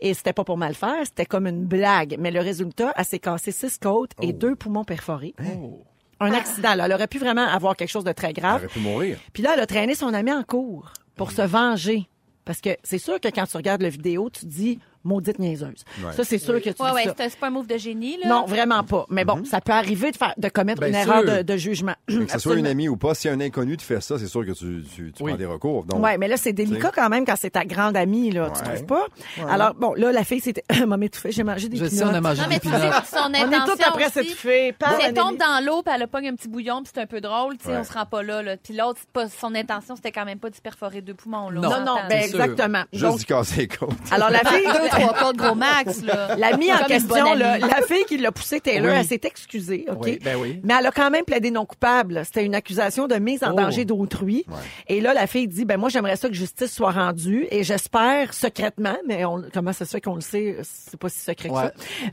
Et 0.00 0.12
c'était 0.14 0.32
pas 0.32 0.44
pour 0.44 0.58
mal 0.58 0.74
faire, 0.74 1.04
c'était 1.04 1.26
comme 1.26 1.46
une 1.46 1.64
blague. 1.64 2.16
Mais 2.18 2.30
le 2.30 2.40
résultat, 2.40 2.92
elle 2.96 3.04
s'est 3.04 3.18
cassé 3.18 3.52
six 3.52 3.78
côtes 3.78 4.10
et 4.20 4.28
Oh. 4.30 4.32
deux 4.32 4.54
poumons 4.56 4.84
perforés. 4.84 5.34
Oh. 5.60 5.82
Un 6.18 6.32
accident, 6.32 6.74
là. 6.74 6.86
Elle 6.86 6.92
aurait 6.94 7.06
pu 7.08 7.18
vraiment 7.18 7.46
avoir 7.46 7.76
quelque 7.76 7.90
chose 7.90 8.04
de 8.04 8.12
très 8.12 8.28
Elle 8.28 8.34
grave. 8.34 8.56
aurait 8.64 8.72
pu 8.72 8.80
mourir. 8.80 9.18
Puis 9.34 9.42
là, 9.42 9.50
elle 9.54 9.60
a 9.60 9.66
traîné 9.66 9.94
son 9.94 10.12
ami 10.14 10.32
en 10.32 10.42
cours 10.42 10.92
pour 11.14 11.30
se 11.30 11.42
venger. 11.42 12.08
Parce 12.46 12.60
que 12.60 12.70
c'est 12.82 12.98
sûr 12.98 13.20
que 13.20 13.28
quand 13.28 13.44
tu 13.46 13.56
regardes 13.56 13.82
la 13.82 13.88
vidéo, 13.90 14.30
tu 14.30 14.40
te 14.40 14.46
dis 14.46 14.78
maudite 15.06 15.38
niaiseuse. 15.38 15.84
Ouais. 16.04 16.12
Ça, 16.12 16.24
c'est 16.24 16.38
sûr 16.38 16.60
que 16.60 16.70
tu 16.70 16.82
Ouais, 16.82 16.90
dis 16.90 16.94
ouais, 16.96 17.04
ça. 17.04 17.14
c'est 17.18 17.38
pas 17.38 17.46
un 17.46 17.50
move 17.50 17.66
de 17.66 17.78
génie, 17.78 18.18
là. 18.22 18.28
Non, 18.28 18.44
vraiment 18.46 18.82
pas. 18.82 19.06
Mais 19.08 19.24
bon, 19.24 19.44
ça 19.44 19.60
peut 19.60 19.72
arriver 19.72 20.10
de, 20.10 20.16
faire, 20.16 20.34
de 20.36 20.48
commettre 20.48 20.80
Bien 20.80 20.88
une 20.88 21.04
sûr. 21.04 21.12
erreur 21.14 21.24
de, 21.38 21.42
de 21.42 21.56
jugement. 21.56 21.94
Que 22.08 22.30
ce 22.30 22.38
soit 22.38 22.56
une 22.56 22.66
amie 22.66 22.88
ou 22.88 22.96
pas, 22.96 23.14
si 23.14 23.28
un 23.28 23.40
inconnu 23.40 23.76
te 23.76 23.82
fait 23.82 24.00
ça, 24.02 24.18
c'est 24.18 24.26
sûr 24.26 24.44
que 24.44 24.52
tu, 24.52 24.84
tu, 24.94 25.12
tu 25.12 25.22
Oui. 25.22 25.30
prends 25.32 25.38
des 25.38 25.46
recours. 25.46 25.84
Donc, 25.84 26.02
Ouais, 26.02 26.18
mais 26.18 26.28
là, 26.28 26.36
c'est 26.36 26.52
délicat 26.52 26.90
quand 26.94 27.08
même 27.08 27.24
quand 27.24 27.36
c'est 27.36 27.50
ta 27.50 27.64
grande 27.64 27.96
amie, 27.96 28.30
là. 28.30 28.50
Tu 28.56 28.62
trouves 28.62 28.86
pas? 28.86 29.06
Alors, 29.48 29.74
bon, 29.74 29.94
là, 29.94 30.12
la 30.12 30.24
fille, 30.24 30.40
c'était, 30.40 30.64
m'a 30.86 30.96
m'étouffé, 30.96 31.30
j'ai 31.32 31.44
mangé 31.44 31.68
des 31.68 31.76
Je 31.76 31.84
sais, 31.84 31.90
pinottes. 31.96 32.08
on 32.12 32.14
a 32.14 32.20
mangé 32.20 32.42
Non, 32.42 32.48
mais 32.48 32.54
des 32.56 32.60
tu 32.60 32.68
sais, 32.68 32.76
pinottes. 32.80 33.06
son 33.06 33.16
On 33.28 33.32
est 33.32 33.64
tous 33.76 33.82
après 33.86 34.04
aussi, 34.06 34.12
cette 34.12 34.26
fille. 34.36 34.74
Elle 35.04 35.14
tombe 35.14 35.36
dans 35.36 35.64
l'eau 35.64 35.82
puis 35.82 35.92
elle 35.94 36.02
a 36.02 36.06
pogne 36.06 36.28
un 36.28 36.34
petit 36.34 36.48
bouillon 36.48 36.82
puis 36.82 36.90
c'est 36.94 37.00
un 37.00 37.06
peu 37.06 37.20
drôle, 37.20 37.56
tu 37.58 37.66
sais, 37.66 37.76
on 37.76 37.84
se 37.84 37.92
rend 37.92 38.06
pas 38.06 38.22
là, 38.22 38.42
là. 38.42 38.56
Puis 38.56 38.74
l'autre, 38.74 39.00
son 39.38 39.54
intention, 39.54 39.96
c'était 39.96 40.12
quand 40.12 40.24
même 40.24 40.38
pas 40.38 40.50
d'y 40.50 40.60
perforer 40.60 41.00
deux 41.00 41.14
poumons, 41.14 41.50
là. 41.50 41.60
Non. 41.60 41.70
on 41.80 41.84
Non, 41.84 41.96
ben, 42.08 42.22
exactement. 42.22 42.82
juste 42.92 43.18
du 43.20 43.24
casser 43.24 43.56
les 43.62 43.68
côtes. 43.68 43.90
alors, 44.10 44.30
la 44.30 44.40
fille, 44.40 44.66
trois 45.00 45.14
côtes 45.14 45.37
gros 45.37 45.54
max, 45.54 46.02
là. 46.02 46.37
L'amie 46.37 46.72
en 46.72 46.76
Comme 46.76 46.82
une 46.82 46.88
question, 46.88 47.24
bonne 47.24 47.38
là, 47.38 47.52
amie. 47.52 47.64
la 47.68 47.82
fille 47.82 48.04
qui 48.06 48.18
l'a 48.18 48.32
poussé 48.32 48.61
Taylor, 48.61 48.90
Oui. 48.92 48.96
elle 49.00 49.06
s'est 49.06 49.20
excusée, 49.24 49.87
OK? 49.90 49.98
Oui, 50.02 50.18
ben 50.22 50.37
oui. 50.40 50.61
Mais 50.64 50.74
elle 50.78 50.87
a 50.87 50.90
quand 50.90 51.11
même 51.11 51.24
plaidé 51.24 51.50
non 51.50 51.64
coupable. 51.66 52.22
C'était 52.24 52.44
une 52.44 52.54
accusation 52.54 53.06
de 53.06 53.14
mise 53.16 53.42
en 53.44 53.52
Oh. 53.52 53.56
danger 53.56 53.85
d'autrui. 53.85 54.44
Et 54.88 55.00
là, 55.00 55.14
la 55.14 55.26
fille 55.26 55.48
dit, 55.48 55.64
ben 55.64 55.76
moi, 55.78 55.88
j'aimerais 55.88 56.16
ça 56.16 56.28
que 56.28 56.35
justice 56.35 56.72
soit 56.72 56.90
rendue 56.92 57.46
et 57.50 57.62
j'espère 57.64 58.35
secrètement, 58.35 58.96
mais 59.06 59.24
on, 59.24 59.42
comment 59.52 59.72
ça 59.72 59.85
se 59.85 59.90
fait 59.92 60.00
qu'on 60.00 60.14
le 60.16 60.20
sait, 60.20 60.56
c'est 60.62 60.98
pas 60.98 61.09
si 61.09 61.20
secret 61.20 61.48
que 61.48 61.54
Ouais. 61.54 61.62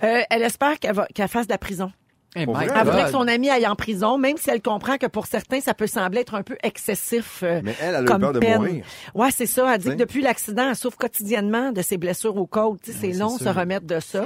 ça. 0.02 0.06
Euh, 0.08 0.22
elle 0.30 0.42
espère 0.44 0.80
qu'elle 0.80 0.94
va, 0.96 1.08
qu'elle 1.14 1.28
fasse 1.28 1.48
de 1.48 1.52
la 1.54 1.58
prison. 1.58 1.92
Eh, 2.36 2.46
voudrait 2.46 2.66
God. 2.68 3.06
que 3.06 3.12
son 3.12 3.28
ami 3.28 3.50
aille 3.52 3.68
en 3.68 3.76
prison, 3.76 4.18
même 4.18 4.38
si 4.38 4.50
elle 4.50 4.62
comprend 4.62 4.98
que 4.98 5.06
pour 5.06 5.28
certains, 5.28 5.62
ça 5.62 5.74
peut 5.76 5.86
sembler 5.88 6.22
être 6.22 6.34
un 6.34 6.42
peu 6.42 6.58
excessif. 6.64 7.44
euh, 7.44 7.62
Mais 7.64 7.76
elle, 7.80 7.90
elle 7.90 7.96
a 7.96 8.02
eu 8.02 8.06
comme 8.06 8.22
peur 8.22 8.34
de 8.34 8.40
peine. 8.40 8.58
mourir. 8.58 8.86
Ouais, 9.14 9.30
c'est 9.32 9.46
ça. 9.46 9.74
Elle 9.76 9.80
dit 9.82 9.90
que 9.90 9.94
depuis 9.94 10.22
l'accident, 10.24 10.70
elle 10.70 10.76
souffre 10.76 10.98
quotidiennement 10.98 11.72
de 11.72 11.82
ses 11.84 11.98
blessures 11.98 12.36
aux 12.38 12.48
côtes. 12.48 12.82
Tu 12.82 12.92
sais, 12.92 12.98
c'est 13.00 13.12
long 13.20 13.38
de 13.38 13.44
se 13.44 13.50
remettre 13.50 13.86
de 13.86 14.00
ça. 14.00 14.26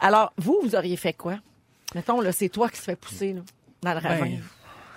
Alors, 0.00 0.32
vous, 0.36 0.58
vous 0.62 0.74
auriez 0.74 0.96
fait 0.96 1.14
quoi? 1.14 1.36
Mettons, 1.94 2.20
là, 2.20 2.30
c'est 2.32 2.48
toi 2.50 2.68
qui 2.68 2.76
se 2.76 2.82
fait 2.82 2.96
pousser, 2.96 3.32
là, 3.32 3.40
dans 3.82 3.92
le 3.94 4.06
ravin. 4.06 4.20
Ben, 4.26 4.40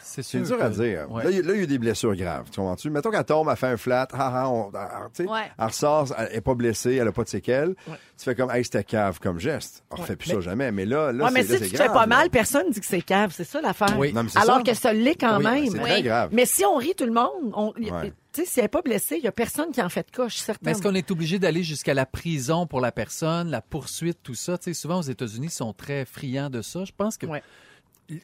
c'est 0.10 0.24
C'est 0.24 0.44
sûr 0.46 0.58
dur 0.58 0.66
à 0.66 0.70
dire. 0.70 1.10
Ouais. 1.12 1.24
Là, 1.24 1.30
il 1.32 1.38
y 1.46 1.50
a- 1.50 1.54
eu 1.56 1.68
des 1.68 1.78
blessures 1.78 2.16
graves. 2.16 2.46
Tu 2.52 2.58
comprends-tu? 2.60 2.90
Mettons 2.90 3.12
qu'elle 3.12 3.24
tombe, 3.24 3.48
elle 3.50 3.56
fait 3.58 3.68
un 3.68 3.78
flat, 3.78 4.08
ah, 4.14 4.32
ah, 4.44 4.50
on, 4.50 4.72
ah, 4.76 5.08
tu 5.14 5.24
sais, 5.24 5.30
Ouais. 5.30 5.42
elle 5.58 5.66
ressort, 5.66 6.08
elle 6.18 6.36
est 6.36 6.42
pas 6.42 6.54
blessée, 6.56 6.96
elle 6.96 7.08
a 7.08 7.12
pas 7.12 7.24
de 7.24 7.30
séquelles. 7.30 7.76
Tu 7.88 7.96
fais 8.26 8.36
comme, 8.36 8.52
hey, 8.52 8.64
c'était 8.64 8.84
cave 8.84 9.20
comme 9.20 9.40
geste. 9.40 9.84
On 9.92 9.96
refait 9.98 10.16
plus 10.16 10.30
ça 10.32 10.40
jamais. 10.42 10.72
Mais 10.72 10.86
là, 10.86 11.12
là, 11.12 11.26
Ouais, 11.26 11.32
mais 11.32 11.44
là, 11.44 11.58
si 11.58 11.64
tu 11.64 11.72
te 11.72 11.78
fais 11.78 11.88
pas 11.88 12.02
là. 12.02 12.08
mal, 12.08 12.30
personne 12.30 12.70
dit 12.72 12.80
que 12.80 12.86
c'est 12.86 13.02
cave. 13.02 13.32
C'est 13.36 13.44
ça 13.46 13.62
l'affaire. 13.62 13.98
Oui. 13.98 14.12
Non, 14.14 14.24
mais 14.24 14.30
c'est 14.30 14.40
Alors 14.40 14.58
ça. 14.58 14.64
que 14.64 14.74
ça 14.74 14.92
l'est 14.94 15.16
quand 15.16 15.38
Oui, 15.38 15.44
même. 15.44 15.66
C'est 15.68 15.74
Oui. 15.80 15.90
très 15.90 16.02
grave. 16.04 16.30
Mais 16.34 16.46
si 16.46 16.66
on 16.66 16.76
rit 16.76 16.96
tout 16.98 17.06
le 17.06 17.14
monde, 17.14 17.52
on, 17.54 17.74
y- 17.80 17.92
Ouais. 17.92 18.12
tu 18.34 18.42
sais, 18.44 18.46
si 18.46 18.60
elle 18.60 18.66
n'est 18.66 18.70
pas 18.70 18.82
blessée, 18.82 19.16
il 19.18 19.24
y 19.24 19.28
a 19.28 19.32
personne 19.32 19.72
qui 19.72 19.82
en 19.82 19.90
fait 19.90 20.06
de 20.08 20.12
cas, 20.16 20.28
je 20.28 20.34
suis 20.34 20.42
Mais 20.42 20.46
certaine. 20.46 20.70
est-ce 20.70 20.82
qu'on 20.82 20.96
est 20.96 21.12
obligé 21.12 21.40
d'aller 21.40 21.64
jusqu'à 21.64 21.94
la 21.94 22.06
prison 22.06 22.68
pour 22.68 22.82
la 22.82 22.92
personne, 22.92 23.50
la 23.50 23.62
poursuite, 23.62 24.20
tout 24.24 24.36
ça? 24.36 24.58
Tu 24.58 24.66
sais, 24.66 24.74
souvent, 24.74 25.00
aux 25.00 25.04
États-Unis, 25.04 25.48
ils 25.48 25.52
sont 25.52 25.74
très 25.74 26.06
friands 26.06 26.50
de 26.50 26.62
ça. 26.62 26.84
Je 26.86 26.92
pense 26.96 27.18
que, 27.18 27.26
Ouais. 27.28 27.42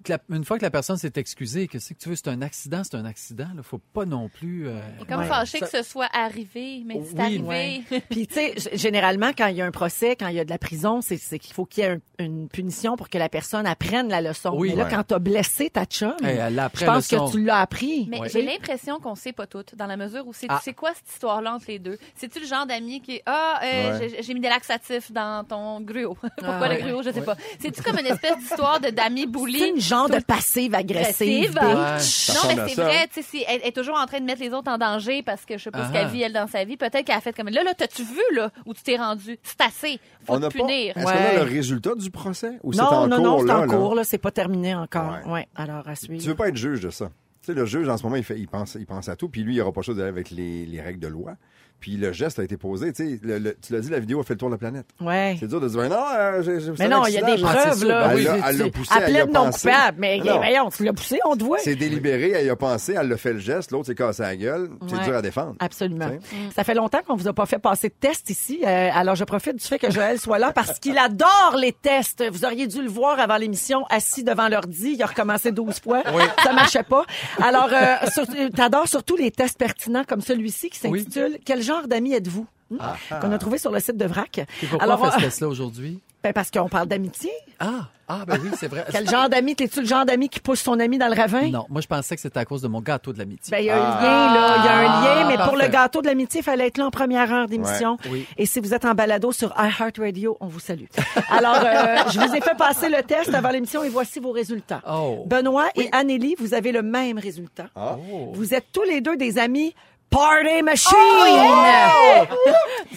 La- 0.08 0.19
une 0.30 0.43
fois 0.45 0.58
que 0.58 0.63
la 0.63 0.71
personne 0.71 0.98
s'est 0.98 1.12
excusée, 1.15 1.67
que 1.67 1.80
c'est 1.80 1.93
que 1.93 2.00
tu 2.00 2.10
veux, 2.10 2.15
c'est 2.15 2.28
un 2.28 2.41
accident, 2.41 2.82
c'est 2.84 2.95
un 2.95 3.06
accident. 3.06 3.48
Il 3.56 3.63
faut 3.63 3.78
pas 3.93 4.06
non 4.06 4.30
plus... 4.30 4.67
euh, 4.67 4.80
Et 5.02 5.06
comme 5.06 5.19
Ouais. 5.21 5.28
fâché 5.28 5.60
Ça- 5.60 5.65
que 5.67 5.78
ce 5.78 5.84
soit 5.84 6.10
arrivé, 6.13 6.84
mais 6.86 7.02
c'est 7.06 7.13
Oui, 7.15 7.21
arrivé. 7.21 7.84
Puis, 8.10 8.28
tu 8.28 8.34
sais, 8.34 8.54
généralement, 8.74 9.32
quand 9.38 9.48
il 9.48 9.56
y 9.58 9.62
a 9.62 9.65
un 9.65 9.71
procès, 9.71 10.15
quand 10.15 10.28
il 10.28 10.36
y 10.36 10.39
a 10.39 10.45
de 10.45 10.50
la 10.50 10.58
prison, 10.58 11.02
c'est 11.02 11.17
c'est 11.17 11.39
qu'il 11.39 11.54
faut 11.54 11.65
qu'il 11.65 11.84
y 11.84 11.88
ait 11.88 11.91
un- 11.91 12.24
une 12.26 12.48
punition 12.50 12.95
pour 12.98 13.10
que 13.10 13.17
la 13.17 13.30
personne 13.30 13.65
apprenne 13.65 14.10
la 14.10 14.21
leçon. 14.21 14.52
Oui. 14.56 14.69
Mais 14.69 14.76
là, 14.76 14.84
Ouais. 14.86 14.89
quand 14.91 15.04
t'as 15.04 15.19
blessé 15.19 15.69
ta 15.69 15.86
chum, 15.86 16.13
Hey, 16.24 16.38
je 16.74 16.86
pense 16.86 17.12
leçon. 17.12 17.26
que 17.28 17.32
tu 17.32 17.43
l'as 17.43 17.58
appris. 17.60 18.08
Mais 18.10 18.19
Ouais. 18.21 18.30
j'ai 18.30 18.41
l'impression 18.41 19.00
qu'on 19.00 19.15
sait 19.15 19.34
pas 19.34 19.48
toutes, 19.48 19.76
dans 19.76 19.88
la 19.88 19.98
mesure 19.98 20.26
où 20.28 20.34
c'est 20.34 20.48
Ah. 20.50 20.60
c'est 20.63 20.74
quoi 20.74 20.91
cette 20.95 21.10
histoire-là 21.10 21.54
entre 21.56 21.65
les 21.69 21.80
deux? 21.80 21.98
C'est-tu 22.15 22.39
le 22.39 22.45
genre 22.45 22.65
d'ami 22.65 23.02
qui 23.02 23.15
est 23.17 23.24
Ah, 23.26 23.60
euh, 23.63 24.00
Ouais. 24.00 24.17
j'ai- 24.21 24.34
mis 24.34 24.39
des 24.41 24.50
laxatifs 24.50 25.12
dans 25.12 25.43
ton 25.45 25.80
gruau. 25.82 26.15
Pourquoi 26.38 26.58
Ah, 26.62 26.67
le 26.69 26.76
ouais. 26.76 26.82
gruau? 26.89 27.02
Je 27.04 27.12
sais 27.12 27.21
pas. 27.21 27.36
C'est-tu 27.60 27.82
comme 27.82 27.98
une 28.00 28.06
espèce 28.08 28.38
d'histoire 28.38 28.80
de 28.80 28.89
d'amis 28.89 29.26
bully? 29.28 29.75
C'est 29.76 29.82
une 29.82 29.82
genre 30.00 30.10
de 30.10 30.20
passive 30.24 30.74
agressive. 30.76 31.58
Agressive. 31.58 31.60
bitch. 31.60 32.30
Ouais. 32.30 32.56
Non, 32.56 32.64
mais 32.66 32.74
c'est 32.74 32.82
vrai, 32.82 33.08
tu 33.14 33.22
sais, 33.22 33.28
si 33.30 33.44
elle 33.48 33.62
est 33.64 33.76
toujours 33.76 33.98
en 33.98 34.06
train 34.06 34.20
de 34.20 34.26
mettre 34.26 34.42
les 34.42 34.54
autres 34.54 34.72
en 34.72 34.78
danger 34.78 35.22
parce 35.24 35.46
que 35.46 35.58
je 35.58 35.64
sais 35.64 35.72
pas 35.72 35.86
ce 35.86 35.90
Ah. 35.90 35.92
qu'elle 35.94 36.08
vit, 36.10 36.22
elle, 36.22 36.34
dans 36.34 36.48
sa 36.48 36.64
vie. 36.64 36.78
Peut-être 36.78 37.04
qu'elle 37.06 37.16
a 37.16 37.22
fait 37.22 37.34
comme, 37.34 37.50
là, 37.50 37.64
là, 37.64 37.74
t'as-tu 37.78 38.04
vu, 38.04 38.22
là, 38.36 38.52
où 38.66 38.74
tu 38.74 38.82
t'es 38.84 38.98
rendu? 38.98 39.38
C'est 39.44 39.62
assez. 39.62 40.00
Faut 40.26 40.34
On 40.34 40.38
te 40.38 40.44
pas. 40.44 40.50
punir. 40.50 40.96
Est-ce 40.98 41.06
Ouais. 41.06 41.14
qu'on 41.14 41.42
a 41.42 41.44
le 41.44 41.50
résultat 41.52 41.96
du 41.96 42.10
procès? 42.12 42.52
Ou 42.64 42.74
c'est 42.74 42.80
Non, 42.82 42.88
en 42.88 43.08
non, 43.08 43.16
cours 43.18 43.26
non, 43.26 43.40
c'est 43.40 43.46
là, 43.48 43.60
en 43.60 43.68
cours, 43.68 43.96
là. 43.96 44.04
C'est 44.04 44.18
pas 44.18 44.32
terminé 44.32 44.74
encore. 44.76 45.18
Ouais. 45.26 45.32
Ouais. 45.32 45.48
Alors, 45.56 45.88
à 45.88 45.96
suivre. 45.96 46.22
Tu 46.22 46.28
veux 46.28 46.36
pas 46.36 46.48
être 46.50 46.58
juge 46.58 46.80
de 46.82 46.90
ça? 46.90 47.10
Tu 47.42 47.52
sais, 47.52 47.54
le 47.54 47.66
juge, 47.66 47.88
en 47.90 47.98
ce 47.98 48.04
moment, 48.04 48.16
il, 48.16 48.24
fait, 48.24 48.40
il, 48.40 48.48
pense, 48.48 48.76
il 48.80 48.86
pense 48.88 49.08
à 49.10 49.16
tout, 49.16 49.30
puis 49.30 49.44
lui, 49.44 49.56
il 49.56 49.58
n'aura 49.60 49.72
pas 49.72 49.82
chose 49.84 49.98
d'aller 49.98 50.10
avec 50.10 50.32
les, 50.32 50.66
les 50.66 50.82
règles 50.82 51.00
de 51.00 51.08
loi. 51.08 51.34
Puis 51.80 51.98
le 51.98 52.12
geste 52.14 52.40
a 52.40 52.44
été 52.44 52.58
posé. 52.58 52.92
Tu 52.94 53.04
sais, 53.06 53.20
le- 53.22 53.38
le- 53.38 53.56
tu 53.62 53.72
l'as 53.74 53.80
dit, 53.80 53.90
la 53.92 54.00
vidéo 54.00 54.20
a 54.20 54.24
fait 54.24 54.34
le 54.34 54.40
tour 54.40 54.50
de 54.50 54.54
la 54.56 54.58
planète. 54.58 54.88
Ouais. 55.00 55.36
C'est 55.40 55.48
dur 55.48 55.62
de 55.62 55.68
dire, 55.68 55.80
Ben 55.82 55.90
non, 55.90 56.04
euh, 56.18 56.42
j'ai 56.42 56.60
j'ai- 56.60 56.72
Mais 56.80 56.88
non, 56.88 57.06
il 57.06 57.14
y 57.14 57.18
a 57.18 57.22
des 57.22 57.38
j'ai- 57.38 57.44
preuves, 57.44 57.86
là. 57.86 58.08
ben, 58.08 58.16
Oui, 58.16 58.22
elle 58.22 58.26
l'a- 58.26 58.34
tu- 58.38 58.44
elle 58.50 58.58
l'a 58.58 58.70
poussé, 58.70 58.94
à 58.94 59.02
elle 59.08 59.14
y 59.14 59.18
a 59.20 59.26
non 59.26 59.32
pensé. 59.34 59.70
coupable. 59.70 59.98
Mais 60.00 60.18
Non. 60.18 60.38
voyons, 60.38 60.70
tu 60.70 60.84
l'as 60.84 60.94
poussé, 60.94 61.20
on 61.26 61.36
te 61.36 61.44
voit. 61.44 61.60
C'est 61.60 61.76
délibéré, 61.76 62.32
elle 62.32 62.46
y 62.48 62.50
a 62.50 62.56
pensé, 62.56 62.96
elle 63.00 63.08
l'a 63.08 63.18
fait 63.18 63.34
le 63.34 63.40
geste, 63.40 63.72
l'autre 63.72 63.86
s'est 63.88 63.94
cassé 63.96 64.24
la 64.24 64.36
gueule. 64.36 64.70
C'est 64.88 64.96
Ouais. 64.98 65.04
dur 65.04 65.16
à 65.16 65.22
défendre. 65.22 65.56
Absolument. 65.60 66.10
Tu 66.10 66.36
Ça 66.56 66.64
fait 66.64 66.74
longtemps 66.74 67.02
qu'on 67.06 67.16
vous 67.16 67.28
a 67.28 67.34
pas 67.34 67.46
fait 67.46 67.60
passer 67.60 67.90
de 67.90 67.94
test 68.00 68.30
ici. 68.32 68.62
Euh, 68.66 68.90
alors, 68.94 69.16
je 69.16 69.24
profite 69.26 69.58
du 69.58 69.64
fait 69.66 69.78
que 69.78 69.92
Joël 69.92 70.20
soit 70.20 70.40
là 70.40 70.52
parce 70.54 70.80
qu'il 70.80 70.98
adore 70.98 71.56
les 71.60 71.74
tests. 71.74 72.24
Vous 72.32 72.46
auriez 72.46 72.66
dû 72.68 72.82
le 72.82 72.90
voir 72.90 73.20
avant 73.20 73.38
l'émission, 73.38 73.86
assis 73.90 74.24
devant 74.24 74.48
l'ordi. 74.48 74.94
Il 74.96 75.04
a 75.04 75.06
recommencé 75.08 75.52
12 75.52 75.80
fois. 75.80 76.02
Ça 76.44 76.54
marchait 76.54 76.84
pas. 76.84 77.04
Alors, 77.44 77.70
euh, 77.72 77.96
sur- 78.14 78.26
t'adores 78.56 78.88
surtout 78.88 79.18
les 79.18 79.30
tests 79.30 79.58
pertinents 79.60 80.04
comme 80.08 80.22
celui-ci 80.22 80.70
qui 80.70 80.80
s'intitule 80.80 81.38
Quel 81.46 81.62
genre 81.65 81.88
d'amis 81.88 82.13
êtes-vous? 82.13 82.47
Hmm? 82.71 82.78
Qu'on 83.21 83.32
a 83.32 83.38
trouvé 83.38 83.58
sur 83.58 83.71
le 83.71 83.80
site 83.80 83.97
de 83.97 84.06
VRAC? 84.06 84.39
Et 84.39 84.45
pourquoi 84.67 84.84
Alors, 84.84 85.01
on 85.01 85.06
fait 85.06 85.19
ce 85.19 85.25
test-là 85.25 85.47
aujourd'hui? 85.47 85.99
ben, 86.25 86.34
parce 86.34 86.49
qu'on 86.49 86.67
parle 86.67 86.88
d'amitié. 86.88 87.30
Ah, 87.60 87.88
ah, 88.08 88.23
ben 88.25 88.39
oui, 88.43 88.49
c'est 88.58 88.67
vrai. 88.67 88.84
Quel 88.91 89.08
genre 89.08 89.30
d'ami? 89.30 89.56
T'es-tu 89.56 89.82
le 89.82 89.86
genre 89.86 90.06
d'ami 90.06 90.28
qui 90.28 90.39
pousse 90.39 90.60
son 90.60 90.80
ami 90.80 90.97
dans 90.97 91.08
le 91.08 91.13
ravin? 91.13 91.49
Non, 91.51 91.67
moi, 91.69 91.82
je 91.82 91.88
pensais 91.88 92.15
que 92.15 92.21
c'était 92.21 92.39
à 92.39 92.45
cause 92.45 92.63
de 92.63 92.67
mon 92.67 92.82
gâteau 92.82 93.13
de 93.13 93.19
l'amitié. 93.19 93.51
Ben, 93.51 93.60
il 93.60 93.67
y 93.67 93.69
a 93.69 93.75
un 93.75 94.01
lien, 94.01 94.34
là. 94.34 94.56
Il 94.58 94.65
y 94.65 94.67
a 94.67 94.78
un 94.78 94.84
lien, 94.84 95.28
mais 95.28 95.43
pour 95.43 95.56
le 95.56 95.67
gâteau 95.67 96.01
de 96.01 96.08
l'amitié, 96.08 96.39
il 96.39 96.43
fallait 96.43 96.67
être 96.67 96.80
là 96.80 96.88
en 96.88 96.91
première 96.91 97.32
heure 97.32 97.47
d'émission. 97.47 97.99
Ouais. 98.06 98.12
Oui. 98.12 98.25
Et 98.38 98.47
si 98.47 98.60
vous 98.60 98.73
êtes 98.73 98.86
en 98.86 98.95
balado 98.95 99.32
sur 99.32 99.54
iHeartRadio, 99.56 100.36
on 100.39 100.47
vous 100.47 100.60
salue. 100.60 100.86
Alors, 101.30 101.58
euh, 101.63 101.97
je 102.12 102.19
vous 102.19 102.36
ai 102.36 102.41
fait 102.41 102.58
passer 102.58 102.89
le 102.89 103.04
test 103.04 103.32
avant 103.34 103.49
l'émission 103.49 103.84
et 103.84 103.89
voici 103.89 104.19
vos 104.19 104.32
résultats. 104.32 104.82
Oh. 104.89 105.23
Benoît 105.28 105.67
et 105.75 105.89
Anneli, 105.91 106.36
vous 106.39 106.56
avez 106.56 106.71
le 106.71 106.82
même 106.82 107.19
résultat. 107.19 107.67
Ah. 107.75 107.97
Vous 108.34 108.56
êtes 108.56 108.65
tous 108.73 108.84
les 108.84 109.01
deux 109.01 109.15
des 109.15 109.38
amis 109.38 109.75
Party 110.10 110.62
Machine! 110.63 110.91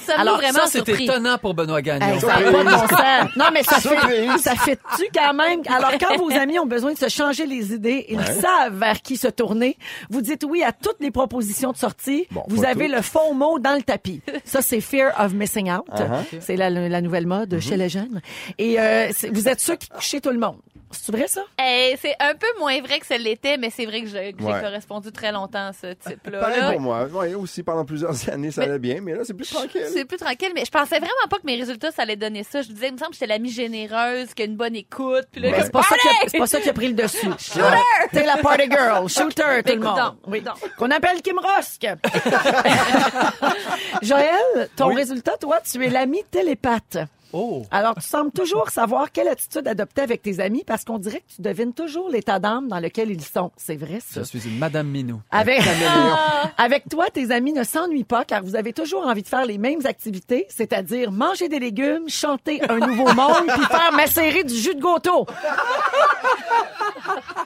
Ça 0.06 0.14
m'a 0.16 0.20
Alors, 0.22 0.36
vraiment 0.36 0.60
Ça, 0.60 0.66
c'est 0.66 0.84
surpris. 0.84 1.04
étonnant 1.04 1.36
pour 1.38 1.52
Benoît 1.54 1.82
Gagnon. 1.82 2.06
Hey, 2.14 2.20
ça 2.20 2.34
a 2.36 2.40
pas 2.40 2.50
de 2.50 2.50
bon 2.52 2.70
sens. 2.70 2.90
Non, 3.36 3.46
mais 3.52 3.62
ça 3.62 3.80
fait, 3.80 4.38
ça 4.38 4.54
fait 4.54 4.78
tu 4.96 5.04
quand 5.12 5.34
même? 5.34 5.60
Alors, 5.68 5.92
quand 5.98 6.16
vos 6.16 6.30
amis 6.30 6.58
ont 6.58 6.66
besoin 6.66 6.92
de 6.92 6.98
se 6.98 7.08
changer 7.08 7.44
les 7.46 7.72
idées, 7.74 8.06
ils 8.08 8.22
savent 8.24 8.78
vers 8.78 9.02
qui 9.02 9.16
se 9.16 9.28
tourner. 9.28 9.76
Vous 10.10 10.20
dites 10.22 10.44
oui 10.48 10.62
à 10.62 10.72
toutes 10.72 11.00
les 11.00 11.10
propositions 11.10 11.72
de 11.72 11.76
sortie. 11.76 12.26
Bon, 12.30 12.44
vous 12.48 12.62
pas 12.62 12.68
avez 12.68 12.86
toutes. 12.86 12.96
le 12.96 13.02
faux 13.02 13.34
mot 13.34 13.58
dans 13.58 13.74
le 13.74 13.82
tapis. 13.82 14.22
Ça, 14.44 14.62
c'est 14.62 14.80
Fear 14.80 15.12
of 15.18 15.32
Missing 15.34 15.70
Out. 15.72 15.84
Uh-huh. 15.92 16.38
C'est 16.40 16.56
la, 16.56 16.70
la 16.70 17.00
nouvelle 17.00 17.26
mode 17.26 17.38
Mm-hmm. 17.54 17.60
chez 17.68 17.76
les 17.76 17.88
jeunes. 17.88 18.20
Et 18.58 18.78
euh, 18.80 19.08
vous 19.32 19.48
êtes 19.48 19.60
ceux 19.60 19.76
qui 19.76 19.88
couchez 19.88 20.20
tout 20.20 20.30
le 20.30 20.38
monde. 20.38 20.56
C'est 20.90 21.12
vrai, 21.12 21.26
ça? 21.28 21.42
Eh, 21.62 21.96
c'est 22.00 22.14
un 22.20 22.34
peu 22.34 22.46
moins 22.58 22.80
vrai 22.80 22.98
que 22.98 23.06
ça 23.06 23.18
l'était, 23.18 23.56
mais 23.58 23.70
c'est 23.70 23.86
vrai 23.86 24.02
que 24.02 24.08
j'ai 24.08 24.32
que 24.32 24.40
j'ai 24.40 24.46
Ouais. 24.46 24.60
correspondu 24.60 25.12
très 25.12 25.32
longtemps 25.32 25.68
à 25.68 25.72
ce 25.72 25.92
type-là. 25.92 26.40
Pareil 26.40 26.60
là. 26.60 26.72
pour 26.72 26.80
moi. 26.80 27.04
Ouais, 27.06 27.34
aussi, 27.34 27.62
pendant 27.62 27.84
plusieurs 27.84 28.12
années, 28.30 28.50
ça 28.50 28.62
Mais- 28.62 28.68
allait 28.68 28.78
bien, 28.78 29.00
mais 29.02 29.14
là, 29.14 29.20
c'est 29.24 29.34
plus 29.34 29.48
tranquille. 29.50 29.86
C'est 29.92 30.04
plus 30.04 30.16
tranquille, 30.18 30.52
mais 30.54 30.64
je 30.64 30.70
pensais 30.70 30.98
vraiment 30.98 31.12
pas 31.30 31.36
que 31.36 31.46
mes 31.46 31.56
résultats, 31.56 31.90
ça 31.90 32.02
allait 32.02 32.16
donner 32.16 32.42
ça. 32.42 32.62
Je 32.62 32.68
disais, 32.68 32.88
il 32.88 32.94
me 32.94 32.98
semble 32.98 33.10
que 33.10 33.16
j'étais 33.16 33.26
l'amie 33.26 33.50
généreuse, 33.50 34.32
qui 34.34 34.42
a 34.42 34.44
une 34.46 34.56
bonne 34.56 34.76
écoute. 34.76 35.26
Puis 35.32 35.40
là, 35.42 35.48
Mais 35.50 35.56
comme, 35.56 35.64
c'est 35.64 35.72
pas, 35.72 35.82
ça 35.82 35.96
qui 35.96 36.08
a, 36.08 36.10
Party! 36.12 36.26
c'est 36.30 36.38
pas 36.38 36.46
ça 36.46 36.60
qui 36.60 36.68
a 36.68 36.72
pris 36.72 36.88
le 36.88 36.94
dessus. 36.94 37.26
T'es 38.12 38.24
la 38.24 38.36
party 38.38 38.70
girl, 38.70 39.08
shooter, 39.08 39.62
tout 39.64 39.72
le 39.74 39.80
monde. 39.80 39.96
donc, 39.96 40.14
Oui. 40.26 40.40
donc. 40.40 40.54
Qu'on 40.78 40.90
appelle 40.90 41.20
Kim 41.22 41.38
Rosk. 41.38 41.82
Joël, 44.02 44.68
ton 44.76 44.88
Oui. 44.88 44.94
résultat, 44.96 45.36
toi, 45.40 45.58
tu 45.60 45.84
es 45.84 45.88
l'ami 45.90 46.22
télépathe. 46.30 46.98
Oh. 47.32 47.64
Alors, 47.70 47.94
tu 47.96 48.02
sembles 48.02 48.32
toujours 48.32 48.70
savoir 48.70 49.12
quelle 49.12 49.28
attitude 49.28 49.68
adopter 49.68 50.02
avec 50.02 50.22
tes 50.22 50.40
amis 50.40 50.64
parce 50.66 50.84
qu'on 50.84 50.98
dirait 50.98 51.20
que 51.20 51.34
tu 51.36 51.42
devines 51.42 51.72
toujours 51.72 52.08
l'état 52.08 52.38
d'âme 52.38 52.68
dans 52.68 52.80
lequel 52.80 53.10
ils 53.10 53.24
sont. 53.24 53.50
C'est 53.56 53.76
vrai, 53.76 53.98
ça. 54.00 54.20
Je 54.22 54.24
suis 54.24 54.48
une 54.48 54.58
Madame 54.58 54.88
Minou. 54.88 55.20
Avec, 55.30 55.60
avec 56.58 56.88
toi, 56.88 57.06
tes 57.12 57.30
amis 57.30 57.52
ne 57.52 57.64
s'ennuient 57.64 58.04
pas 58.04 58.24
car 58.24 58.42
vous 58.42 58.56
avez 58.56 58.72
toujours 58.72 59.06
envie 59.06 59.22
de 59.22 59.28
faire 59.28 59.44
les 59.44 59.58
mêmes 59.58 59.84
activités, 59.84 60.46
c'est-à-dire 60.48 61.12
manger 61.12 61.48
des 61.48 61.58
légumes, 61.58 62.08
chanter 62.08 62.60
un 62.68 62.78
nouveau 62.78 63.12
monde, 63.12 63.46
puis 63.46 63.64
faire 63.66 63.92
macérer 63.92 64.44
du 64.44 64.54
jus 64.54 64.74
de 64.74 64.82
gâteau. 64.82 65.26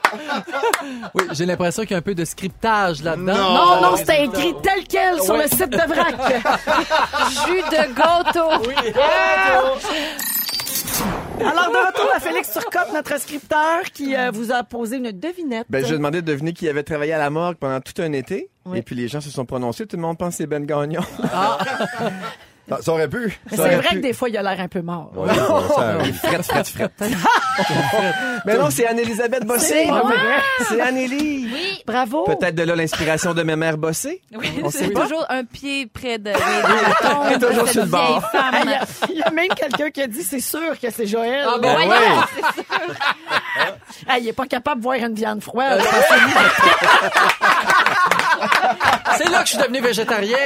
Oui, 1.15 1.25
j'ai 1.33 1.47
l'impression 1.47 1.83
qu'il 1.83 1.93
y 1.93 1.95
a 1.95 1.99
un 1.99 2.03
peu 2.03 2.15
de 2.15 2.25
scriptage 2.25 3.03
là-dedans. 3.03 3.55
Non, 3.55 3.81
non, 3.83 3.97
c'était 3.97 4.25
écrit 4.25 4.55
tel 4.63 4.85
quel 4.89 5.21
sur 5.21 5.37
le 5.37 5.45
site 5.45 5.71
de 5.71 5.77
VRAC. 5.77 6.17
Jus 7.47 7.63
de 7.63 7.95
gâteau. 7.95 8.51
Alors, 11.41 11.71
de 11.71 11.87
retour 11.87 12.11
à 12.15 12.21
Félix 12.21 12.53
Turcotte, 12.53 12.93
notre 12.93 13.19
scripteur, 13.21 13.83
qui 13.93 14.15
euh, 14.15 14.31
vous 14.33 14.53
a 14.53 14.63
posé 14.63 14.97
une 14.97 15.11
devinette. 15.11 15.67
Ben, 15.69 15.85
je 15.85 15.95
demandais 15.95 16.23
de 16.23 16.27
deviner 16.27 16.53
qui 16.53 16.69
avait 16.69 16.83
travaillé 16.83 17.13
à 17.13 17.19
la 17.19 17.31
morgue 17.31 17.57
pendant 17.57 17.81
tout 17.81 18.01
un 18.01 18.13
été. 18.13 18.49
Oui. 18.65 18.79
Et 18.79 18.83
puis 18.83 18.95
les 18.95 19.09
gens 19.09 19.21
se 19.21 19.31
sont 19.31 19.45
prononcés. 19.45 19.87
Tout 19.87 19.97
le 19.97 20.03
monde 20.03 20.19
pense 20.19 20.31
que 20.31 20.37
c'est 20.39 20.47
Ben 20.47 20.65
Gagnon. 20.65 21.03
Ça, 22.69 22.79
ça 22.81 22.93
aurait 22.93 23.09
pu. 23.09 23.39
Mais 23.51 23.57
c'est 23.57 23.77
vrai 23.77 23.89
pu. 23.89 23.97
que 23.97 24.01
des 24.01 24.13
fois, 24.13 24.29
il 24.29 24.37
a 24.37 24.43
l'air 24.43 24.61
un 24.61 24.69
peu 24.69 24.81
mort. 24.83 25.11
Ouais, 25.17 25.35
ça. 25.35 25.99
Frette, 26.29 26.45
frette, 26.47 26.69
frette. 26.69 26.93
Mais 28.47 28.57
non, 28.57 28.71
c'est 28.71 28.87
Anne-Elisabeth 28.87 29.45
Bossé. 29.45 29.89
C'est. 29.89 30.65
C'est 30.69 30.81
Annélie. 30.81 31.49
Oui. 31.53 31.83
Bravo. 31.87 32.25
Peut-être 32.25 32.55
de 32.55 32.63
là 32.63 32.77
l'inspiration 32.77 33.35
de 33.35 33.43
mes 33.43 33.57
mères 33.57 33.77
Bossé. 33.79 34.23
Oui, 34.35 34.49
On 34.63 34.71
c'est 34.71 34.85
sait 34.87 34.91
pas. 34.91 35.03
toujours 35.03 35.27
un 35.29 35.45
pied 35.45 35.87
près 35.87 36.19
de, 36.19 36.31
de 36.31 36.31
la 36.31 37.11
tombe 37.11 37.39
de 37.41 37.47
Toujours 37.47 37.69
sur 37.69 37.83
le 37.83 37.89
bord. 37.89 38.23
Ah, 38.33 38.51
Il 38.65 38.71
y, 38.71 38.75
a- 38.75 38.87
il 39.11 39.19
y 39.19 39.23
a 39.23 39.31
même 39.31 39.49
quelqu'un 39.49 39.91
qui 39.91 40.01
a 40.03 40.07
dit 40.07 40.23
c'est 40.23 40.41
sûr 40.41 40.79
que 40.81 40.91
c'est 40.91 41.07
Joël. 41.07 41.45
Ah, 41.47 41.57
Ben 41.61 41.69
bon, 41.69 41.75
voyons, 41.75 42.23
Ah, 44.09 44.19
il 44.19 44.29
est 44.29 44.33
pas 44.33 44.47
capable 44.47 44.81
de 44.81 44.85
voir 44.85 44.97
une 44.97 45.15
viande 45.15 45.43
froide. 45.43 45.83
C'est 49.19 49.29
là 49.31 49.41
que 49.43 49.49
je 49.49 49.53
suis 49.55 49.59
devenu 49.63 49.81
végétarien. 49.81 50.37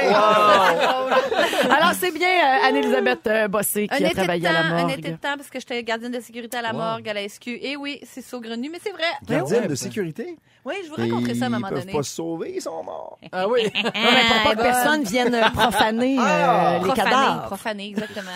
Alors, 1.69 1.93
c'est 1.97 2.11
bien 2.11 2.27
euh, 2.27 2.67
Anne-Elisabeth 2.67 3.27
euh, 3.27 3.47
Bossé 3.47 3.87
Un 3.89 3.97
qui 3.97 4.03
a 4.03 4.07
été 4.07 4.15
de 4.15 4.19
travaillé 4.19 4.47
à 4.47 4.51
la 4.51 4.59
temps, 4.63 4.75
un 4.75 4.87
été 4.89 5.01
de 5.01 5.07
morgue. 5.09 5.19
temps, 5.21 5.37
parce 5.37 5.49
que 5.49 5.59
j'étais 5.59 5.83
gardienne 5.83 6.11
de 6.11 6.19
sécurité 6.19 6.57
à 6.57 6.61
la 6.61 6.71
Wow. 6.71 6.77
morgue, 6.77 7.09
à 7.09 7.13
la 7.13 7.27
SQ. 7.27 7.47
Et 7.61 7.75
oui, 7.77 7.99
c'est 8.03 8.21
saugrenu, 8.21 8.69
mais 8.71 8.79
c'est 8.83 8.91
vrai. 8.91 9.03
Gardienne 9.27 9.59
ouais, 9.61 9.63
de 9.63 9.69
ben. 9.69 9.75
sécurité? 9.75 10.37
Oui, 10.65 10.75
je 10.83 10.89
vous 10.89 10.95
raconterai 10.97 11.33
ça 11.33 11.45
à 11.45 11.47
un 11.47 11.49
moment 11.51 11.67
Ils 11.67 11.75
peuvent 11.75 11.79
donné. 11.85 11.93
pas 11.93 12.03
se 12.03 12.13
sauver, 12.15 12.53
ils 12.57 12.61
sont 12.61 12.83
morts. 12.83 13.17
Ah 13.31 13.47
oui. 13.47 13.61
Non, 13.73 13.83
mais 13.93 14.25
pour 14.27 14.43
pas 14.43 14.49
que 14.51 14.55
bonne. 14.55 14.65
personne 14.65 15.03
vienne 15.03 15.33
euh, 15.35 15.49
profaner 15.49 16.17
euh, 16.19 16.79
les 16.83 16.91
cadavres. 16.93 17.43
profané, 17.45 17.87
exactement. 17.87 18.31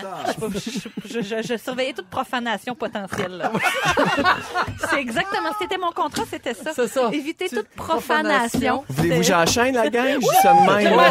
Je, 1.04 1.20
je, 1.20 1.20
je- 1.20 1.42
je 1.46 1.56
surveillais 1.58 1.92
toute 1.92 2.08
profanation 2.08 2.74
potentielle. 2.74 3.50
c'est 4.90 4.98
exactement, 5.00 5.50
c'était 5.60 5.76
mon 5.76 5.92
contrat, 5.92 6.22
c'était 6.30 6.54
ça. 6.54 6.70
C'est 6.74 6.88
ça. 6.88 7.10
Éviter 7.12 7.48
Tu- 7.50 7.56
toute 7.56 7.68
profanation. 7.68 8.82
profanation. 8.88 9.11
Voulez-vous 9.16 9.20
que 9.20 9.24
C'était- 9.26 9.46
j'enchaîne 9.46 9.74
la 9.74 9.88
gang? 9.90 10.14
Je 10.14 10.18
dis 10.18 10.26
ça 10.42 10.52
de 10.52 10.82
même. 10.84 10.96
Ouais. 10.98 11.04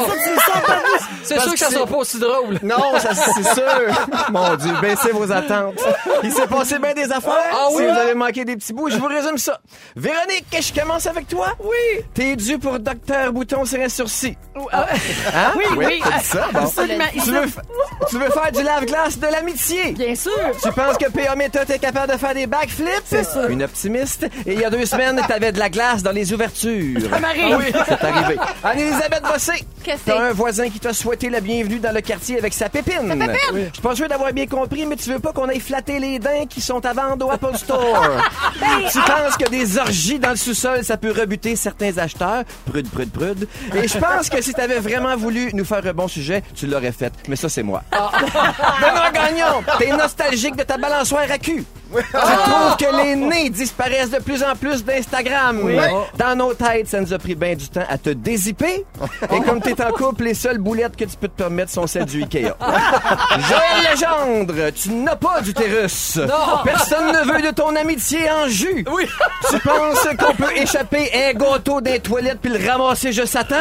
C'est 1.23 1.39
sûr 1.39 1.53
que 1.53 1.59
ça 1.59 1.69
sera 1.69 1.85
pas 1.85 1.97
aussi 1.97 2.19
drôle. 2.19 2.59
Non, 2.63 2.97
ça, 2.99 3.09
c'est 3.13 3.43
sûr. 3.53 3.63
Mon 4.31 4.55
Dieu, 4.55 4.71
baissez 4.81 5.11
vos 5.11 5.31
attentes. 5.31 5.79
Il 6.23 6.31
s'est 6.31 6.47
passé 6.47 6.79
bien 6.79 6.93
des 6.93 7.11
affaires. 7.11 7.31
Ah 7.53 7.67
oui, 7.71 7.83
si 7.83 7.89
hein? 7.89 7.93
vous 7.93 7.99
avez 7.99 8.13
manqué 8.15 8.43
des 8.45 8.55
petits 8.55 8.73
bouts, 8.73 8.89
je 8.89 8.97
vous 8.97 9.05
résume 9.07 9.37
ça. 9.37 9.59
Véronique, 9.95 10.45
je 10.59 10.79
commence 10.79 11.05
avec 11.07 11.27
toi? 11.27 11.47
Oui. 11.63 12.03
T'es 12.13 12.35
dû 12.35 12.57
pour 12.57 12.79
Docteur 12.79 13.31
Bouton 13.31 13.65
sur 13.65 13.79
un 13.79 13.89
sursis. 13.89 14.35
Hein? 14.73 14.85
Oui, 15.55 15.63
oui, 15.77 16.01
dit 16.03 16.23
ça, 16.25 16.47
bon. 16.53 16.59
absolument. 16.59 17.03
Tu 17.13 17.31
veux, 17.31 17.45
f- 17.45 17.61
tu 18.09 18.17
veux 18.17 18.29
faire 18.29 18.51
du 18.51 18.63
lave-glace 18.63 19.19
de 19.19 19.27
l'amitié? 19.27 19.91
Bien 19.91 20.15
sûr. 20.15 20.31
Tu 20.61 20.71
penses 20.71 20.97
que 20.97 21.09
P.A. 21.09 21.35
Méthode 21.35 21.69
est 21.69 21.79
capable 21.79 22.13
de 22.13 22.17
faire 22.17 22.33
des 22.33 22.47
backflips? 22.47 22.89
C'est 23.05 23.23
ça. 23.23 23.47
Une 23.47 23.63
optimiste. 23.63 24.23
Et 24.45 24.53
il 24.53 24.59
y 24.59 24.65
a 24.65 24.69
deux 24.69 24.85
semaines, 24.85 25.21
t'avais 25.27 25.51
de 25.51 25.59
la 25.59 25.69
glace 25.69 26.03
dans 26.03 26.11
les 26.11 26.33
ouvertures. 26.33 26.99
Ça 27.11 27.19
m'arrive. 27.19 27.73
C'est 27.99 28.07
arrivé. 28.07 28.39
Anne-Elisabeth 28.63 29.23
Bossé, 29.23 29.65
t'as 30.05 30.29
un 30.29 30.31
voisin 30.31 30.69
qui 30.69 30.79
t'a 30.79 30.93
souhaité 30.93 31.29
la 31.29 31.41
bienvenue 31.41 31.79
dans 31.79 31.93
le 31.93 32.01
quartier 32.01 32.37
avec 32.37 32.53
sa 32.53 32.69
pépine. 32.69 33.13
Je 33.53 33.73
suis 33.73 33.81
pas 33.81 33.95
sûr 33.95 34.07
d'avoir 34.07 34.31
bien 34.31 34.47
compris, 34.47 34.85
mais 34.85 34.95
tu 34.95 35.11
veux 35.11 35.19
pas 35.19 35.33
qu'on 35.33 35.49
aille 35.49 35.59
flatter 35.59 35.99
les 35.99 36.19
dents 36.19 36.45
qui 36.49 36.61
sont 36.61 36.85
à 36.85 36.93
vendre 36.93 37.27
au 37.27 37.31
Apple 37.31 37.55
Store. 37.55 38.07
tu 38.91 38.99
penses 38.99 39.37
que 39.37 39.49
des 39.49 39.77
orgies 39.77 40.19
dans 40.19 40.31
le 40.31 40.35
sous-sol, 40.35 40.83
ça 40.83 40.97
peut 40.97 41.11
rebuter 41.11 41.55
certains 41.55 41.97
acheteurs? 41.97 42.43
Prude, 42.65 42.89
prude, 42.89 43.11
prude. 43.11 43.47
Et 43.75 43.87
je 43.87 43.97
pense 43.97 44.29
que 44.29 44.41
si 44.41 44.53
t'avais 44.53 44.79
vraiment 44.79 45.15
voulu 45.17 45.51
nous 45.53 45.65
faire 45.65 45.85
un 45.85 45.93
bon 45.93 46.07
sujet, 46.07 46.43
tu 46.55 46.67
l'aurais 46.67 46.91
fait. 46.91 47.11
Mais 47.27 47.35
ça, 47.35 47.49
c'est 47.49 47.63
moi. 47.63 47.83
Benoît 47.91 49.11
Gagnon, 49.11 49.63
t'es 49.77 49.91
nostalgique 49.91 50.55
de 50.55 50.63
ta 50.63 50.77
balançoire 50.77 51.29
à 51.29 51.37
cul. 51.37 51.65
Tu 52.11 52.51
trouves 52.51 52.77
que 52.77 53.03
les 53.03 53.15
nez 53.15 53.49
disparaissent 53.49 54.11
de 54.11 54.19
plus 54.19 54.43
en 54.43 54.55
plus 54.55 54.83
d'Instagram. 54.83 55.59
Dans 56.17 56.35
nos 56.35 56.53
têtes, 56.53 56.87
ça 56.87 57.01
nous 57.01 57.13
a 57.13 57.17
pris 57.17 57.35
bien 57.35 57.55
du 57.55 57.67
temps 57.67 57.83
à 57.89 57.97
te 57.97 58.09
dézipper. 58.09 58.85
Et 59.31 59.41
comme 59.41 59.61
t'es 59.61 59.81
en 59.83 59.91
couple, 59.91 60.23
les 60.23 60.33
seules 60.33 60.57
boulettes 60.57 60.95
que 60.95 61.05
tu 61.05 61.17
peux 61.17 61.27
te 61.27 61.37
permettre 61.37 61.71
sont 61.71 61.87
celles 61.87 62.05
du 62.05 62.21
Ikea. 62.23 62.53
Joël 63.49 63.91
Legendre, 63.91 64.71
tu 64.73 64.89
n'as 64.91 65.15
pas 65.15 65.41
d'utérus. 65.41 66.19
Personne 66.63 67.07
ne 67.07 67.33
veut 67.33 67.41
de 67.41 67.51
ton 67.51 67.75
amitié 67.75 68.29
en 68.29 68.47
jus. 68.47 68.85
Oui. 68.91 69.07
Tu 69.49 69.59
penses 69.59 70.07
qu'on 70.17 70.35
peut 70.35 70.55
échapper 70.55 71.11
un 71.13 71.33
gâteau 71.33 71.81
des 71.81 71.99
toilettes 71.99 72.39
puis 72.41 72.51
le 72.51 72.69
ramasser 72.69 73.11
juste 73.11 73.35
à 73.35 73.43
temps? 73.43 73.55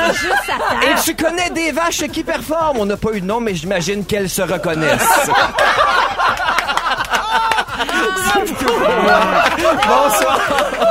Et 0.82 1.00
tu 1.04 1.14
connais 1.14 1.50
des 1.50 1.72
vaches 1.72 2.06
qui 2.12 2.22
performent? 2.22 2.78
On 2.80 2.86
n'a 2.86 2.96
pas 2.96 3.12
eu 3.12 3.20
de 3.20 3.26
nom, 3.26 3.40
mais 3.40 3.54
j'imagine 3.54 4.04
qu'elles 4.04 4.30
se 4.30 4.42
reconnaissent. 4.42 5.30
Bonsoir. 9.88 10.38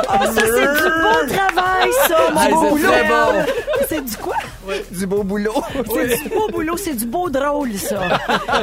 Oh, 0.08 0.24
ça, 0.24 0.28
c'est 0.34 0.50
du 0.50 0.88
beau 1.02 1.20
travail, 1.28 1.69
ça, 2.08 2.30
mon 2.32 2.40
Hey, 2.40 2.52
beau 2.52 2.62
c'est 2.64 2.70
boulot. 2.70 2.88
très 2.90 3.04
bon. 3.08 3.52
C'est 3.88 4.04
du 4.04 4.16
quoi? 4.18 4.36
Du 4.92 5.06
beau 5.06 5.22
boulot. 5.24 5.54
C'est 5.92 6.22
du 6.22 6.28
beau 6.28 6.48
boulot, 6.52 6.76
c'est 6.76 6.94
du 6.94 7.06
beau 7.06 7.28
drôle, 7.28 7.72
ça. 7.74 7.98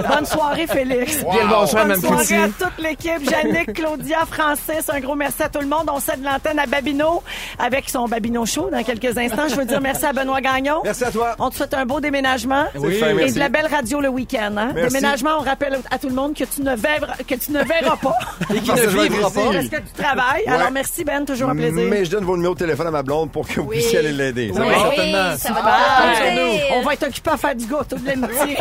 Bonne 0.09 0.25
soirée, 0.25 0.65
Félix. 0.67 1.17
Bien 1.23 1.43
le 1.43 1.49
bonsoir, 1.49 1.85
Bonne 1.85 1.97
Mme 1.99 2.25
soirée 2.25 2.43
à 2.43 2.47
toute 2.47 2.77
l'équipe. 2.79 3.29
Yannick, 3.29 3.73
Claudia, 3.73 4.19
Francis, 4.29 4.89
un 4.93 4.99
gros 5.01 5.15
merci 5.15 5.43
à 5.43 5.49
tout 5.49 5.59
le 5.59 5.67
monde. 5.67 5.89
On 5.91 5.99
cède 5.99 6.23
l'antenne 6.23 6.59
à 6.59 6.65
Babino 6.65 7.21
avec 7.59 7.89
son 7.89 8.05
Babino 8.07 8.45
Show 8.45 8.69
dans 8.71 8.83
quelques 8.83 9.17
instants. 9.17 9.47
Je 9.49 9.55
veux 9.55 9.65
dire 9.65 9.81
merci 9.81 10.05
à 10.05 10.13
Benoît 10.13 10.39
Gagnon. 10.39 10.81
Merci 10.83 11.03
à 11.03 11.11
toi. 11.11 11.35
On 11.39 11.49
te 11.49 11.55
souhaite 11.55 11.73
un 11.73 11.85
beau 11.85 11.99
déménagement. 11.99 12.65
Oui, 12.75 12.95
fin, 12.99 13.09
Et 13.09 13.13
merci. 13.13 13.33
de 13.33 13.39
la 13.39 13.49
belle 13.49 13.67
radio 13.67 13.99
le 13.99 14.09
week-end. 14.09 14.53
Hein? 14.57 14.71
Merci. 14.75 14.93
Déménagement, 14.95 15.31
on 15.39 15.43
rappelle 15.43 15.79
à 15.91 15.97
tout 15.99 16.07
le 16.09 16.15
monde 16.15 16.35
que 16.35 16.43
tu 16.45 16.61
ne 16.61 16.75
verras, 16.75 17.15
que 17.27 17.35
tu 17.35 17.51
ne 17.51 17.63
verras 17.63 17.97
pas. 17.97 18.15
Et 18.55 18.59
qui 18.59 18.67
Parce 18.67 18.79
ne 18.81 18.85
que 18.85 18.91
je 18.91 18.97
vais 18.97 19.05
être 19.07 19.11
vivra 19.13 19.27
ici. 19.29 19.37
pas. 19.39 19.51
Parce 19.53 19.67
que 19.67 19.75
tu 19.77 19.93
travailles. 20.03 20.43
Ouais. 20.45 20.53
Alors 20.53 20.71
merci 20.71 21.03
Ben, 21.03 21.25
toujours 21.25 21.49
un 21.49 21.55
plaisir. 21.55 21.83
Mais 21.89 22.05
je 22.05 22.11
donne 22.11 22.23
vos 22.23 22.35
numéros 22.37 22.53
de 22.53 22.59
téléphone 22.59 22.87
à 22.87 22.91
ma 22.91 23.03
blonde 23.07 23.31
pour 23.31 23.47
que 23.47 23.61
vous 23.61 23.67
puissiez 23.67 23.99
aller 23.99 24.11
l'aider. 24.11 24.51
Ça 24.53 24.61
Oui. 24.61 24.67
va? 24.69 24.79
Certainement. 24.81 25.37
ça 25.37 25.53
va 25.53 25.61
te. 25.61 26.73
On 26.73 26.81
va 26.81 26.93
être 26.93 27.07
occupés 27.07 27.29
à 27.31 27.37
faire 27.37 27.55
du 27.55 27.65
gâteau 27.65 27.95
de 27.95 28.05
l'amitié. 28.05 28.57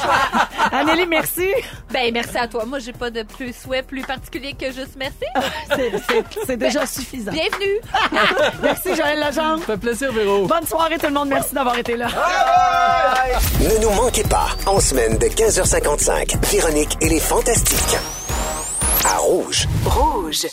Anneli, 0.72 1.06
merci. 1.06 1.48
Ben, 1.92 2.10
merci 2.12 2.36
à 2.38 2.48
toi. 2.48 2.64
Moi, 2.64 2.78
j'ai 2.78 2.92
pas 2.92 3.10
de 3.10 3.22
plus 3.22 3.54
souhait 3.54 3.82
plus 3.82 4.02
particulier 4.02 4.54
que 4.54 4.66
juste 4.66 4.96
merci. 4.96 5.16
C'est- 5.76 5.92
c'est- 6.08 6.24
C'est 6.46 6.56
déjà 6.56 6.86
suffisant. 6.86 7.30
Bienvenue. 7.32 7.80
Merci 8.62 8.94
Joël 8.96 9.18
Legendre. 9.20 9.60
Ça 9.60 9.66
fait 9.66 9.76
plaisir, 9.78 10.12
Véro. 10.12 10.46
Bonne 10.46 10.66
soirée 10.66 10.96
tout 10.98 11.06
le 11.06 11.12
monde. 11.12 11.28
Merci 11.28 11.54
d'avoir 11.54 11.76
été 11.78 11.96
là. 11.96 12.06
Ne 13.60 13.82
nous 13.82 13.90
manquez 13.90 14.24
pas, 14.24 14.48
en 14.66 14.80
semaine 14.80 15.18
de 15.18 15.26
15h55, 15.26 16.36
Véronique 16.50 16.96
et 17.00 17.08
les 17.08 17.20
Fantastiques. 17.20 17.96
À 19.06 19.18
Rouge. 19.18 19.66
Rouge. 19.84 20.46